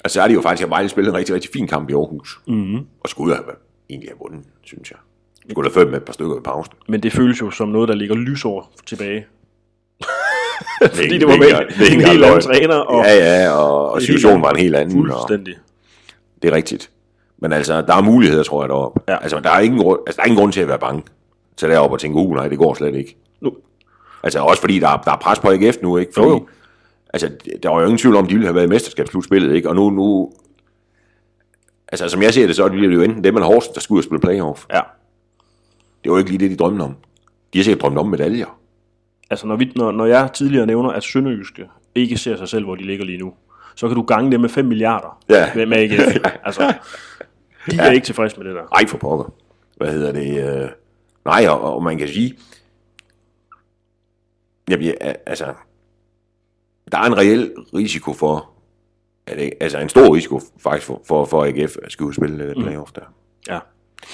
altså 0.03 0.13
så 0.13 0.21
er 0.21 0.27
det 0.27 0.35
jo 0.35 0.41
faktisk, 0.41 0.63
at 0.63 0.69
Vejle 0.69 0.89
spillet 0.89 1.11
en 1.11 1.17
rigtig, 1.17 1.35
rigtig 1.35 1.49
fin 1.53 1.67
kamp 1.67 1.89
i 1.89 1.93
Aarhus. 1.93 2.39
Mm-hmm. 2.47 2.79
Og 3.03 3.09
skulle 3.09 3.35
have 3.35 3.45
egentlig 3.89 4.09
have 4.09 4.17
vundet, 4.21 4.45
synes 4.63 4.91
jeg. 4.91 4.97
Skulle 5.49 5.69
have 5.69 5.73
ført 5.73 5.87
med 5.89 5.97
et 5.97 6.03
par 6.03 6.13
stykker 6.13 6.35
i 6.37 6.39
pausen. 6.43 6.73
Men 6.87 7.03
det 7.03 7.13
føles 7.13 7.41
jo 7.41 7.51
som 7.51 7.67
noget, 7.67 7.89
der 7.89 7.95
ligger 7.95 8.15
lysår 8.15 8.71
tilbage. 8.85 9.25
Det 10.81 10.91
Fordi 10.91 11.15
er 11.15 11.19
det 11.19 11.27
var 11.27 11.37
med 11.37 11.47
det 11.47 11.87
er 11.89 11.93
en 11.95 12.01
helt 12.01 12.23
anden 12.25 12.41
træner. 12.41 12.75
Og 12.75 13.05
Ja, 13.05 13.41
ja, 13.43 13.51
og, 13.51 13.91
og 13.91 14.01
situationen 14.01 14.41
var 14.41 14.49
en 14.51 14.57
helt 14.59 14.75
anden. 14.75 15.11
Og, 15.11 15.17
Fuldstændig. 15.17 15.55
det 16.41 16.51
er 16.51 16.55
rigtigt. 16.55 16.89
Men 17.37 17.53
altså, 17.53 17.81
der 17.81 17.95
er 17.95 18.01
muligheder, 18.01 18.43
tror 18.43 18.63
jeg, 18.63 18.69
deroppe. 18.69 18.99
Ja. 19.07 19.17
Altså, 19.21 19.39
der 19.39 19.49
er, 19.49 19.59
ingen, 19.59 19.79
grund- 19.79 19.99
altså, 20.07 20.17
der 20.17 20.23
er 20.23 20.25
ingen 20.27 20.39
grund 20.39 20.51
til 20.53 20.61
at 20.61 20.67
være 20.67 20.79
bange. 20.79 21.03
Så 21.57 21.67
deroppe 21.67 21.95
og 21.95 21.99
tænke, 21.99 22.17
uh, 22.17 22.35
nej, 22.35 22.47
det 22.47 22.57
går 22.57 22.73
slet 22.73 22.95
ikke. 22.95 23.17
Nu. 23.41 23.51
Altså, 24.23 24.39
også 24.39 24.61
fordi 24.61 24.79
der 24.79 24.89
er, 24.89 24.97
der 24.97 25.11
er 25.11 25.17
pres 25.17 25.39
på 25.39 25.49
AGF 25.51 25.75
nu, 25.81 25.97
ikke? 25.97 26.11
Fordi, 26.13 26.27
Jo, 26.27 26.33
jo. 26.33 26.47
Altså, 27.15 27.29
der 27.63 27.69
var 27.69 27.79
jo 27.79 27.85
ingen 27.85 27.97
tvivl 27.97 28.15
om, 28.15 28.27
de 28.27 28.33
ville 28.33 28.47
have 28.47 28.55
været 28.55 28.65
i 28.65 28.69
mesterskabsslutspillet, 28.69 29.55
ikke? 29.55 29.69
Og 29.69 29.75
nu, 29.75 29.89
nu... 29.89 30.31
Altså, 31.87 32.09
som 32.09 32.21
jeg 32.21 32.33
ser 32.33 32.47
det, 32.47 32.55
så 32.55 32.69
bliver 32.69 32.87
det 32.89 32.95
jo 32.95 33.01
enten 33.01 33.23
dem 33.23 33.35
eller 33.35 33.47
Horsens, 33.47 33.73
der 33.73 33.81
skal 33.81 33.93
ud 33.93 33.99
og 33.99 34.03
spille 34.03 34.19
playoff. 34.21 34.65
Ja. 34.73 34.81
Det 36.03 36.11
var 36.11 36.15
jo 36.15 36.17
ikke 36.17 36.29
lige 36.31 36.39
det, 36.39 36.51
de 36.51 36.55
drømte 36.63 36.81
om. 36.81 36.95
De 37.53 37.59
har 37.59 37.63
sikkert 37.63 37.81
drømt 37.81 37.97
om 37.97 38.07
medaljer. 38.07 38.59
Altså, 39.29 39.47
når, 39.47 39.55
vi, 39.55 39.71
når, 39.75 39.91
når 39.91 40.05
jeg 40.05 40.29
tidligere 40.33 40.65
nævner, 40.65 40.89
at 40.89 41.03
Sønderjyske 41.03 41.69
ikke 41.95 42.17
ser 42.17 42.37
sig 42.37 42.49
selv, 42.49 42.65
hvor 42.65 42.75
de 42.75 42.83
ligger 42.83 43.05
lige 43.05 43.17
nu, 43.17 43.33
så 43.75 43.87
kan 43.87 43.95
du 43.95 44.01
gange 44.03 44.31
det 44.31 44.39
med 44.39 44.49
5 44.49 44.65
milliarder 44.65 45.19
Ja. 45.29 45.51
med, 45.55 45.65
med 45.65 45.77
AGF. 45.77 46.15
altså, 46.45 46.73
de 47.71 47.77
er 47.77 47.91
ikke 47.91 48.05
tilfredse 48.05 48.37
med 48.37 48.45
det 48.47 48.55
der. 48.55 48.63
Ej, 48.75 48.87
for 48.87 48.97
pokker. 48.97 49.33
Hvad 49.77 49.91
hedder 49.91 50.11
det? 50.11 50.63
Øh... 50.63 50.69
Nej, 51.25 51.47
og, 51.49 51.75
og 51.75 51.83
man 51.83 51.97
kan 51.97 52.07
sige... 52.07 52.37
Jamen, 54.69 54.85
ja, 54.85 54.91
altså... 55.25 55.45
Der 56.91 56.97
er 56.97 57.03
en 57.03 57.17
reel 57.17 57.51
risiko 57.73 58.13
for... 58.13 58.49
At, 59.27 59.53
altså, 59.59 59.79
en 59.79 59.89
stor 59.89 60.15
risiko 60.15 60.41
faktisk 60.59 60.87
for, 60.87 61.01
for, 61.07 61.25
for 61.25 61.45
AGF 61.45 61.77
at 61.83 61.91
skulle 61.91 62.15
spille 62.15 62.53
mm. 62.55 62.63
playoff 62.63 62.91
der. 62.91 63.01
Ja. 63.47 63.59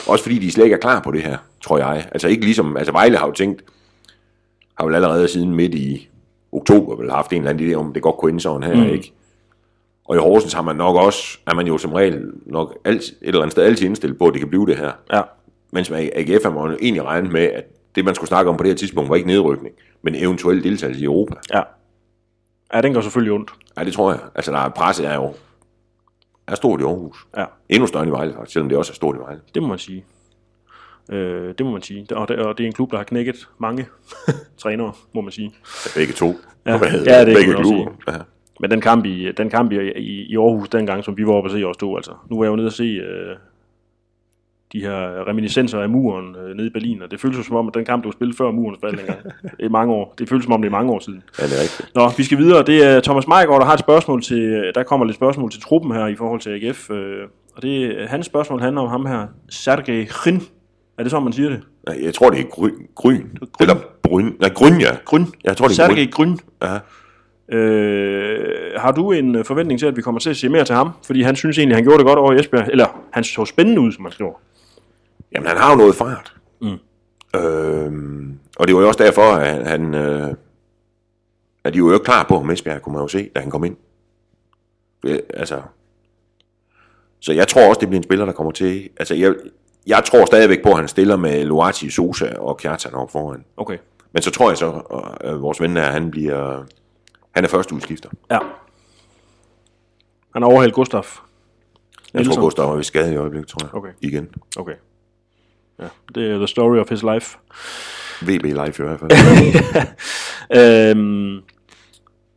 Også 0.08 0.24
fordi 0.24 0.40
de 0.40 0.52
slet 0.52 0.64
ikke 0.64 0.74
er 0.74 0.80
klar 0.80 1.02
på 1.02 1.12
det 1.12 1.22
her, 1.22 1.38
tror 1.64 1.78
jeg. 1.78 2.10
Altså 2.12 2.28
ikke 2.28 2.46
ligesom, 2.46 2.78
altså 2.78 2.92
Vejle 2.92 3.18
har 3.18 3.26
jo 3.26 3.34
tænkt, 3.34 3.64
har 4.78 4.86
vel 4.86 4.96
allerede 4.96 5.28
siden 5.28 5.56
midt 5.56 5.76
i 5.76 6.10
oktober 6.52 6.96
vel 6.96 7.12
haft 7.12 7.34
en 7.34 7.38
eller 7.38 7.50
anden 7.50 7.72
idé 7.72 7.74
om, 7.74 7.94
det 7.94 8.02
godt 8.04 8.18
kunne 8.18 8.30
ende 8.30 8.42
sådan 8.42 8.64
her, 8.64 8.84
mm. 8.84 8.90
ikke? 8.90 9.14
Og 10.06 10.16
i 10.16 10.20
Horsens 10.20 10.54
har 10.54 10.62
man 10.62 10.76
nok 10.76 10.96
også, 10.96 11.40
er 11.48 11.54
man 11.54 11.68
jo 11.68 11.78
som 11.78 11.94
regel 11.94 12.32
nok 12.46 12.78
alt, 12.86 13.02
et 13.02 13.16
eller 13.22 13.42
andet 13.42 13.52
sted 13.52 13.64
altid 13.64 13.86
indstillet 13.86 14.18
på, 14.18 14.28
at 14.28 14.34
det 14.34 14.42
kan 14.42 14.50
blive 14.50 14.66
det 14.66 14.78
her. 14.78 14.92
Ja. 15.14 15.22
Mens 15.72 15.90
med 15.90 16.10
AGF 16.16 16.44
har 16.44 16.68
man 16.68 16.78
egentlig 16.82 17.04
regnet 17.04 17.32
med, 17.32 17.42
at 17.42 17.66
det 17.96 18.06
man 18.06 18.16
skulle 18.16 18.28
snakke 18.28 18.52
om 18.52 18.58
på 18.58 18.64
det 18.64 18.72
her 18.72 18.78
tidspunkt 18.78 19.10
var 19.10 19.16
ikke 19.16 19.28
nedrykning, 19.28 19.76
men 20.02 20.16
eventuel 20.16 20.64
deltagelse 20.64 21.02
i 21.02 21.06
Europa. 21.06 21.36
Ja. 21.54 21.62
Ja, 22.74 22.82
den 22.82 22.94
går 22.94 23.02
selvfølgelig 23.02 23.34
ondt. 23.34 23.52
Ja, 23.78 23.84
det 23.84 23.94
tror 23.94 24.12
jeg. 24.12 24.20
Altså, 24.36 24.52
der 24.52 24.58
er 24.58 24.70
presset 24.70 25.08
er 25.08 25.16
jo 25.16 25.34
er 26.48 26.56
stort 26.56 26.82
i 26.82 26.84
Aarhus. 26.84 27.26
Ja, 27.38 27.46
Endnu 27.70 27.88
større 27.88 28.04
end 28.04 28.10
i 28.10 28.14
Vejle, 28.14 28.34
faktisk, 28.34 28.54
selvom 28.54 28.70
det 28.70 28.78
også 28.78 28.92
er 28.92 28.96
stort 28.96 29.16
i 29.16 29.20
Vejle. 29.20 29.40
det 29.54 29.62
må 29.62 29.68
man 29.68 29.78
sige. 29.80 30.06
Øh, 31.12 31.54
det 31.58 31.66
må 31.66 31.72
man 31.72 31.82
sige. 31.82 32.08
Og 32.16 32.28
det, 32.28 32.40
og 32.40 32.58
det 32.58 32.64
er 32.64 32.68
en 32.68 32.74
klub, 32.74 32.92
der 32.92 32.98
har 32.98 33.04
knækket 33.04 33.48
mange 33.60 33.88
trænere, 34.62 34.94
må 35.14 35.22
man 35.22 35.32
sige. 35.32 35.54
Ja, 35.86 36.00
begge 36.00 36.14
to. 36.14 36.36
Ja. 36.66 36.72
Ja, 37.06 37.26
det? 37.26 37.36
begge 37.36 37.54
klubber. 37.54 37.92
Ja. 38.08 38.18
Men 38.60 38.72
den 38.72 38.82
kamp 38.82 39.06
i, 39.06 39.32
den 39.32 39.50
kamp 39.50 39.72
i, 39.72 39.76
i, 39.92 40.26
i 40.32 40.38
Aarhus 40.38 40.70
dengang, 40.70 41.04
som 41.04 41.18
vi 41.18 41.28
var 41.28 41.34
oppe 41.34 41.50
at 41.50 41.56
se 41.56 41.64
os 41.64 41.78
to, 41.78 41.96
altså. 41.96 42.12
Nu 42.30 42.38
var 42.38 42.44
jeg 42.46 42.52
jo 42.52 42.56
nede 42.56 42.68
og 42.68 42.74
se 42.74 42.84
øh, 42.84 43.36
de 44.74 44.80
her 44.82 45.28
reminiscenser 45.28 45.80
af 45.80 45.90
muren 45.90 46.36
øh, 46.36 46.56
nede 46.56 46.68
i 46.68 46.70
Berlin, 46.70 47.02
og 47.02 47.12
det 47.12 47.20
føles 47.20 47.38
jo 47.38 47.44
som 47.44 47.56
om, 47.56 47.68
at 47.68 47.74
den 47.74 47.86
kamp, 47.86 48.04
du 48.04 48.12
spillede 48.12 48.38
før 48.38 48.52
murens 48.52 48.80
fald. 48.84 49.00
I 49.60 49.68
mange 49.68 49.94
år. 49.94 50.14
Det 50.18 50.30
føles 50.30 50.44
som 50.44 50.54
om, 50.54 50.62
det 50.62 50.68
er 50.68 50.72
mange 50.72 50.92
år 50.92 51.00
siden. 51.00 51.24
ja, 51.40 51.44
det 51.44 51.58
er 51.58 51.62
rigtigt. 51.62 51.96
Nå, 51.96 52.10
vi 52.18 52.24
skal 52.24 52.38
videre. 52.38 52.64
Det 52.64 52.84
er 52.86 53.00
Thomas 53.00 53.28
Meiggaard, 53.28 53.60
der 53.60 53.66
har 53.66 53.74
et 53.74 53.80
spørgsmål 53.80 54.22
til, 54.22 54.72
der 54.76 54.84
kommer 54.84 55.06
lidt 55.06 55.16
spørgsmål 55.16 55.52
til 55.52 55.62
truppen 55.62 55.92
her 55.92 56.08
i 56.08 56.16
forhold 56.16 56.40
til 56.40 56.50
AGF. 56.50 56.92
Øh, 56.92 57.24
og 57.56 57.62
det, 57.62 57.96
hans 58.08 58.26
spørgsmål 58.26 58.62
handler 58.62 58.82
om 58.82 58.88
ham 58.90 59.06
her, 59.06 59.28
Sergej 59.50 60.08
Hrin. 60.12 60.42
Er 60.98 61.04
det 61.04 61.12
sådan, 61.12 61.24
man 61.24 61.34
siger 61.34 61.50
det? 61.50 61.60
Ja, 61.88 61.94
Jeg 62.06 62.14
tror, 62.14 62.30
det 62.30 62.40
er 62.40 62.44
gryn. 62.44 62.72
gryn. 62.96 63.22
Eller 63.60 63.76
bryn. 64.04 64.32
Nej, 64.40 64.50
gryn, 64.50 64.80
ja. 64.80 64.90
Gryn. 65.06 65.26
Jeg 65.44 65.58
tror, 65.58 65.68
det 65.68 65.80
er 65.80 65.88
Sergej 65.88 66.08
Gryn. 66.12 66.38
Ja. 66.64 66.78
Øh, 67.58 68.46
har 68.78 68.92
du 68.92 69.12
en 69.12 69.36
øh, 69.36 69.46
forventning 69.46 69.80
til, 69.80 69.86
at 69.88 69.96
vi 69.98 70.02
kommer 70.02 70.20
til 70.20 70.30
at 70.30 70.38
se 70.38 70.50
mere 70.50 70.64
til 70.66 70.76
ham? 70.76 70.90
Fordi 71.06 71.22
han 71.22 71.36
synes 71.36 71.58
egentlig, 71.58 71.76
han 71.78 71.84
gjorde 71.84 71.98
det 71.98 72.06
godt 72.06 72.20
over 72.20 72.34
i 72.34 72.40
Esbjerg. 72.40 72.68
Eller 72.72 72.86
han 73.14 73.24
så 73.24 73.46
spændende 73.46 73.82
ud, 73.82 73.92
som 73.92 74.04
man 74.04 74.12
skriver. 74.12 74.34
Jamen, 75.32 75.48
han 75.48 75.58
har 75.58 75.72
jo 75.72 75.78
noget 75.78 75.96
fart. 75.96 76.36
Mm. 76.62 76.78
Øhm, 77.40 78.40
og 78.58 78.68
det 78.68 78.76
var 78.76 78.82
jo 78.82 78.88
også 78.88 79.04
derfor, 79.04 79.22
at 79.22 79.68
han... 79.68 79.94
Øh, 79.94 80.36
at 81.64 81.74
de 81.74 81.84
var 81.84 81.88
jo 81.88 81.94
ikke 81.94 82.04
klar 82.04 82.24
på, 82.24 82.36
om 82.38 82.50
Esbjerg 82.50 82.82
kunne 82.82 82.94
man 82.94 83.02
jo 83.02 83.08
se, 83.08 83.30
da 83.36 83.40
han 83.40 83.50
kom 83.50 83.64
ind. 83.64 83.78
Det, 85.04 85.22
altså... 85.34 85.62
Så 87.20 87.34
jeg 87.34 87.48
tror 87.48 87.70
også, 87.70 87.80
det 87.80 87.88
bliver 87.90 88.00
en 88.00 88.04
spiller, 88.04 88.26
der 88.26 88.34
kommer 88.34 88.52
til... 88.52 88.90
Altså, 88.98 89.16
jeg, 89.16 89.36
jeg 89.88 90.04
tror 90.06 90.26
stadigvæk 90.26 90.64
på, 90.64 90.70
at 90.70 90.78
han 90.78 90.88
stiller 90.88 91.16
med 91.16 91.46
Luati, 91.46 91.90
Sosa 91.90 92.34
og 92.38 92.58
Kjartan 92.58 92.94
op 92.94 93.12
foran. 93.12 93.46
Okay. 93.58 93.78
Men 94.14 94.22
så 94.22 94.32
tror 94.32 94.50
jeg 94.50 94.58
så, 94.58 94.72
at 95.22 95.34
øh, 95.34 95.42
vores 95.42 95.62
ven 95.62 95.76
der, 95.76 95.84
han 95.84 96.12
bliver... 96.12 96.64
Han 97.32 97.44
er 97.44 97.48
første 97.48 97.76
udskifter. 97.76 98.10
Ja. 98.32 98.40
Han 100.34 100.42
har 100.42 100.50
overhældt 100.50 100.76
Gustaf. 100.76 101.20
Jeg 102.14 102.20
Nielsen. 102.20 102.34
tror, 102.36 102.42
Gustav 102.42 102.72
er 102.72 102.76
ved 102.76 102.84
skade 102.84 103.14
i 103.14 103.16
øjeblikket, 103.16 103.48
tror 103.48 103.60
jeg. 103.66 103.76
Okay. 103.76 103.90
Igen. 104.02 104.30
Okay. 104.58 104.76
Ja, 105.82 105.88
det 106.16 106.32
er 106.32 106.38
the 106.38 106.48
story 106.48 106.78
of 106.78 106.90
his 106.90 107.04
life. 107.04 107.38
VB 108.22 108.44
Live 108.44 108.74
i 108.80 108.84
hvert 108.84 109.00
fald. 109.00 109.12
Øhm, 110.56 111.40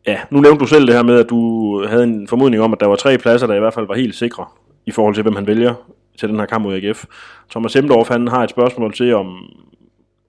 ja, 0.07 0.20
nu 0.30 0.40
nævnte 0.40 0.61
du 0.61 0.66
selv 0.66 0.87
det 0.87 0.94
her 0.94 1.02
med, 1.02 1.18
at 1.18 1.30
du 1.30 1.85
havde 1.87 2.04
en 2.04 2.28
formodning 2.28 2.62
om, 2.62 2.72
at 2.72 2.80
der 2.80 2.87
var 2.87 2.96
tre 2.96 3.18
pladser, 3.18 3.46
der 3.46 3.54
i 3.54 3.59
hvert 3.59 3.74
fald 3.74 3.87
var 3.87 3.94
helt 3.94 4.14
sikre 4.14 4.46
i 4.87 4.90
forhold 4.90 5.14
til, 5.14 5.22
hvem 5.22 5.35
han 5.35 5.46
vælger 5.46 5.74
til 6.18 6.28
den 6.28 6.38
her 6.38 6.46
kamp 6.46 6.62
mod 6.62 6.74
AGF. 6.74 7.04
Thomas 7.50 7.74
Hemdorf, 7.74 8.09
han 8.09 8.28
har 8.28 8.44
et 8.44 8.50
spørgsmål 8.50 8.94
til, 8.94 9.14
om, 9.14 9.37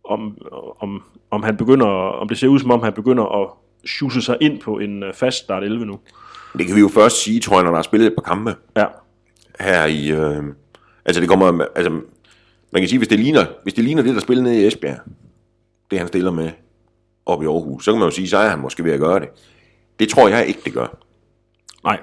om, 0.10 0.38
om, 0.80 1.04
om 1.32 1.44
han 1.44 1.58
begynder, 1.58 1.88
om 2.22 2.28
det 2.28 2.38
ser 2.38 2.48
ud 2.48 2.60
som 2.60 2.72
om, 2.72 2.84
han 2.84 2.94
begynder 2.94 3.42
at 3.42 3.50
sjuse 3.90 4.22
sig 4.22 4.38
ind 4.42 4.62
på 4.62 4.78
en 4.78 5.04
øh, 5.04 5.14
fast 5.14 5.38
start 5.38 5.64
11 5.64 5.86
nu. 5.86 6.00
det 6.58 6.68
kan 6.68 6.76
vi 6.76 6.82
jo 6.82 6.88
først 6.88 7.24
sige, 7.24 7.40
tror 7.40 7.56
jeg, 7.56 7.64
når 7.64 7.72
der 7.72 7.78
er 7.78 7.84
spillet 7.84 8.08
et 8.08 8.14
par 8.16 8.34
kampe. 8.34 8.56
Ja, 8.78 8.86
her 9.60 9.86
i... 9.86 10.12
Øh, 10.12 10.44
altså 11.06 11.22
det 11.22 11.30
kommer... 11.30 11.66
Altså, 11.76 11.92
man 12.76 12.82
kan 12.82 12.90
sige, 12.90 12.98
hvis 13.00 13.08
det 13.08 13.20
ligner, 13.20 13.46
hvis 13.64 13.74
det 13.74 13.84
ligner 13.84 14.04
det, 14.04 14.16
der 14.16 14.22
spiller 14.22 14.44
nede 14.44 14.62
i 14.62 14.68
Esbjerg, 14.68 15.00
det 15.92 16.00
han 16.00 16.08
stiller 16.08 16.32
med 16.32 16.52
op 17.26 17.44
i 17.44 17.46
Aarhus, 17.46 17.86
så 17.86 17.92
kan 17.92 18.00
man 18.00 18.08
jo 18.10 18.16
sige, 18.16 18.28
så 18.30 18.38
er 18.38 18.50
han 18.50 18.60
måske 18.60 18.84
ved 18.84 18.92
at 18.92 19.00
gøre 19.00 19.20
det. 19.20 19.30
Det 20.00 20.10
tror 20.10 20.28
jeg 20.28 20.48
ikke, 20.48 20.60
det 20.66 20.74
gør. 20.74 20.98
nej, 21.84 22.00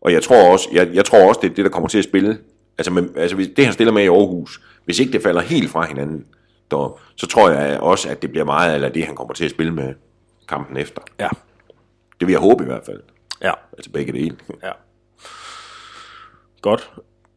Og 0.00 0.12
jeg 0.12 0.22
tror 0.22 0.52
også, 0.52 0.68
jeg, 0.72 0.90
jeg 0.94 1.04
tror 1.04 1.28
også 1.28 1.40
det 1.42 1.50
er 1.50 1.54
det, 1.54 1.64
der 1.64 1.70
kommer 1.70 1.88
til 1.88 1.98
at 1.98 2.04
spille. 2.04 2.38
Altså, 2.78 2.92
med, 2.92 3.08
altså 3.16 3.36
hvis 3.36 3.48
det, 3.56 3.64
han 3.64 3.74
stiller 3.74 3.92
med 3.92 4.02
i 4.04 4.08
Aarhus, 4.08 4.60
hvis 4.84 4.98
ikke 5.00 5.12
det 5.12 5.22
falder 5.22 5.40
helt 5.40 5.70
fra 5.70 5.86
hinanden, 5.86 6.26
der, 6.70 7.00
så 7.16 7.26
tror 7.26 7.50
jeg 7.50 7.80
også, 7.80 8.08
at 8.08 8.22
det 8.22 8.30
bliver 8.30 8.44
meget 8.44 8.82
af 8.84 8.92
det, 8.92 9.04
han 9.06 9.16
kommer 9.16 9.34
til 9.34 9.44
at 9.44 9.50
spille 9.50 9.72
med 9.74 9.94
kampen 10.48 10.76
efter. 10.76 11.02
ja, 11.20 11.28
Det 12.20 12.26
vil 12.28 12.32
jeg 12.32 12.40
håbe 12.40 12.64
i 12.64 12.66
hvert 12.66 12.84
fald. 12.86 13.00
ja. 13.42 13.52
Altså 13.72 13.90
begge 13.90 14.12
dele. 14.12 14.36
Ja. 14.62 14.70
Godt. 16.62 16.90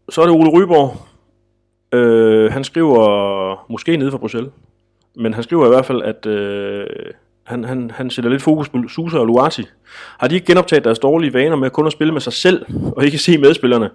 Så 0.09 0.21
er 0.21 0.25
det 0.25 0.35
Ole 0.35 0.49
Ryborg. 0.49 0.97
Øh, 1.91 2.51
han 2.51 2.63
skriver, 2.63 3.65
måske 3.71 3.97
nede 3.97 4.11
fra 4.11 4.17
Bruxelles, 4.17 4.51
men 5.15 5.33
han 5.33 5.43
skriver 5.43 5.65
i 5.65 5.69
hvert 5.69 5.85
fald, 5.85 6.01
at 6.01 6.25
øh, 6.25 6.85
han, 7.43 7.63
han, 7.63 7.91
han 7.91 8.09
sætter 8.09 8.31
lidt 8.31 8.41
fokus 8.41 8.69
på 8.69 8.77
Susa 8.87 9.17
og 9.17 9.25
Luati. 9.25 9.63
Har 10.19 10.27
de 10.27 10.35
ikke 10.35 10.47
genoptaget 10.47 10.83
deres 10.83 10.99
dårlige 10.99 11.33
vaner 11.33 11.55
med 11.55 11.69
kun 11.69 11.85
at 11.85 11.91
spille 11.91 12.13
med 12.13 12.21
sig 12.21 12.33
selv, 12.33 12.65
og 12.95 13.05
ikke 13.05 13.17
se 13.17 13.37
medspillerne? 13.37 13.89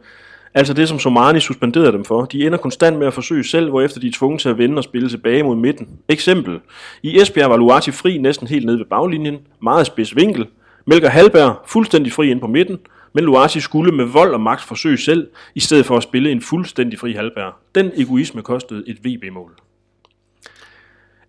Altså 0.54 0.74
det, 0.74 0.88
som 0.88 0.98
Somani 0.98 1.40
suspenderede 1.40 1.92
dem 1.92 2.04
for. 2.04 2.24
De 2.24 2.46
ender 2.46 2.58
konstant 2.58 2.98
med 2.98 3.06
at 3.06 3.14
forsøge 3.14 3.44
selv, 3.44 3.70
hvorefter 3.70 4.00
de 4.00 4.06
er 4.06 4.12
tvunget 4.12 4.40
til 4.40 4.48
at 4.48 4.58
vende 4.58 4.76
og 4.76 4.84
spille 4.84 5.08
tilbage 5.08 5.42
mod 5.42 5.56
midten. 5.56 5.88
Eksempel. 6.08 6.60
I 7.02 7.20
Esbjerg 7.20 7.50
var 7.50 7.56
Luati 7.56 7.90
fri 7.90 8.18
næsten 8.18 8.46
helt 8.46 8.66
nede 8.66 8.78
ved 8.78 8.84
baglinjen. 8.84 9.38
Meget 9.62 9.86
spids 9.86 10.16
vinkel. 10.16 10.46
Melker 10.86 11.08
Halberg 11.08 11.56
fuldstændig 11.66 12.12
fri 12.12 12.30
ind 12.30 12.40
på 12.40 12.46
midten. 12.46 12.78
Men 13.12 13.24
Luati 13.24 13.60
skulle 13.60 13.92
med 13.92 14.04
vold 14.04 14.34
og 14.34 14.40
magt 14.40 14.62
forsøge 14.62 14.98
selv, 14.98 15.28
i 15.54 15.60
stedet 15.60 15.86
for 15.86 15.96
at 15.96 16.02
spille 16.02 16.30
en 16.30 16.40
fuldstændig 16.40 16.98
fri 16.98 17.12
halvbær. 17.12 17.58
Den 17.74 17.90
egoisme 17.96 18.42
kostede 18.42 18.84
et 18.86 18.98
VB-mål. 19.04 19.56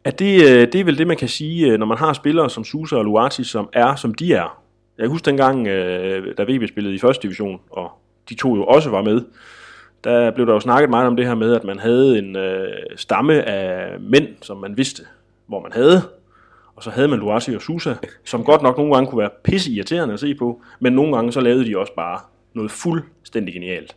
At 0.03 0.19
det, 0.19 0.43
øh, 0.43 0.67
det 0.71 0.75
er 0.75 0.83
vel 0.83 0.97
det, 0.97 1.07
man 1.07 1.17
kan 1.17 1.27
sige, 1.27 1.71
øh, 1.71 1.79
når 1.79 1.85
man 1.85 1.97
har 1.97 2.13
spillere 2.13 2.49
som 2.49 2.63
Susa 2.63 2.95
og 2.95 3.05
Luati, 3.05 3.43
som 3.43 3.69
er, 3.73 3.95
som 3.95 4.13
de 4.13 4.33
er. 4.33 4.61
Jeg 4.97 5.07
husker 5.07 5.31
dengang, 5.31 5.67
øh, 5.67 6.33
da 6.37 6.43
VB 6.43 6.67
spillede 6.69 6.95
i 6.95 6.99
første 6.99 7.23
division, 7.23 7.59
og 7.69 7.91
de 8.29 8.35
to 8.35 8.55
jo 8.55 8.65
også 8.65 8.89
var 8.89 9.01
med, 9.01 9.21
der 10.03 10.31
blev 10.31 10.47
der 10.47 10.53
jo 10.53 10.59
snakket 10.59 10.89
meget 10.89 11.07
om 11.07 11.15
det 11.15 11.25
her 11.25 11.35
med, 11.35 11.55
at 11.55 11.63
man 11.63 11.79
havde 11.79 12.19
en 12.19 12.35
øh, 12.35 12.67
stamme 12.95 13.43
af 13.43 13.99
mænd, 13.99 14.27
som 14.41 14.57
man 14.57 14.77
vidste, 14.77 15.03
hvor 15.47 15.61
man 15.61 15.71
havde. 15.71 16.01
Og 16.83 16.91
så 16.91 16.95
havde 16.95 17.07
man 17.07 17.19
Luati 17.19 17.55
og 17.55 17.61
Susa, 17.61 17.93
som 18.25 18.43
godt 18.43 18.61
nok 18.61 18.77
nogle 18.77 18.93
gange 18.93 19.09
kunne 19.09 19.19
være 19.19 19.29
pisse 19.43 19.71
irriterende 19.71 20.13
at 20.13 20.19
se 20.19 20.35
på, 20.35 20.61
men 20.79 20.93
nogle 20.93 21.15
gange 21.15 21.31
så 21.31 21.39
lavede 21.41 21.65
de 21.65 21.77
også 21.77 21.93
bare 21.95 22.19
noget 22.53 22.71
fuldstændig 22.71 23.53
genialt. 23.53 23.95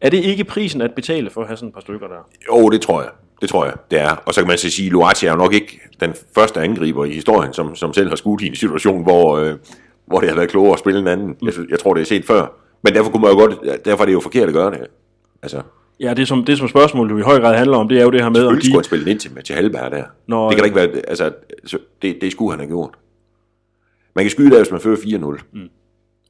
Er 0.00 0.10
det 0.10 0.24
ikke 0.24 0.44
prisen 0.44 0.80
at 0.80 0.94
betale 0.94 1.30
for 1.30 1.40
at 1.40 1.46
have 1.46 1.56
sådan 1.56 1.68
et 1.68 1.74
par 1.74 1.80
stykker 1.80 2.08
der? 2.08 2.28
Jo, 2.48 2.70
det 2.70 2.80
tror 2.80 3.02
jeg. 3.02 3.10
Det 3.40 3.48
tror 3.48 3.64
jeg, 3.64 3.74
det 3.90 4.00
er. 4.00 4.10
Og 4.26 4.34
så 4.34 4.40
kan 4.40 4.48
man 4.48 4.58
så 4.58 4.70
sige, 4.70 4.86
at 4.86 4.92
Luati 4.92 5.26
er 5.26 5.30
jo 5.30 5.36
nok 5.36 5.52
ikke 5.52 5.80
den 6.00 6.14
første 6.34 6.60
angriber 6.60 7.04
i 7.04 7.12
historien, 7.12 7.52
som, 7.52 7.74
som 7.76 7.92
selv 7.92 8.08
har 8.08 8.16
skudt 8.16 8.40
i 8.42 8.46
en 8.46 8.56
situation, 8.56 9.02
hvor, 9.02 9.36
øh, 9.36 9.54
hvor 10.06 10.20
det 10.20 10.28
har 10.28 10.36
været 10.36 10.50
klogere 10.50 10.72
at 10.72 10.78
spille 10.78 11.00
en 11.00 11.06
anden. 11.08 11.36
Jeg, 11.42 11.52
synes- 11.52 11.70
jeg 11.70 11.78
tror, 11.78 11.94
det 11.94 12.00
er 12.00 12.04
set 12.06 12.24
før. 12.24 12.46
Men 12.82 12.94
derfor, 12.94 13.10
kunne 13.10 13.22
man 13.22 13.30
jo 13.30 13.36
godt, 13.38 13.84
derfor 13.84 14.02
er 14.02 14.06
det 14.06 14.12
jo 14.12 14.20
forkert 14.20 14.48
at 14.48 14.54
gøre 14.54 14.70
det. 14.70 14.86
Altså, 15.42 15.62
Ja, 16.02 16.14
det 16.14 16.28
som, 16.28 16.44
det 16.44 16.58
som 16.58 16.68
spørgsmålet 16.68 17.12
jo 17.12 17.18
i 17.18 17.22
høj 17.22 17.40
grad 17.40 17.56
handler 17.56 17.76
om, 17.76 17.88
det 17.88 17.98
er 17.98 18.02
jo 18.02 18.10
det 18.10 18.22
her 18.22 18.28
med, 18.28 18.36
selvfølgelig 18.36 18.64
skulle 18.64 18.72
de... 18.72 18.78
han 18.78 18.84
spille 18.84 19.10
ind 19.10 19.18
til, 19.18 19.44
til 19.44 19.54
Halberg 19.54 19.90
der. 19.90 20.04
Nå, 20.26 20.48
det 20.48 20.56
kan 20.56 20.58
da 20.58 20.64
ikke 20.64 20.76
være, 20.76 21.02
altså, 21.08 21.32
så 21.64 21.78
det, 22.02 22.18
det 22.20 22.32
skulle 22.32 22.50
han 22.52 22.60
have 22.60 22.68
gjort. 22.68 22.90
Man 24.14 24.24
kan 24.24 24.30
skyde 24.30 24.50
der, 24.50 24.58
hvis 24.58 24.70
man 24.70 24.80
fører 24.80 24.96
4-0. 24.96 25.44
Mm. 25.52 25.68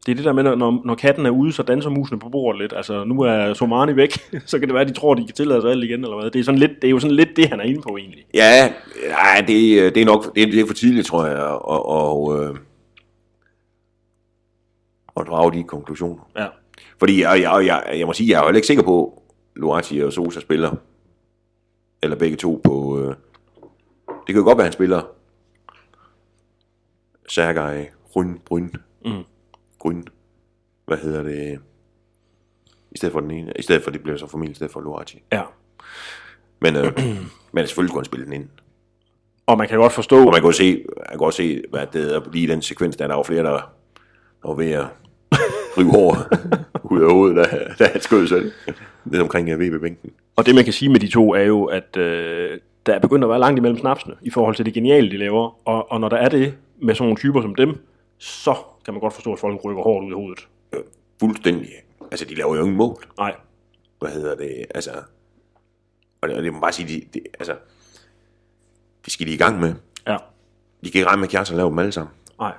Det 0.06 0.12
er 0.12 0.16
det 0.16 0.24
der 0.24 0.32
med, 0.32 0.42
når, 0.42 0.82
når 0.84 0.94
katten 0.94 1.26
er 1.26 1.30
ude, 1.30 1.52
så 1.52 1.62
danser 1.62 1.90
musene 1.90 2.18
på 2.18 2.28
bordet 2.28 2.60
lidt. 2.60 2.72
Altså, 2.76 3.04
nu 3.04 3.20
er 3.20 3.54
Somani 3.54 3.96
væk, 3.96 4.12
så 4.46 4.58
kan 4.58 4.68
det 4.68 4.74
være, 4.74 4.82
at 4.82 4.88
de 4.88 4.94
tror, 4.94 5.14
de 5.14 5.26
kan 5.26 5.34
tillade 5.34 5.60
sig 5.60 5.70
alt 5.70 5.84
igen, 5.84 6.04
eller 6.04 6.20
hvad. 6.20 6.30
Det 6.30 6.40
er, 6.40 6.44
sådan 6.44 6.58
lidt, 6.58 6.72
det 6.82 6.88
er 6.88 6.90
jo 6.90 6.98
sådan 6.98 7.16
lidt 7.16 7.36
det, 7.36 7.48
han 7.48 7.60
er 7.60 7.64
inde 7.64 7.82
på 7.82 7.96
egentlig. 7.96 8.24
Ja, 8.34 8.72
nej, 9.08 9.44
det, 9.46 9.94
det 9.94 10.00
er 10.00 10.04
nok 10.04 10.34
det 10.34 10.42
er, 10.42 10.46
det 10.46 10.60
er 10.60 10.66
for 10.66 10.74
tidligt, 10.74 11.06
tror 11.06 11.26
jeg, 11.26 11.38
og, 11.38 11.88
og, 11.88 12.44
øh, 12.44 12.56
at 15.20 15.26
drage 15.26 15.52
de 15.52 15.62
konklusioner. 15.62 16.30
Ja. 16.36 16.46
Fordi 16.98 17.22
jeg, 17.22 17.42
jeg, 17.42 17.66
jeg, 17.66 17.98
jeg 17.98 18.06
må 18.06 18.12
sige, 18.12 18.30
jeg 18.30 18.36
er 18.36 18.40
jo 18.40 18.46
heller 18.46 18.58
ikke 18.58 18.66
sikker 18.66 18.82
på, 18.82 19.21
Luati 19.56 20.00
og 20.00 20.12
Sosa 20.12 20.40
spiller. 20.40 20.74
Eller 22.02 22.16
begge 22.16 22.36
to 22.36 22.60
på... 22.64 22.98
Øh, 23.00 23.14
det 24.08 24.26
kan 24.26 24.36
jo 24.36 24.44
godt 24.44 24.58
være, 24.58 24.64
han 24.64 24.72
spiller 24.72 25.02
Sergej 27.28 27.90
Gryn, 28.12 28.38
Bryn, 28.46 28.70
Mm. 29.04 29.22
Gryn, 29.78 30.02
hvad 30.86 30.96
hedder 30.98 31.22
det, 31.22 31.60
i 32.92 32.96
stedet 32.98 33.12
for 33.12 33.20
den 33.20 33.30
ene, 33.30 33.52
i 33.58 33.62
stedet 33.62 33.82
for, 33.82 33.90
det 33.90 34.02
bliver 34.02 34.16
så 34.18 34.26
formentlig 34.26 34.52
i 34.52 34.54
stedet 34.54 34.72
for 34.72 34.80
Luati. 34.80 35.22
ja. 35.32 35.42
Men, 36.60 36.76
øh, 36.76 36.92
men 37.52 37.66
selvfølgelig 37.66 37.92
kunne 37.92 38.00
han 38.00 38.04
spille 38.04 38.24
den 38.24 38.32
ind. 38.32 38.48
Og 39.46 39.58
man 39.58 39.68
kan 39.68 39.78
godt 39.78 39.92
forstå, 39.92 40.18
Og 40.18 40.24
man 40.32 40.34
kan 40.40 40.44
jo 40.44 40.52
se, 40.52 40.84
man 40.96 41.06
kan 41.08 41.18
godt 41.18 41.34
se, 41.34 41.62
hvad 41.70 41.86
det 41.92 42.14
er, 42.14 42.30
lige 42.32 42.48
den 42.48 42.62
sekvens, 42.62 42.96
der 42.96 43.04
er 43.04 43.08
der 43.08 43.16
jo 43.16 43.22
flere, 43.22 43.42
der, 43.44 43.50
der 44.42 44.48
var 44.48 44.54
ved 44.54 44.70
at 44.70 44.86
rive 45.78 45.90
hår 45.90 46.16
ud 46.94 47.00
af 47.00 47.10
hovedet, 47.12 47.36
da, 47.36 47.74
da 47.78 47.90
han 47.92 48.00
skød 48.00 48.26
selv. 48.26 48.52
Ned 49.04 49.20
omkring 49.20 49.54
uh, 49.54 49.60
VB-bænken. 49.60 50.10
Og 50.36 50.46
det 50.46 50.54
man 50.54 50.64
kan 50.64 50.72
sige 50.72 50.88
med 50.88 51.00
de 51.00 51.08
to 51.08 51.34
er 51.34 51.42
jo, 51.42 51.64
at 51.64 51.96
øh, 51.96 52.58
der 52.86 52.94
er 52.94 52.98
begyndt 52.98 53.24
at 53.24 53.30
være 53.30 53.38
langt 53.38 53.58
imellem 53.58 53.78
snapsene 53.78 54.14
i 54.22 54.30
forhold 54.30 54.54
til 54.54 54.64
det 54.66 54.74
geniale, 54.74 55.10
de 55.10 55.16
laver. 55.16 55.68
Og, 55.68 55.92
og 55.92 56.00
når 56.00 56.08
der 56.08 56.16
er 56.16 56.28
det 56.28 56.54
med 56.78 56.94
sådan 56.94 57.04
nogle 57.04 57.16
typer 57.16 57.42
som 57.42 57.54
dem, 57.54 57.86
så 58.18 58.54
kan 58.84 58.94
man 58.94 59.00
godt 59.00 59.14
forstå, 59.14 59.32
at 59.32 59.38
folk 59.38 59.64
rykker 59.64 59.82
hårdt 59.82 60.04
ud 60.04 60.10
i 60.10 60.14
hovedet. 60.14 60.48
Fuldstændig. 61.20 61.68
Altså, 62.10 62.24
de 62.24 62.34
laver 62.34 62.54
jo 62.56 62.60
ingen 62.62 62.76
mål. 62.76 63.04
Nej, 63.18 63.34
Hvad 64.00 64.10
hedder 64.10 64.34
det? 64.36 64.66
Altså, 64.74 64.90
og 66.20 66.28
det, 66.28 66.36
og 66.36 66.42
det 66.42 66.52
må 66.52 66.60
bare 66.60 66.72
sige, 66.72 66.88
de, 66.88 67.04
de, 67.14 67.20
altså, 67.38 67.54
det 69.04 69.12
skal 69.12 69.26
de 69.26 69.32
i 69.32 69.36
gang 69.36 69.60
med. 69.60 69.74
ja, 70.06 70.16
De 70.84 70.90
kan 70.90 70.98
ikke 70.98 71.06
regne 71.06 71.20
med, 71.20 71.26
at 71.28 71.30
Kjartan 71.30 71.56
laver 71.56 71.68
dem 71.70 71.78
alle 71.78 71.92
sammen. 71.92 72.12
nej. 72.38 72.52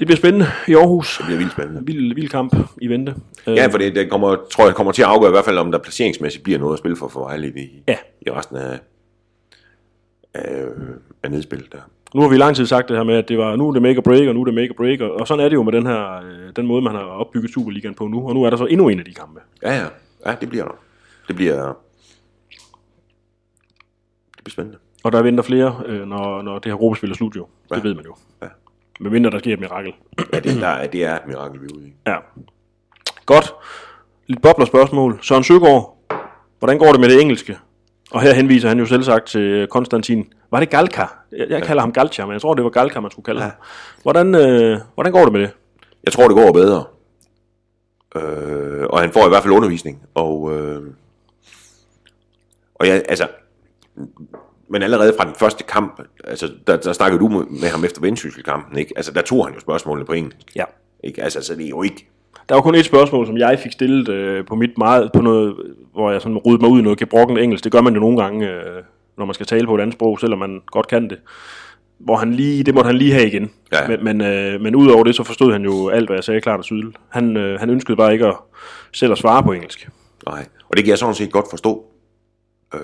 Det 0.00 0.06
bliver 0.06 0.16
spændende 0.16 0.46
i 0.68 0.74
Aarhus. 0.74 1.16
Det 1.18 1.26
bliver 1.26 1.38
vildt 1.38 1.52
spændende. 1.52 1.86
Vild, 1.86 2.14
vild 2.14 2.28
kamp 2.28 2.56
i 2.82 2.86
vente. 2.88 3.14
Øh, 3.46 3.56
Ja, 3.56 3.66
for 3.66 3.78
det, 3.78 3.94
det 3.94 4.10
kommer, 4.10 4.36
tror 4.50 4.64
jeg 4.66 4.74
kommer 4.74 4.92
til 4.92 5.02
at 5.02 5.08
afgøre 5.08 5.30
i 5.30 5.32
hvert 5.32 5.44
fald, 5.44 5.58
om 5.58 5.72
der 5.72 5.78
placeringsmæssigt 5.78 6.44
bliver 6.44 6.58
noget 6.58 6.72
at 6.72 6.78
spille 6.78 6.96
for 6.96 7.08
for 7.08 7.20
Vejle 7.20 7.48
i, 7.48 7.82
Ja. 7.88 7.96
i 8.26 8.30
resten 8.30 8.56
af, 8.56 8.78
af, 10.34 10.64
af 11.22 11.30
nedspillet 11.30 11.72
der. 11.72 11.78
Nu 12.14 12.20
har 12.20 12.28
vi 12.28 12.34
i 12.34 12.38
lang 12.38 12.56
tid 12.56 12.66
sagt 12.66 12.88
det 12.88 12.96
her 12.96 13.04
med, 13.04 13.14
at 13.14 13.28
det 13.28 13.38
var, 13.38 13.56
nu 13.56 13.68
er 13.68 13.72
det 13.72 13.82
make 13.82 13.98
or 13.98 14.02
break, 14.02 14.28
og 14.28 14.34
nu 14.34 14.40
er 14.40 14.44
det 14.44 14.54
make 14.54 14.70
or 14.70 14.74
break, 14.74 15.00
og, 15.00 15.10
og 15.20 15.26
sådan 15.28 15.44
er 15.44 15.48
det 15.48 15.54
jo 15.56 15.62
med 15.62 15.72
den 15.72 15.86
her, 15.86 16.16
øh, 16.16 16.52
den 16.56 16.66
måde, 16.66 16.82
man 16.82 16.94
har 16.94 17.00
opbygget 17.02 17.50
Superligaen 17.54 17.94
på 17.94 18.06
nu, 18.06 18.28
og 18.28 18.34
nu 18.34 18.42
er 18.42 18.50
der 18.50 18.56
så 18.56 18.64
endnu 18.66 18.88
en 18.88 18.98
af 18.98 19.04
de 19.04 19.14
kampe. 19.14 19.40
Ja, 19.62 19.74
ja. 19.78 19.86
Ja, 20.26 20.34
det 20.40 20.48
bliver 20.48 20.64
der. 20.64 20.74
Det 21.28 21.36
bliver... 21.36 21.66
Det 24.36 24.44
bliver 24.44 24.52
spændende. 24.52 24.78
Og 25.04 25.12
der 25.12 25.22
venter 25.22 25.42
flere, 25.44 25.82
øh, 25.86 26.06
når, 26.08 26.42
når 26.42 26.58
det 26.58 26.72
her 26.72 26.76
gruppespil 26.76 27.10
er 27.10 27.14
slut 27.14 27.36
jo. 27.36 27.46
Det 27.70 27.76
Ja. 27.76 27.82
ved 27.82 27.94
man 27.94 28.04
jo. 28.04 28.14
Ja. 28.42 28.46
Med 29.00 29.10
mindre 29.10 29.30
der 29.30 29.38
sker 29.38 29.52
et 29.54 29.60
mirakel. 29.60 29.92
Ja, 30.32 30.40
det, 30.40 30.60
der, 30.60 30.66
er- 30.68 30.86
det 30.86 31.04
er 31.04 31.14
et 31.16 31.26
mirakel, 31.26 31.60
vi 31.60 31.66
er 31.66 31.74
ude 31.76 31.86
i. 31.88 31.92
Ja. 32.06 32.16
Godt. 33.26 33.54
Lidt 34.26 34.42
boblerspørgsmål. 34.42 35.18
Søren 35.22 35.44
Søgaard, 35.44 35.96
hvordan 36.58 36.78
går 36.78 36.90
det 36.92 37.00
med 37.00 37.08
det 37.08 37.20
engelske? 37.20 37.58
Og 38.10 38.20
her 38.22 38.32
henviser 38.34 38.68
han 38.68 38.78
jo 38.78 38.86
selv 38.86 39.02
sagt 39.02 39.26
til 39.26 39.66
Konstantin. 39.66 40.32
Var 40.50 40.60
det 40.60 40.70
Galka? 40.70 41.04
Jeg, 41.32 41.46
jeg 41.50 41.62
kalder 41.62 41.80
ham 41.80 41.92
Galcha, 41.92 42.26
men 42.26 42.32
jeg 42.32 42.40
tror, 42.40 42.54
det 42.54 42.64
var 42.64 42.70
Galka, 42.70 43.00
man 43.00 43.10
skulle 43.10 43.24
kalde 43.24 43.40
ja. 43.40 43.46
ham. 43.46 43.54
Hvordan, 44.02 44.34
øh, 44.34 44.78
hvordan 44.94 45.12
går 45.12 45.22
det 45.24 45.32
med 45.32 45.40
det? 45.40 45.50
Jeg 46.04 46.12
tror, 46.12 46.28
det 46.28 46.36
går 46.36 46.52
bedre. 46.52 46.84
Øh, 48.16 48.86
og 48.90 49.00
han 49.00 49.12
får 49.12 49.26
i 49.26 49.28
hvert 49.28 49.42
fald 49.42 49.54
undervisning. 49.54 50.02
Og, 50.14 50.52
øh, 50.58 50.82
og 52.74 52.86
jeg, 52.88 53.02
altså, 53.08 53.28
men 54.70 54.82
allerede 54.82 55.14
fra 55.18 55.24
den 55.24 55.34
første 55.34 55.64
kamp, 55.64 56.02
altså, 56.24 56.50
der, 56.66 56.76
der 56.76 56.92
snakkede 56.92 57.20
du 57.20 57.28
med, 57.28 57.44
med 57.60 57.68
ham 57.68 57.84
efter 57.84 58.00
Vendsyssel-kampen, 58.00 58.78
ikke? 58.78 58.92
Altså, 58.96 59.12
der 59.12 59.22
tog 59.22 59.46
han 59.46 59.54
jo 59.54 59.60
spørgsmålene 59.60 60.06
på 60.06 60.12
engelsk. 60.12 60.56
Ja. 60.56 60.64
Ikke? 61.04 61.22
Altså, 61.22 61.42
så 61.42 61.54
det 61.54 61.64
er 61.64 61.68
jo 61.68 61.82
ikke... 61.82 62.06
Der 62.48 62.54
var 62.54 62.62
kun 62.62 62.74
et 62.74 62.84
spørgsmål, 62.84 63.26
som 63.26 63.38
jeg 63.38 63.58
fik 63.62 63.72
stillet 63.72 64.08
øh, 64.08 64.46
på 64.46 64.54
mit 64.54 64.78
meget, 64.78 65.10
på 65.14 65.20
noget, 65.20 65.56
hvor 65.92 66.10
jeg 66.10 66.22
sådan 66.22 66.38
rydde 66.38 66.60
mig 66.60 66.70
ud 66.70 66.80
i 66.80 66.82
noget 66.82 66.98
gebrokken 66.98 67.38
engelsk. 67.38 67.64
Det 67.64 67.72
gør 67.72 67.80
man 67.80 67.94
jo 67.94 68.00
nogle 68.00 68.22
gange, 68.22 68.50
øh, 68.50 68.82
når 69.18 69.24
man 69.24 69.34
skal 69.34 69.46
tale 69.46 69.66
på 69.66 69.74
et 69.74 69.80
andet 69.80 69.94
sprog, 69.94 70.20
selvom 70.20 70.38
man 70.38 70.60
godt 70.66 70.88
kan 70.88 71.10
det. 71.10 71.18
Hvor 71.98 72.16
han 72.16 72.34
lige, 72.34 72.64
det 72.64 72.74
måtte 72.74 72.88
han 72.88 72.96
lige 72.96 73.12
have 73.12 73.26
igen. 73.26 73.50
Ja. 73.72 73.88
Men, 73.88 74.04
men, 74.04 74.20
øh, 74.20 74.60
men 74.60 74.76
udover 74.76 75.04
det, 75.04 75.14
så 75.14 75.24
forstod 75.24 75.52
han 75.52 75.62
jo 75.64 75.88
alt, 75.88 76.08
hvad 76.08 76.16
jeg 76.16 76.24
sagde 76.24 76.40
klart 76.40 76.58
og 76.58 76.64
tydeligt. 76.64 76.96
Han, 77.08 77.36
øh, 77.36 77.60
han 77.60 77.70
ønskede 77.70 77.96
bare 77.96 78.12
ikke 78.12 78.26
at 78.26 78.36
selv 78.92 79.12
at 79.12 79.18
svare 79.18 79.42
på 79.42 79.52
engelsk. 79.52 79.88
Nej. 80.26 80.46
Og 80.68 80.76
det 80.76 80.84
kan 80.84 80.90
jeg 80.90 80.98
sådan 80.98 81.14
set 81.14 81.32
godt 81.32 81.46
forstå. 81.50 81.84
Øh, 82.74 82.80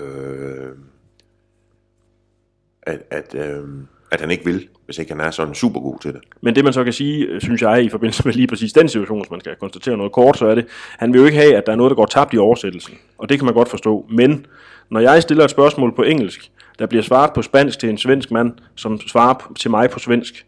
at, 2.87 3.01
at, 3.11 3.35
øh, 3.35 3.63
at 4.11 4.21
han 4.21 4.31
ikke 4.31 4.45
vil, 4.45 4.67
hvis 4.85 4.97
ikke 4.97 5.11
han 5.11 5.21
er 5.21 5.31
sådan 5.31 5.53
super 5.55 5.79
god 5.79 5.99
til 5.99 6.13
det. 6.13 6.21
Men 6.41 6.55
det 6.55 6.63
man 6.63 6.73
så 6.73 6.83
kan 6.83 6.93
sige, 6.93 7.25
øh, 7.25 7.41
synes 7.41 7.61
jeg, 7.61 7.83
i 7.83 7.89
forbindelse 7.89 8.21
med 8.25 8.33
lige 8.33 8.47
præcis 8.47 8.73
den 8.73 8.89
situation, 8.89 9.19
hvis 9.21 9.31
man 9.31 9.39
skal 9.39 9.55
konstatere 9.55 9.97
noget 9.97 10.11
kort, 10.11 10.37
så 10.37 10.45
er 10.47 10.55
det, 10.55 10.65
han 10.97 11.13
vil 11.13 11.19
jo 11.19 11.25
ikke 11.25 11.37
have, 11.37 11.55
at 11.55 11.63
der 11.65 11.71
er 11.71 11.75
noget, 11.75 11.89
der 11.89 11.95
går 11.95 12.05
tabt 12.05 12.33
i 12.33 12.37
oversættelsen. 12.37 12.93
Og 13.17 13.29
det 13.29 13.39
kan 13.39 13.45
man 13.45 13.53
godt 13.53 13.69
forstå. 13.69 14.05
Men 14.09 14.45
når 14.89 14.99
jeg 14.99 15.21
stiller 15.21 15.43
et 15.43 15.49
spørgsmål 15.51 15.95
på 15.95 16.03
engelsk, 16.03 16.51
der 16.79 16.85
bliver 16.85 17.03
svaret 17.03 17.33
på 17.33 17.41
spansk 17.41 17.79
til 17.79 17.89
en 17.89 17.97
svensk 17.97 18.31
mand, 18.31 18.51
som 18.75 18.99
svarer 19.07 19.51
til 19.59 19.71
mig 19.71 19.89
på 19.89 19.99
svensk, 19.99 20.45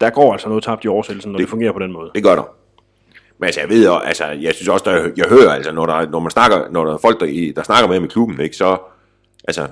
der 0.00 0.10
går 0.10 0.32
altså 0.32 0.48
noget 0.48 0.64
tabt 0.64 0.84
i 0.84 0.88
oversættelsen, 0.88 1.32
når 1.32 1.38
det, 1.38 1.44
det 1.44 1.50
fungerer 1.50 1.72
på 1.72 1.78
den 1.78 1.92
måde. 1.92 2.10
Det 2.14 2.22
gør 2.22 2.34
der. 2.34 2.54
Men 3.38 3.44
altså, 3.46 3.60
jeg 3.60 3.68
ved, 3.68 3.88
og- 3.88 4.06
altså, 4.08 4.24
jeg 4.24 4.54
synes 4.54 4.68
også, 4.68 4.84
der, 4.90 5.10
jeg 5.16 5.26
hører, 5.28 5.50
altså, 5.50 5.72
når, 5.72 5.86
der, 5.86 6.10
når 6.10 6.20
man 6.20 6.30
snakker, 6.30 6.70
når 6.70 6.84
der 6.84 6.94
er 6.94 6.98
folk, 6.98 7.20
der, 7.20 7.26
i- 7.26 7.52
der 7.56 7.62
snakker 7.62 7.86
med 7.88 7.96
ham 7.96 8.04
i 8.04 8.08
klubben, 8.08 8.40
ikke, 8.40 8.56
så, 8.56 8.76
altså, 9.48 9.66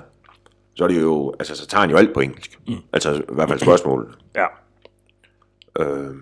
så 0.75 0.83
er 0.83 0.87
det 0.87 1.01
jo, 1.01 1.33
altså, 1.39 1.55
så 1.55 1.67
tager 1.67 1.81
han 1.81 1.89
jo 1.89 1.97
alt 1.97 2.13
på 2.13 2.19
engelsk. 2.19 2.59
Mm. 2.67 2.75
Altså, 2.93 3.13
i 3.13 3.21
hvert 3.29 3.49
fald 3.49 3.59
spørgsmål. 3.59 4.15
Ja. 4.35 4.45
Øh, 5.79 6.15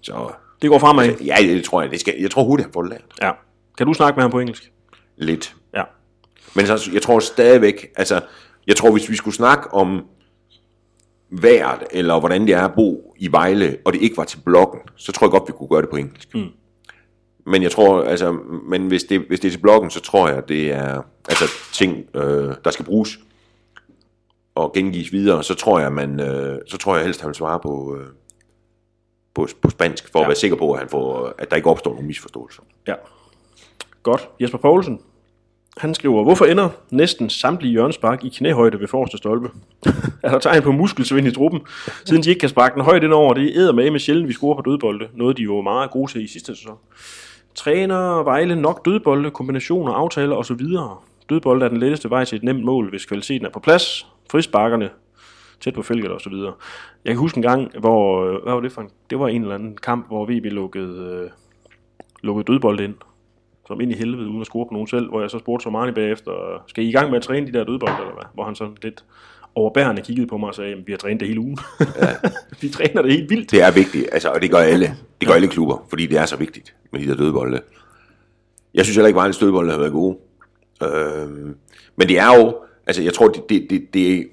så, 0.00 0.32
Det 0.62 0.70
går 0.70 0.78
fremad. 0.78 1.08
ja, 1.20 1.36
det 1.40 1.64
tror 1.64 1.82
jeg, 1.82 1.90
det 1.90 2.00
skal, 2.00 2.14
jeg 2.20 2.30
tror 2.30 2.44
hurtigt, 2.44 2.66
han 2.66 2.72
får 2.72 2.82
det 2.82 2.90
lært. 2.90 3.04
Ja. 3.22 3.30
Kan 3.78 3.86
du 3.86 3.94
snakke 3.94 4.16
med 4.16 4.22
ham 4.22 4.30
på 4.30 4.40
engelsk? 4.40 4.72
Lidt. 5.16 5.54
Ja. 5.74 5.82
Men 6.56 6.66
så, 6.66 6.90
jeg 6.92 7.02
tror 7.02 7.18
stadigvæk, 7.20 7.86
altså, 7.96 8.20
jeg 8.66 8.76
tror, 8.76 8.92
hvis 8.92 9.10
vi 9.10 9.16
skulle 9.16 9.34
snakke 9.34 9.74
om 9.74 10.04
vejret, 11.30 11.82
eller 11.90 12.20
hvordan 12.20 12.46
det 12.46 12.54
er 12.54 12.64
at 12.64 12.74
bo 12.74 13.14
i 13.18 13.32
Vejle, 13.32 13.76
og 13.84 13.92
det 13.92 14.02
ikke 14.02 14.16
var 14.16 14.24
til 14.24 14.38
bloggen, 14.44 14.80
så 14.96 15.12
tror 15.12 15.26
jeg 15.26 15.30
godt, 15.30 15.42
vi 15.46 15.52
kunne 15.52 15.68
gøre 15.68 15.82
det 15.82 15.90
på 15.90 15.96
engelsk. 15.96 16.34
Mm. 16.34 16.48
Men 17.46 17.62
jeg 17.62 17.70
tror, 17.70 18.02
altså, 18.04 18.32
men 18.68 18.86
hvis 18.88 19.04
det, 19.04 19.20
hvis 19.20 19.40
det 19.40 19.48
er 19.48 19.52
til 19.52 19.60
bloggen, 19.60 19.90
så 19.90 20.00
tror 20.00 20.28
jeg, 20.28 20.48
det 20.48 20.72
er 20.72 21.02
altså 21.28 21.44
ting, 21.72 22.04
øh, 22.14 22.54
der 22.64 22.70
skal 22.70 22.84
bruges 22.84 23.18
og 24.54 24.72
gengives 24.72 25.12
videre, 25.12 25.42
så 25.42 25.54
tror 25.54 25.80
jeg, 25.80 25.92
man, 25.92 26.20
øh, 26.20 26.58
så 26.66 26.78
tror 26.78 26.96
jeg 26.96 27.04
helst, 27.04 27.20
han 27.20 27.28
vil 27.28 27.34
svare 27.34 27.60
på, 27.60 27.96
øh, 27.96 28.06
på, 29.34 29.48
på 29.62 29.70
spansk, 29.70 30.12
for 30.12 30.18
ja. 30.18 30.24
at 30.24 30.28
være 30.28 30.36
sikker 30.36 30.56
på, 30.56 30.72
at, 30.72 30.78
han 30.78 30.88
får, 30.88 31.34
at 31.38 31.50
der 31.50 31.56
ikke 31.56 31.70
opstår 31.70 31.90
nogen 31.90 32.06
misforståelser. 32.06 32.62
Ja. 32.88 32.94
Godt. 34.02 34.28
Jesper 34.40 34.58
Poulsen, 34.58 35.00
han 35.76 35.94
skriver, 35.94 36.22
hvorfor 36.22 36.44
ender 36.44 36.68
næsten 36.90 37.30
samtlige 37.30 37.72
hjørnespark 37.72 38.24
i 38.24 38.28
knæhøjde 38.28 38.80
ved 38.80 38.88
forreste 38.88 39.18
stolpe? 39.18 39.50
er 40.22 40.30
der 40.30 40.38
tegn 40.38 40.62
på 40.62 40.72
muskelsvind 40.72 41.26
i 41.26 41.30
truppen, 41.30 41.60
siden 42.04 42.22
de 42.22 42.28
ikke 42.28 42.40
kan 42.40 42.48
sparke 42.48 42.74
den 42.74 42.82
højt 42.82 43.04
ind 43.04 43.12
over? 43.12 43.34
Det 43.34 43.56
er 43.56 43.72
med 43.72 43.90
med 43.90 44.00
sjældent, 44.00 44.28
vi 44.28 44.32
scorer 44.32 44.56
på 44.56 44.70
dødbolde. 44.70 45.08
Noget 45.14 45.36
de 45.36 45.42
jo 45.42 45.54
var 45.54 45.62
meget 45.62 45.90
gode 45.90 46.12
til 46.12 46.24
i 46.24 46.26
sidste 46.26 46.56
sæson. 46.56 46.76
Træner 47.54 48.22
Vejle 48.22 48.56
nok 48.56 48.84
dødbolde, 48.84 49.30
kombinationer, 49.30 49.92
aftaler 49.92 50.36
osv. 50.36 50.60
Dødbolde 51.28 51.64
er 51.64 51.68
den 51.68 51.78
letteste 51.78 52.10
vej 52.10 52.24
til 52.24 52.36
et 52.36 52.42
nemt 52.42 52.64
mål, 52.64 52.90
hvis 52.90 53.04
kvaliteten 53.04 53.46
er 53.46 53.50
på 53.50 53.60
plads. 53.60 54.06
Frisparkerne 54.30 54.90
tæt 55.60 55.74
på 55.74 55.82
feltet 55.82 56.10
og 56.10 56.20
så 56.20 56.30
videre. 56.30 56.52
Jeg 57.04 57.10
kan 57.12 57.18
huske 57.20 57.38
en 57.38 57.42
gang, 57.42 57.78
hvor, 57.78 58.24
øh, 58.24 58.42
hvad 58.42 58.52
var 58.52 58.60
det 58.60 58.72
for 58.72 58.82
en, 58.82 58.90
det 59.10 59.18
var 59.18 59.28
en 59.28 59.42
eller 59.42 59.54
anden 59.54 59.76
kamp, 59.76 60.06
hvor 60.06 60.24
VB 60.26 60.44
lukkede, 60.44 61.20
øh, 61.24 61.30
lukkede 62.22 62.52
dødbolde 62.52 62.84
ind 62.84 62.94
som 63.66 63.80
ind 63.80 63.92
i 63.92 63.94
helvede, 63.94 64.28
uden 64.28 64.40
at 64.40 64.46
score 64.46 64.66
på 64.66 64.72
nogen 64.72 64.88
selv, 64.88 65.08
hvor 65.08 65.20
jeg 65.20 65.30
så 65.30 65.38
spurgte 65.38 65.62
så 65.62 65.70
meget 65.70 65.94
bagefter, 65.94 66.62
skal 66.66 66.84
I 66.84 66.88
i 66.88 66.92
gang 66.92 67.10
med 67.10 67.16
at 67.16 67.22
træne 67.22 67.46
de 67.46 67.52
der 67.52 67.64
dødbolde, 67.64 67.96
eller 68.00 68.14
hvad? 68.14 68.24
Hvor 68.34 68.44
han 68.44 68.54
sådan 68.54 68.76
lidt 68.82 69.04
overbærende 69.54 70.02
kiggede 70.02 70.26
på 70.26 70.36
mig 70.36 70.48
og 70.48 70.54
sagde, 70.54 70.70
"Jamen, 70.70 70.86
vi 70.86 70.92
har 70.92 70.96
trænet 70.96 71.20
det 71.20 71.28
hele 71.28 71.40
ugen. 71.40 71.58
Ja. 71.80 72.08
vi 72.60 72.68
træner 72.68 73.02
det 73.02 73.12
helt 73.12 73.30
vildt. 73.30 73.50
Det 73.50 73.62
er 73.62 73.70
vigtigt, 73.72 74.08
altså, 74.12 74.28
og 74.30 74.42
det 74.42 74.50
gør 74.50 74.58
alle. 74.58 74.96
Det 75.20 75.28
gør 75.28 75.34
alle 75.34 75.48
klubber, 75.48 75.86
fordi 75.88 76.06
det 76.06 76.18
er 76.18 76.26
så 76.26 76.36
vigtigt 76.36 76.74
med 76.92 77.00
de 77.00 77.06
der 77.06 77.16
dødbolde. 77.16 77.60
Jeg 78.74 78.84
synes 78.84 78.96
heller 78.96 79.06
ikke, 79.06 79.16
at 79.16 79.20
Vejles 79.20 79.38
dødbolde 79.38 79.70
har 79.72 79.78
været 79.78 79.92
gode. 79.92 80.16
Øhm, 80.82 81.56
men 81.96 82.08
det 82.08 82.18
er 82.18 82.36
jo, 82.38 82.56
altså 82.86 83.02
jeg 83.02 83.14
tror, 83.14 83.28
det, 83.28 83.42
det, 83.48 83.66
det, 83.70 83.94
det, 83.94 84.28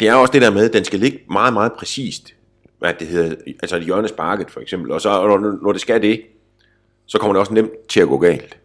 det 0.00 0.08
er 0.08 0.14
også 0.14 0.32
det 0.32 0.42
der 0.42 0.50
med, 0.50 0.64
at 0.64 0.72
den 0.72 0.84
skal 0.84 0.98
ligge 0.98 1.18
meget, 1.30 1.52
meget 1.52 1.72
præcist. 1.72 2.34
Hvad 2.78 2.94
det 2.98 3.06
hedder, 3.06 3.34
altså 3.62 3.76
et 3.76 3.82
hjørnesparket 3.84 4.50
for 4.50 4.60
eksempel. 4.60 4.90
Og 4.92 5.00
så 5.00 5.08
når, 5.08 5.58
når 5.62 5.72
det 5.72 5.80
skal 5.80 6.02
det, 6.02 6.22
så 7.06 7.18
kommer 7.18 7.32
det 7.32 7.40
også 7.40 7.54
nemt 7.54 7.70
til 7.88 8.00
at 8.00 8.08
gå 8.08 8.18
galt. 8.18 8.56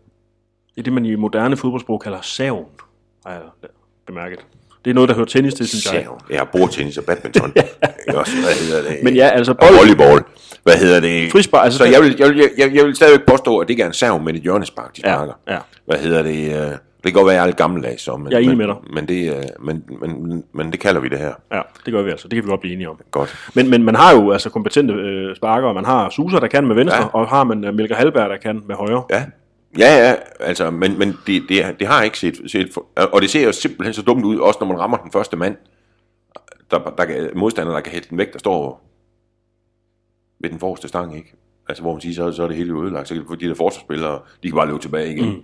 Det 0.75 0.81
er 0.81 0.83
det, 0.83 0.93
man 0.93 1.05
i 1.05 1.15
moderne 1.15 1.57
fodboldsprog 1.57 2.01
kalder 2.01 2.21
savn, 2.21 2.65
har 3.25 3.33
jeg 3.33 3.41
bemærket. 4.07 4.39
Det 4.85 4.89
er 4.89 4.95
noget, 4.95 5.09
der 5.09 5.15
hører 5.15 5.25
tennis 5.25 5.53
til, 5.53 5.67
synes 5.67 5.85
jeg. 5.93 6.03
Sav. 6.03 6.21
Ja, 6.29 6.43
bordtennis 6.43 6.97
og 6.97 7.03
badminton. 7.03 7.53
Ikke 8.07 8.19
også, 8.19 8.33
hvad 8.35 8.53
hedder 8.53 8.89
det? 8.89 9.03
Men 9.03 9.15
ja, 9.15 9.27
altså 9.29 9.51
Og 9.51 9.57
bold, 9.57 9.75
volleyball. 9.77 10.23
Hvad 10.63 10.77
hedder 10.77 10.99
det? 10.99 11.31
Frispark, 11.31 11.63
altså 11.65 11.77
så 11.77 11.85
jeg 11.85 12.01
vil, 12.01 12.15
jeg, 12.19 12.29
vil, 12.29 12.49
jeg, 12.57 12.75
jeg 12.75 12.85
vil 12.85 12.95
stadigvæk 12.95 13.25
påstå, 13.27 13.57
at 13.57 13.67
det 13.67 13.71
ikke 13.73 13.83
er 13.83 13.87
en 13.87 13.93
sav, 13.93 14.21
men 14.21 14.35
et 14.35 14.41
hjørnespark, 14.41 14.95
de 14.97 15.01
Ja, 15.05 15.13
sparker. 15.15 15.33
ja. 15.47 15.59
Hvad 15.85 15.97
hedder 15.97 16.21
det? 16.21 16.71
øh, 16.71 16.77
Det 17.03 17.13
kan 17.13 17.13
godt 17.13 17.25
være, 17.25 17.33
at 17.33 17.37
jeg 17.37 17.43
er 17.43 17.47
lidt 17.47 17.57
gammeldags, 17.57 18.01
så, 18.03 18.17
men, 18.17 18.31
Jeg 18.31 18.37
er 18.37 18.39
enig 18.39 18.57
men, 18.57 18.67
med 18.67 18.75
dig. 18.75 18.93
Men 18.93 19.07
det, 19.07 19.35
øh, 19.37 19.43
men, 19.59 19.83
men, 20.01 20.43
men 20.53 20.71
det 20.71 20.79
kalder 20.79 21.01
vi 21.01 21.09
det 21.09 21.19
her. 21.19 21.33
Ja, 21.51 21.61
det 21.85 21.93
gør 21.93 22.01
vi 22.01 22.11
altså. 22.11 22.27
Det 22.27 22.35
kan 22.35 22.43
vi 22.43 22.49
godt 22.49 22.59
blive 22.61 22.73
enige 22.73 22.89
om. 22.89 22.99
Godt. 23.11 23.51
Men, 23.55 23.69
men 23.69 23.83
man 23.83 23.95
har 23.95 24.15
jo 24.15 24.31
altså 24.31 24.49
kompetente 24.49 24.93
øh, 24.93 25.35
sparker, 25.35 25.67
og 25.67 25.75
man 25.75 25.85
har 25.85 26.09
Suser, 26.09 26.39
der 26.39 26.47
kan 26.47 26.67
med 26.67 26.75
venstre, 26.75 26.97
Ja. 27.01 27.07
og 27.13 27.27
har 27.27 27.43
man 27.43 27.67
uh, 27.67 27.73
Melker 27.73 27.95
Halberg, 27.95 28.29
der 28.29 28.37
kan 28.37 28.63
med 28.67 28.75
højre. 28.75 29.03
Ja, 29.09 29.25
ja, 29.77 30.07
ja 30.09 30.15
altså, 30.39 30.71
men, 30.71 30.99
men 30.99 31.17
det, 31.27 31.43
det, 31.49 31.79
det 31.79 31.87
har 31.87 32.03
ikke 32.03 32.19
set, 32.19 32.41
set 32.47 32.73
for, 32.73 32.85
og 33.13 33.21
det 33.21 33.29
ser 33.29 33.43
jo 33.45 33.51
simpelthen 33.51 33.93
så 33.93 34.01
dumt 34.01 34.25
ud, 34.25 34.37
også 34.37 34.57
når 34.61 34.67
man 34.67 34.79
rammer 34.79 34.97
den 34.97 35.11
første 35.11 35.37
mand, 35.37 35.55
der, 36.71 36.79
der 36.97 37.05
kan, 37.05 37.29
modstander, 37.35 37.73
der 37.73 37.81
kan 37.81 37.93
hætte 37.93 38.09
den 38.09 38.17
væk, 38.17 38.33
der 38.33 38.39
står 38.39 38.89
ved 40.39 40.49
den 40.49 40.59
forreste 40.59 40.87
stang, 40.87 41.17
ikke? 41.17 41.33
Altså, 41.69 41.83
hvor 41.83 41.91
man 41.93 42.01
siger, 42.01 42.13
så, 42.13 42.31
så 42.31 42.43
er 42.43 42.47
det 42.47 42.57
hele 42.57 42.81
ødelagt, 42.83 43.07
så 43.07 43.13
de 43.39 43.47
der 43.49 43.55
forsvarsspillere, 43.55 44.19
de 44.43 44.47
kan 44.47 44.55
bare 44.55 44.67
løbe 44.67 44.79
tilbage 44.79 45.11
igen. 45.13 45.29
Mm. 45.29 45.43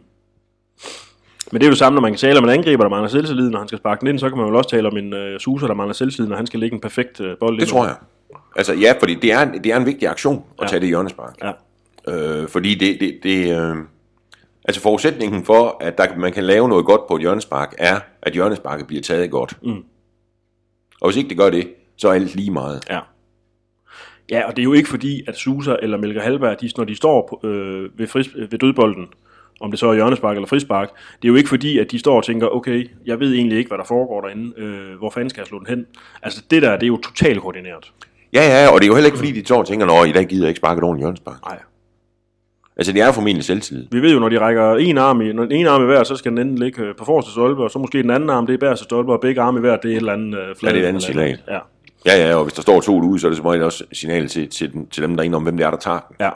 Men 1.52 1.62
det 1.62 1.66
er 1.66 1.70
jo 1.70 1.72
det 1.72 1.78
samme, 1.80 1.96
når 1.96 2.02
man 2.02 2.12
kan 2.12 2.18
tale 2.20 2.38
om 2.38 2.44
en 2.44 2.50
angriber, 2.50 2.84
der 2.84 2.90
mangler 2.90 3.10
selvtillid, 3.10 3.50
når 3.50 3.60
han 3.60 3.68
skal 3.68 3.78
sparke 3.78 4.00
den 4.00 4.08
ind, 4.08 4.20
så 4.20 4.30
kan 4.30 4.38
man 4.38 4.48
jo 4.48 4.58
også 4.58 4.70
tale 4.70 4.88
om 4.88 4.98
en 4.98 5.14
uh, 5.14 5.20
Suser, 5.40 5.68
der 5.68 5.74
mangler 5.74 5.94
selvtillid, 5.94 6.30
når 6.30 6.36
han 6.36 6.48
skal 6.48 6.60
lægge 6.60 6.74
en 6.76 6.82
perfekt 6.82 7.20
uh, 7.20 7.28
bold 7.40 7.54
ind. 7.54 7.60
Det 7.62 7.68
tror 7.70 7.86
jeg. 7.86 7.96
Altså, 8.56 8.74
ja, 8.74 8.94
fordi 9.00 9.14
det 9.14 9.32
er, 9.32 9.40
en- 9.42 9.64
det 9.64 9.66
er 9.66 9.78
en 9.78 9.86
vigtig 9.86 10.08
aktion 10.08 10.44
at 10.60 10.64
Ja. 10.64 10.68
tage 10.68 10.80
det 10.80 10.88
hjørnespark. 10.88 11.36
Ja. 11.44 11.52
Øh, 12.42 12.48
fordi 12.48 12.76
det, 12.76 12.98
det, 13.00 13.20
det 13.24 13.60
øh, 13.62 13.76
altså 14.66 14.82
forudsætningen 14.82 15.46
for, 15.46 15.78
at 15.82 15.98
der, 15.98 16.06
man 16.18 16.32
kan 16.34 16.44
lave 16.44 16.70
noget 16.70 16.86
godt 16.86 17.02
på 17.08 17.16
et 17.16 17.22
hjørnespark, 17.22 17.76
er, 17.78 18.00
at 18.22 18.34
hjørnesparket 18.34 18.88
bliver 18.88 19.02
taget 19.02 19.32
godt. 19.32 19.58
Mm. 19.64 19.84
Og 21.02 21.10
hvis 21.10 21.18
ikke 21.18 21.30
det 21.30 21.38
gør 21.38 21.50
det, 21.50 21.68
så 21.98 22.08
er 22.10 22.14
alt 22.14 22.36
lige 22.36 22.52
meget. 22.52 22.84
Ja. 22.90 23.00
Ja, 24.32 24.48
og 24.48 24.56
det 24.56 24.62
er 24.62 24.64
jo 24.64 24.74
ikke 24.74 24.90
fordi, 24.90 25.22
at 25.28 25.36
Susa 25.38 25.76
eller 25.82 25.98
Melker 25.98 26.22
Halberg, 26.22 26.62
de, 26.62 26.70
når 26.78 26.84
de 26.84 26.96
står 26.96 27.28
på, 27.42 27.48
øh, 27.48 27.90
ved, 28.00 28.08
fris, 28.08 28.30
ved 28.36 28.60
dødbolden, 28.60 29.08
om 29.62 29.72
det 29.72 29.80
så 29.80 29.88
er 29.90 29.94
hjørnespark 29.94 30.36
eller 30.36 30.48
frispark, 30.48 30.90
det 31.22 31.28
er 31.28 31.30
jo 31.30 31.36
ikke 31.36 31.50
fordi, 31.50 31.80
at 31.80 31.92
de 31.92 32.00
står 32.00 32.18
og 32.18 32.24
tænker, 32.24 32.48
okay, 32.56 32.90
jeg 33.06 33.20
ved 33.20 33.34
egentlig 33.34 33.58
ikke, 33.58 33.68
hvad 33.68 33.78
der 33.78 33.84
foregår 33.84 34.22
derinde, 34.22 34.54
øh, 34.58 34.98
hvor 34.98 35.10
fanden 35.10 35.30
skal 35.30 35.42
jeg 35.42 35.48
slå 35.48 35.60
den 35.60 35.68
hen? 35.68 35.86
Altså 36.24 36.44
det 36.52 36.62
der, 36.62 36.72
det 36.72 36.84
er 36.84 36.88
jo 36.88 36.98
totalt 36.98 37.42
koordineret. 37.42 37.92
Ja, 38.34 38.42
ja, 38.64 38.70
og 38.74 38.80
det 38.80 38.86
er 38.86 38.88
jo 38.88 38.94
heller 38.94 39.08
ikke 39.08 39.18
fordi, 39.18 39.32
de 39.32 39.46
står 39.46 39.58
og 39.60 39.68
tænker, 39.68 39.86
nå, 39.86 40.04
i 40.04 40.12
dag 40.12 40.26
gider 40.26 40.44
jeg 40.44 40.50
ikke 40.50 40.58
sparke 40.58 40.78
et 40.78 40.84
ordentligt 40.84 41.04
hjørnespark. 41.06 41.38
Nej. 41.46 41.60
Altså, 42.78 42.94
det 42.94 43.02
er 43.02 43.12
formentlig 43.12 43.44
selvtillid. 43.46 43.86
Vi 43.92 44.02
ved 44.02 44.14
jo, 44.14 44.20
når 44.20 44.30
de 44.30 44.40
rækker 44.40 44.76
en 44.76 44.98
arm 44.98 45.22
i, 45.22 45.34
når 45.34 45.44
ene 45.44 45.70
arm 45.70 45.82
i 45.82 45.86
hver, 45.86 46.04
så 46.04 46.16
skal 46.16 46.32
den 46.32 46.38
enten 46.40 46.58
ligge 46.58 46.82
øh, 46.82 46.96
på 46.96 47.06
forreste 47.06 47.32
stolpe, 47.32 47.64
og 47.64 47.72
så 47.72 47.80
måske 47.80 48.02
den 48.04 48.10
anden 48.10 48.30
arm, 48.30 48.46
det 48.48 48.54
er 48.54 48.58
bærste 48.58 48.84
stolpe, 48.84 49.14
og 49.14 49.22
begge 49.22 49.42
arme 49.42 49.58
i 49.58 49.62
hver, 49.62 49.78
det 49.78 49.86
er 49.86 49.96
et 49.96 49.98
eller 49.98 50.14
andet 50.14 50.38
øh, 50.40 50.48
Ja, 50.48 50.54
flade. 50.54 50.76
det 50.76 50.80
er 50.80 50.84
et 50.86 50.88
andet 50.88 51.04
signal. 51.04 51.40
Ja, 51.48 51.60
Ja, 52.06 52.28
ja, 52.28 52.36
og 52.36 52.44
hvis 52.44 52.54
der 52.54 52.62
står 52.62 52.82
to 52.82 53.02
ude, 53.02 53.20
så 53.20 53.28
er 53.28 53.30
det 53.30 53.38
som 53.38 53.46
regel 53.46 53.64
også 53.64 53.84
signal 53.94 54.28
til, 54.28 54.50
til, 54.50 54.72
til 54.92 55.04
dem 55.04 55.16
derinde 55.18 55.36
om, 55.36 55.44
hvem 55.44 55.58
det 55.58 55.66
er, 55.66 55.70
der 55.72 55.78
tager 55.78 56.00
den. 56.08 56.16
ja. 56.20 56.30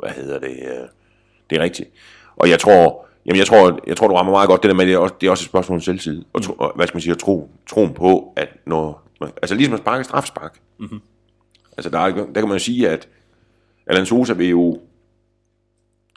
Hvad 0.00 0.10
hedder 0.10 0.38
det? 0.38 0.48
øh, 0.48 0.88
Det 1.50 1.58
er 1.58 1.62
rigtigt. 1.62 1.88
Og 2.36 2.50
jeg 2.50 2.58
tror, 2.58 3.06
jamen 3.26 3.38
jeg 3.38 3.46
tror, 3.46 3.80
jeg 3.86 3.96
tror, 3.96 4.08
du 4.08 4.14
rammer 4.14 4.32
meget 4.32 4.48
godt 4.48 4.62
det 4.62 4.68
der 4.68 4.74
med, 4.74 4.86
det 4.86 4.94
er 4.94 4.98
også, 4.98 5.14
det 5.20 5.26
er 5.26 5.30
også 5.30 5.42
et 5.42 5.48
spørgsmål 5.48 5.76
om 5.76 5.80
selvtillid. 5.80 6.24
Og, 6.32 6.42
tro, 6.42 6.52
og 6.52 6.72
hvad 6.76 6.86
skal 6.86 6.96
man 6.96 7.02
sige, 7.02 7.12
at 7.12 7.18
tro, 7.18 7.50
troen 7.66 7.94
på, 7.94 8.32
at 8.36 8.48
når, 8.66 9.02
altså 9.20 9.54
ligesom 9.54 9.74
at 9.74 9.80
sparke 9.80 10.04
strafspark. 10.04 10.60
Mm-hmm. 10.78 11.00
Altså 11.76 11.90
der, 11.90 11.98
er, 11.98 12.10
der 12.14 12.32
kan 12.32 12.48
man 12.48 12.52
jo 12.52 12.58
sige, 12.58 12.88
at 12.88 13.08
Alan 13.86 14.06
Sosa 14.06 14.32
vil 14.32 14.48
jo, 14.48 14.80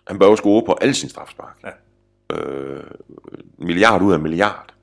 han 0.07 0.19
bør 0.19 0.27
jo 0.27 0.35
score 0.35 0.65
på 0.65 0.77
alle 0.81 0.93
sine 0.93 1.09
strafspark. 1.09 1.63
Ja. 1.63 1.69
Øh, 2.35 2.83
milliard 3.57 4.01
ud 4.01 4.13
af 4.13 4.19
milliard. 4.19 4.73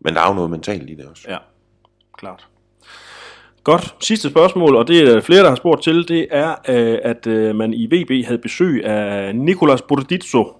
Men 0.00 0.14
der 0.14 0.20
er 0.20 0.28
jo 0.28 0.34
noget 0.34 0.50
mentalt 0.50 0.90
i 0.90 0.94
det 0.94 1.06
også. 1.06 1.24
Ja, 1.28 1.38
klart. 2.18 2.48
Godt. 3.64 3.94
Sidste 4.00 4.30
spørgsmål, 4.30 4.76
og 4.76 4.88
det 4.88 5.08
er 5.08 5.20
flere, 5.20 5.42
der 5.42 5.48
har 5.48 5.56
spurgt 5.56 5.82
til, 5.82 6.08
det 6.08 6.26
er, 6.30 6.54
øh, 6.68 6.98
at 7.02 7.26
øh, 7.26 7.54
man 7.54 7.74
i 7.74 7.86
VB 7.86 8.26
havde 8.26 8.38
besøg 8.38 8.84
af 8.84 9.36
Nicolas 9.36 9.82
Bordizzo, 9.82 10.56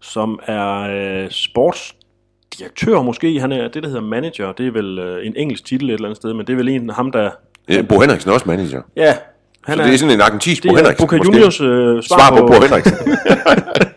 som 0.00 0.40
er 0.46 0.80
øh, 0.80 1.30
sportsdirektør 1.30 3.02
måske. 3.02 3.40
Han 3.40 3.52
er 3.52 3.68
det, 3.68 3.82
der 3.82 3.88
hedder 3.88 4.02
manager. 4.02 4.52
Det 4.52 4.66
er 4.66 4.70
vel 4.70 4.98
en 5.22 5.34
engelsk 5.36 5.64
titel 5.64 5.90
et 5.90 5.94
eller 5.94 6.08
andet 6.08 6.16
sted, 6.16 6.34
men 6.34 6.46
det 6.46 6.52
er 6.52 6.56
vel 6.56 6.68
en 6.68 6.90
ham, 6.90 7.12
der... 7.12 7.30
Ja, 7.68 7.82
Bo 7.82 8.00
Henriksen 8.00 8.30
er 8.30 8.34
også 8.34 8.46
manager. 8.48 8.82
Ja, 8.96 9.14
han 9.64 9.78
Så 9.78 9.84
det 9.84 9.94
er 9.94 9.98
sådan 9.98 10.14
en 10.14 10.20
argentinsk 10.20 10.62
Bo 10.62 10.68
det 10.68 10.74
er 10.74 10.78
Henriksen. 10.78 11.08
Boca. 11.08 11.16
Juniors 11.24 11.60
øh, 11.60 12.02
svar, 12.02 12.18
Svar 12.18 12.38
på 12.38 12.46
Bo 12.46 12.52
Henriksen. 12.52 12.96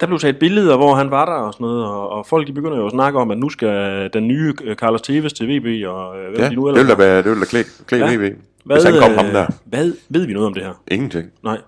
Der 0.00 0.06
blev 0.06 0.18
taget 0.18 0.38
billeder, 0.38 0.76
hvor 0.76 0.94
han 0.94 1.10
var 1.10 1.24
der 1.24 1.32
og 1.32 1.52
sådan 1.52 1.64
noget, 1.64 1.84
og, 1.84 2.08
og 2.08 2.26
folk 2.26 2.46
de 2.46 2.52
begynder 2.52 2.76
jo 2.76 2.86
at 2.86 2.92
snakke 2.92 3.18
om, 3.18 3.30
at 3.30 3.38
nu 3.38 3.48
skal 3.48 4.10
den 4.12 4.28
nye 4.28 4.54
Carlos 4.74 5.02
Tevez 5.02 5.32
til 5.32 5.46
VB, 5.48 5.86
og 5.88 6.18
øh, 6.18 6.30
hvad 6.30 6.38
Ja, 6.40 6.48
de 6.48 6.54
nu 6.54 6.68
det 6.68 6.76
vil 6.76 6.88
da 6.88 6.94
være, 6.94 7.22
det 7.22 7.30
vil 7.30 7.40
da 7.40 7.44
klæde, 7.44 7.64
klæde 7.86 8.04
Ja. 8.06 8.16
VB. 8.16 8.36
Hvad, 8.64 8.76
Hvis 8.76 8.84
han 8.84 9.00
kom 9.00 9.14
ham 9.14 9.26
øh, 9.26 9.32
der. 9.32 9.46
Hvad 9.64 9.92
ved 10.08 10.26
vi 10.26 10.32
noget 10.32 10.46
om 10.46 10.54
det 10.54 10.62
her? 10.62 10.72
Ingenting. 10.88 11.30
Nej. 11.44 11.58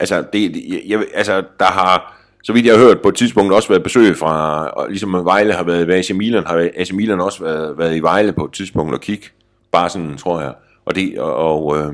Altså, 0.00 0.24
det, 0.32 0.56
jeg, 0.68 0.82
jeg, 0.86 1.04
altså, 1.14 1.42
der 1.58 1.64
har, 1.66 2.18
så 2.44 2.52
vidt 2.52 2.66
jeg 2.66 2.74
har 2.78 2.84
hørt, 2.84 3.00
på 3.02 3.08
et 3.08 3.14
tidspunkt 3.14 3.52
også 3.52 3.68
været 3.68 3.82
besøg 3.82 4.16
fra, 4.16 4.64
og 4.68 4.88
ligesom 4.88 5.12
Vejle 5.24 5.52
har 5.52 5.62
været 5.64 5.86
ved 5.88 5.94
AC 5.94 6.10
Milan, 6.14 6.46
har 6.46 6.70
AC 6.76 6.92
Milan 6.92 7.20
også 7.20 7.44
været, 7.44 7.78
været 7.78 7.96
i 7.96 8.00
Vejle 8.00 8.32
på 8.32 8.44
et 8.44 8.52
tidspunkt 8.52 8.94
og 8.94 9.00
kigge. 9.00 9.26
Bare 9.72 9.88
sådan, 9.88 10.16
tror 10.16 10.40
jeg. 10.40 10.54
Og 10.84 10.94
det, 10.94 11.18
og, 11.18 11.34
og, 11.36 11.78
øh, 11.78 11.92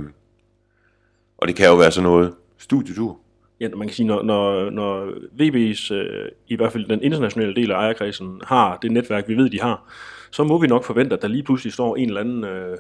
og 1.39 1.49
det 1.49 1.57
kan 1.57 1.67
jo 1.67 1.75
være 1.75 1.91
sådan 1.91 2.11
noget 2.11 2.33
studietur. 2.59 3.17
Ja, 3.65 3.69
man 3.77 3.89
kan 3.89 3.95
sige, 3.95 4.07
når, 4.07 4.23
når, 4.23 4.71
når 4.71 5.11
VB's, 5.41 5.95
øh, 5.95 6.29
i 6.49 6.57
hvert 6.57 6.73
fald 6.73 6.89
den 6.89 7.03
internationale 7.03 7.55
del 7.55 7.71
af 7.71 7.75
ejerkredsen, 7.77 8.41
har 8.45 8.79
det 8.83 8.93
netværk, 8.93 9.29
vi 9.29 9.35
ved, 9.37 9.51
de 9.51 9.61
har, 9.61 9.93
så 10.31 10.45
må 10.45 10.59
vi 10.59 10.67
nok 10.67 10.85
forvente, 10.85 11.17
at 11.17 11.23
der 11.23 11.29
lige 11.29 11.43
pludselig 11.43 11.73
står 11.73 11.97
en 11.97 12.09
eller 12.09 12.21
anden, 12.21 12.45
øh, 12.45 12.79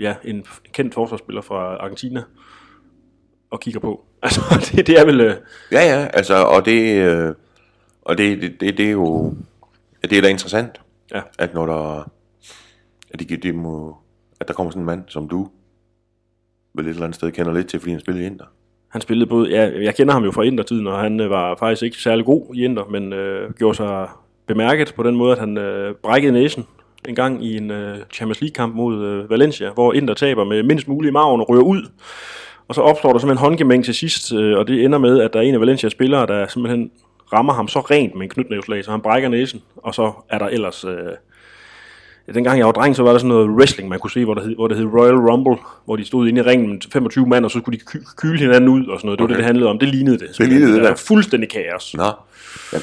ja, 0.00 0.14
en 0.24 0.44
kendt 0.72 0.94
forsvarsspiller 0.94 1.42
fra 1.42 1.76
Argentina 1.76 2.22
og 3.50 3.60
kigger 3.60 3.80
på. 3.80 4.04
Altså, 4.22 4.40
det, 4.72 4.86
det 4.86 5.00
er 5.00 5.04
vel... 5.04 5.20
Øh, 5.20 5.34
Ja, 5.72 5.80
ja, 5.80 6.08
altså, 6.12 6.34
og 6.34 6.64
det, 6.64 7.02
øh, 7.02 7.34
og 8.02 8.18
det, 8.18 8.42
det, 8.42 8.60
det, 8.60 8.78
det 8.78 8.86
er 8.86 8.90
jo, 8.90 9.34
det 10.02 10.18
er 10.18 10.22
da 10.22 10.28
interessant, 10.28 10.80
Ja. 11.14 11.20
at 11.38 11.54
når 11.54 11.66
der, 11.66 12.10
at, 13.10 13.18
det, 13.20 13.42
det 13.42 13.54
må, 13.54 13.96
at 14.40 14.48
der 14.48 14.54
kommer 14.54 14.70
sådan 14.70 14.82
en 14.82 14.86
mand 14.86 15.04
som 15.08 15.28
du, 15.28 15.48
vel 16.74 16.86
et 16.86 16.90
eller 16.90 17.04
andet 17.04 17.14
sted 17.14 17.32
kender 17.32 17.52
lidt 17.52 17.68
til, 17.68 17.80
fordi 17.80 17.90
han 17.90 18.00
spillede 18.00 18.24
i 18.24 18.26
Inter. 18.26 18.44
Han 18.90 19.00
spillede 19.00 19.26
både, 19.26 19.50
ja, 19.50 19.70
jeg 19.82 19.94
kender 19.94 20.12
ham 20.12 20.24
jo 20.24 20.30
fra 20.30 20.42
Inter-tiden, 20.42 20.86
og 20.86 20.98
han 20.98 21.20
øh, 21.20 21.30
var 21.30 21.56
faktisk 21.58 21.82
ikke 21.82 21.96
særlig 21.96 22.24
god 22.24 22.54
i 22.54 22.64
Inter, 22.64 22.84
men 22.90 23.12
øh, 23.12 23.50
gjorde 23.52 23.76
sig 23.76 24.08
bemærket 24.46 24.92
på 24.96 25.02
den 25.02 25.16
måde, 25.16 25.32
at 25.32 25.38
han 25.38 25.58
øh, 25.58 25.94
brækkede 25.94 26.32
næsen 26.32 26.66
en 27.08 27.14
gang 27.14 27.44
i 27.44 27.56
en 27.56 27.70
øh, 27.70 27.96
Champions 28.12 28.40
League-kamp 28.40 28.74
mod 28.74 29.04
øh, 29.04 29.30
Valencia, 29.30 29.70
hvor 29.70 29.92
Inter 29.92 30.14
taber 30.14 30.44
med 30.44 30.62
mindst 30.62 30.88
mulig 30.88 31.12
maven 31.12 31.40
og 31.40 31.48
rører 31.48 31.62
ud. 31.62 31.82
Og 32.68 32.74
så 32.74 32.80
opstår 32.80 33.12
der 33.12 33.18
simpelthen 33.18 33.44
håndgemæng 33.44 33.84
til 33.84 33.94
sidst, 33.94 34.32
øh, 34.32 34.58
og 34.58 34.68
det 34.68 34.84
ender 34.84 34.98
med, 34.98 35.20
at 35.20 35.32
der 35.32 35.38
er 35.38 35.42
en 35.42 35.54
af 35.54 35.60
Valencias 35.60 35.92
spillere, 35.92 36.26
der 36.26 36.46
simpelthen 36.46 36.90
rammer 37.32 37.52
ham 37.52 37.68
så 37.68 37.80
rent 37.80 38.14
med 38.14 38.22
en 38.22 38.28
knytnævslag, 38.28 38.84
så 38.84 38.90
han 38.90 39.00
brækker 39.00 39.28
næsen, 39.28 39.62
og 39.76 39.94
så 39.94 40.12
er 40.28 40.38
der 40.38 40.46
ellers... 40.46 40.84
Øh, 40.84 41.12
dengang 42.34 42.58
jeg 42.58 42.66
var 42.66 42.72
dreng, 42.72 42.96
så 42.96 43.02
var 43.02 43.10
der 43.12 43.18
sådan 43.18 43.28
noget 43.28 43.48
wrestling, 43.50 43.88
man 43.88 43.98
kunne 43.98 44.10
se, 44.10 44.24
hvor 44.24 44.34
der 44.34 44.42
hed, 44.42 44.54
hvor 44.54 44.68
det 44.68 44.76
hed 44.76 44.86
Royal 44.86 45.14
Rumble, 45.16 45.56
hvor 45.84 45.96
de 45.96 46.04
stod 46.04 46.28
inde 46.28 46.40
i 46.40 46.42
ringen 46.44 46.68
med 46.68 46.78
25 46.92 47.26
mand, 47.26 47.44
og 47.44 47.50
så 47.50 47.58
skulle 47.58 47.78
de 47.78 47.84
ky- 47.84 48.04
kyle 48.16 48.38
hinanden 48.38 48.68
ud 48.68 48.86
og 48.86 48.98
sådan 49.00 49.06
noget. 49.06 49.18
Det 49.18 49.22
var 49.22 49.26
Okay. 49.26 49.32
det, 49.34 49.38
det 49.38 49.44
handlede 49.44 49.70
om. 49.70 49.78
Det 49.78 49.88
lignede 49.88 50.18
det. 50.18 50.38
lignede 50.48 50.72
det 50.74 50.82
var 50.82 50.88
der. 50.88 50.94
fuldstændig 50.94 51.50
kaos. 51.50 51.94
Nå, 51.94 52.02
ja, 52.72 52.78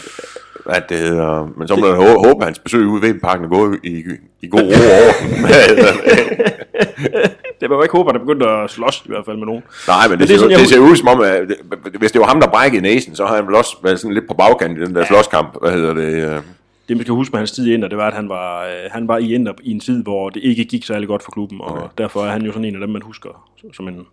hvad 0.66 0.76
det 0.90 0.98
hedder, 0.98 1.54
men 1.58 1.68
så 1.68 1.76
må 1.76 1.82
man 1.88 1.96
hå- 1.96 2.28
håbe, 2.28 2.40
at 2.40 2.46
hans 2.46 2.60
besøg 2.60 2.86
ude 2.88 3.02
ved 3.02 3.14
parken 3.20 3.50
går 3.50 3.76
i, 3.84 4.04
i, 4.42 4.48
god 4.48 4.60
ro 4.62 4.68
hedder 5.48 5.92
det? 5.94 7.34
Det 7.62 7.70
var 7.70 7.84
ikke 7.84 7.98
håbe, 7.98 8.10
at 8.10 8.14
der 8.14 8.20
begyndte 8.20 8.46
at 8.50 8.70
slås 8.70 9.04
i 9.06 9.10
hvert 9.10 9.26
fald 9.26 9.38
med 9.38 9.46
nogen. 9.46 9.64
Nej, 9.88 10.08
men 10.08 10.20
det, 10.20 10.28
det 10.28 10.34
er 10.36 10.38
ser, 10.40 10.44
sådan, 10.46 10.60
det 10.60 10.70
ser 10.70 10.80
ud 10.80 10.96
som 10.96 11.08
om, 11.08 11.22
at 11.22 11.42
det- 11.48 12.00
hvis 12.00 12.12
det 12.12 12.22
var 12.22 12.28
ham, 12.28 12.40
der 12.42 12.48
brækkede 12.48 12.82
næsen, 12.82 13.16
så 13.16 13.26
har 13.26 13.36
han 13.36 13.48
vel 13.48 13.56
også 13.56 13.78
været 13.84 14.00
sådan 14.00 14.14
lidt 14.14 14.28
på 14.28 14.34
bagkant 14.34 14.78
i 14.78 14.82
den 14.86 14.96
der 14.96 15.06
slåskamp. 15.06 15.58
Hvad 15.62 15.72
hedder 15.72 15.94
det? 15.94 16.44
Det, 16.88 16.98
man 16.98 17.04
skal 17.04 17.14
huske 17.14 17.32
med 17.34 17.40
hans 17.40 17.52
tid 17.52 17.68
i 17.68 17.74
Inter, 17.74 17.88
det 17.88 17.98
var, 17.98 18.08
at 18.08 18.14
han 18.14 18.30
var, 18.30 18.66
øh, 18.66 18.92
han 18.92 19.08
var 19.08 19.18
i 19.18 19.34
Inter 19.34 19.54
i 19.64 19.72
en 19.72 19.80
tid, 19.80 20.04
hvor 20.04 20.30
det 20.30 20.44
ikke 20.44 20.66
gik 20.66 20.86
særlig 20.86 21.08
godt 21.08 21.24
for 21.24 21.32
klubben, 21.32 21.62
og 21.62 21.72
Okay. 21.72 21.88
derfor 21.98 22.26
er 22.26 22.32
han 22.32 22.42
jo 22.42 22.52
sådan 22.52 22.66
en 22.66 22.74
af 22.76 22.80
dem, 22.80 22.90
man 22.90 23.02
husker 23.02 23.50
som 23.74 23.88
en... 23.88 24.06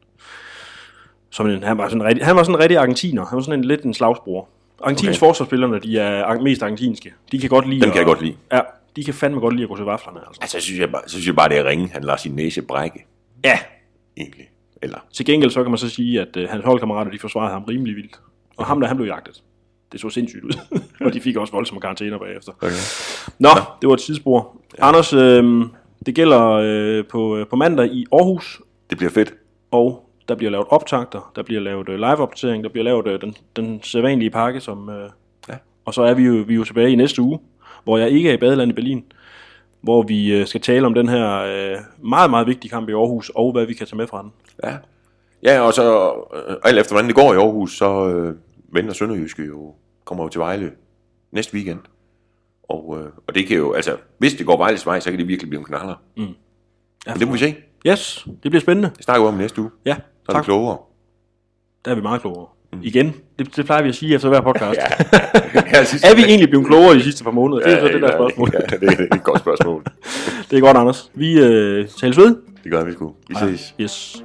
Som 1.31 1.47
en 1.47 1.63
han, 1.63 1.79
var 1.79 1.89
sådan 1.89 2.01
en 2.01 2.07
rigtig, 2.07 2.25
han 2.25 2.37
var 2.37 2.43
sådan 2.43 2.55
en 2.55 2.61
rigtig 2.61 2.79
argentiner. 2.79 3.27
Han 3.27 3.37
var 3.37 3.43
sådan 3.43 3.59
en, 3.61 3.65
lidt 3.65 3.83
en 3.83 3.95
slagsbror. 3.95 4.49
Argentins 4.83 5.03
Okay. 5.03 5.09
okay. 5.11 5.19
forsvarsspillerne, 5.19 5.79
de 5.79 5.99
er 5.99 6.41
mest 6.41 6.63
argentinske. 6.63 7.13
De 7.33 7.39
kan 7.39 7.49
godt 7.51 7.69
lide... 7.69 7.81
Den 7.81 7.91
kan 7.91 7.99
jeg 7.99 8.07
godt 8.07 8.23
lide. 8.23 8.37
Ja, 8.53 8.61
de 8.97 9.05
kan 9.05 9.15
fandme 9.15 9.41
godt 9.41 9.55
lide 9.55 9.63
at 9.63 9.69
gå 9.69 9.77
til 9.77 9.85
vaflerne, 9.85 10.19
altså. 10.27 10.39
Altså, 10.43 10.59
så 10.61 10.65
synes 10.65 10.81
jeg 10.81 10.91
bare, 10.93 11.03
så 11.07 11.11
synes 11.11 11.27
jeg 11.27 11.37
bare 11.37 11.49
det 11.49 11.59
er 11.59 11.65
ringe. 11.65 11.89
Han 11.93 12.05
lader 12.05 12.17
sin 12.17 12.33
næse 12.33 12.63
brække, 12.63 13.07
Ja, 13.45 13.59
egentlig. 14.17 14.45
Eller, 14.83 14.99
Til 15.13 15.27
gengæld 15.27 15.51
så 15.51 15.63
kan 15.63 15.71
man 15.71 15.79
så 15.79 15.89
sige, 15.89 16.21
at 16.21 16.37
øh, 16.37 16.49
hans 16.49 16.65
holdkammerater 16.65 17.11
de 17.11 17.19
forsvarede 17.19 17.53
ham 17.53 17.65
rimelig 17.65 17.97
vildt. 17.97 18.21
Og 18.57 18.67
ham 18.67 18.81
der, 18.81 18.89
han 18.89 18.97
blev 18.97 19.07
jagtet. 19.09 19.43
Det 19.95 20.01
så 20.03 20.11
sindssygt 20.11 20.45
ud. 20.45 20.53
og 21.07 21.13
de 21.13 21.21
fik 21.21 21.37
også 21.37 21.53
voldsomme 21.53 21.81
karantæner 21.81 22.19
bagefter. 22.19 22.53
okay. 22.53 22.75
Nå, 23.39 23.49
det 23.81 23.89
var 23.89 23.95
et 23.95 24.01
sidespor. 24.01 24.57
Ja. 24.79 24.89
Anders, 24.89 25.13
øh, 25.13 25.65
det 26.07 26.15
gælder 26.15 26.43
øh, 26.51 27.05
på, 27.07 27.37
øh, 27.37 27.47
på 27.47 27.57
mandag 27.57 27.87
i 27.87 28.07
Aarhus, 28.13 28.61
Det 28.91 28.99
bliver 28.99 29.11
fedt. 29.11 29.35
og 29.71 30.11
der 30.29 30.35
bliver 30.35 30.51
lavet 30.51 30.67
optagter, 30.71 31.33
der 31.37 31.43
bliver 31.43 31.61
lavet 31.61 31.89
øh, 31.89 31.95
live-opdatering, 31.97 32.65
der 32.65 32.71
bliver 32.71 32.85
lavet 32.85 33.07
øh, 33.07 33.21
den, 33.21 33.35
den 33.57 33.81
sædvanlige 33.83 34.31
pakke, 34.31 34.61
som, 34.61 34.89
øh, 34.89 35.11
Ja. 35.49 35.55
og 35.85 35.95
så 35.95 36.03
er 36.03 36.15
vi 36.15 36.23
jo, 36.25 36.33
vi 36.47 36.53
er 36.55 36.57
jo 36.57 36.65
tilbage 36.65 36.91
i 36.91 36.95
næste 36.95 37.23
uge, 37.23 37.39
hvor 37.85 37.99
jeg 37.99 38.11
ikke 38.11 38.29
er 38.31 38.35
i 38.35 38.37
badeland 38.37 38.71
i 38.71 38.75
Berlin, 38.75 39.05
hvor 39.81 40.03
vi 40.03 40.33
øh, 40.35 40.47
skal 40.47 40.61
tale 40.61 40.87
om 40.87 40.95
den 40.95 41.09
her 41.09 41.39
øh, 41.41 41.77
meget, 42.09 42.31
meget 42.31 42.47
vigtige 42.47 42.71
kamp 42.71 42.89
i 42.89 42.93
Aarhus, 42.93 43.31
og 43.35 43.53
hvad 43.53 43.67
vi 43.67 43.75
kan 43.75 43.87
tage 43.87 43.97
med 43.97 44.07
fra 44.07 44.23
den. 44.23 44.33
Ja. 44.65 44.77
Ja, 45.43 45.61
og 45.61 45.73
så 45.75 46.13
øh, 46.49 46.57
alt 46.65 46.79
efter 46.79 46.93
hvordan 46.95 47.07
det 47.09 47.15
går 47.17 47.33
i 47.33 47.37
Aarhus, 47.37 47.77
så 47.77 48.09
øh, 48.09 48.35
venter 48.73 48.93
Sønderjyske 48.95 49.43
jo, 49.45 49.75
kommer 50.05 50.25
jo 50.25 50.29
til 50.29 50.39
Vejle 50.39 50.71
næste 51.33 51.55
weekend. 51.55 51.79
Og, 52.69 52.97
øh, 53.01 53.07
og 53.27 53.35
det 53.35 53.47
kan 53.47 53.57
jo, 53.57 53.73
altså, 53.73 53.97
hvis 54.19 54.35
det 54.35 54.47
går 54.47 54.57
Vejles 54.57 54.87
vej, 54.87 55.01
så 55.01 55.11
kan 55.11 55.19
det 55.19 55.29
virkelig 55.29 55.51
blive 55.51 55.59
en 55.61 55.65
knaller. 55.65 55.95
Ja, 56.17 56.23
Men 57.07 57.19
det 57.19 57.27
må 57.27 57.33
vi 57.33 57.39
se. 57.39 57.55
Yes, 57.87 58.27
det 58.43 58.51
bliver 58.51 58.61
spændende. 58.61 58.91
Det 58.97 59.05
snakker 59.05 59.23
vi 59.25 59.29
om 59.29 59.35
næste 59.35 59.61
uge. 59.61 59.71
Ja, 59.87 59.95
Så 59.95 60.01
er 60.29 60.33
tak. 60.33 60.43
vi 60.43 60.45
klogere. 60.45 60.79
Der 61.85 61.91
er 61.91 61.95
vi 61.95 62.01
meget 62.01 62.21
klogere. 62.21 62.47
Mm. 62.73 62.79
Igen, 62.83 63.15
det, 63.39 63.57
det 63.57 63.65
plejer 63.67 63.83
vi 63.83 63.89
at 63.89 63.95
sige 63.95 64.15
efter 64.15 64.29
hver 64.29 64.41
podcast. 64.41 64.81
ja. 65.55 65.63
ja, 65.73 65.85
sidste- 65.85 66.09
Er 66.09 66.15
vi 66.17 66.23
egentlig 66.23 66.49
blevet 66.49 66.67
klogere 66.67 66.95
de 66.95 67.03
sidste 67.03 67.25
par 67.25 67.31
måneder? 67.31 67.63
Det 67.63 67.73
er 67.73 67.81
så 67.81 67.89
det 67.93 68.03
der 68.03 68.09
ja, 68.09 68.17
spørgsmål. 68.17 68.51
Ja, 68.53 68.59
det, 68.59 68.73
er- 68.83 68.97
det 68.97 69.09
er 69.11 69.15
et 69.15 69.25
godt 69.25 69.41
spørgsmål. 69.41 69.85
Det 70.51 70.57
er 70.57 70.61
godt, 70.61 70.77
Anders. 70.77 71.11
Vi 71.15 71.41
øh, 71.41 71.89
tales 71.89 72.17
ved. 72.19 72.37
Det 72.65 72.73
gør 72.73 72.85
vi 72.85 72.93
sgu. 72.93 73.15
Vi 73.29 73.35
ses. 73.35 73.75
Yes. 73.81 74.25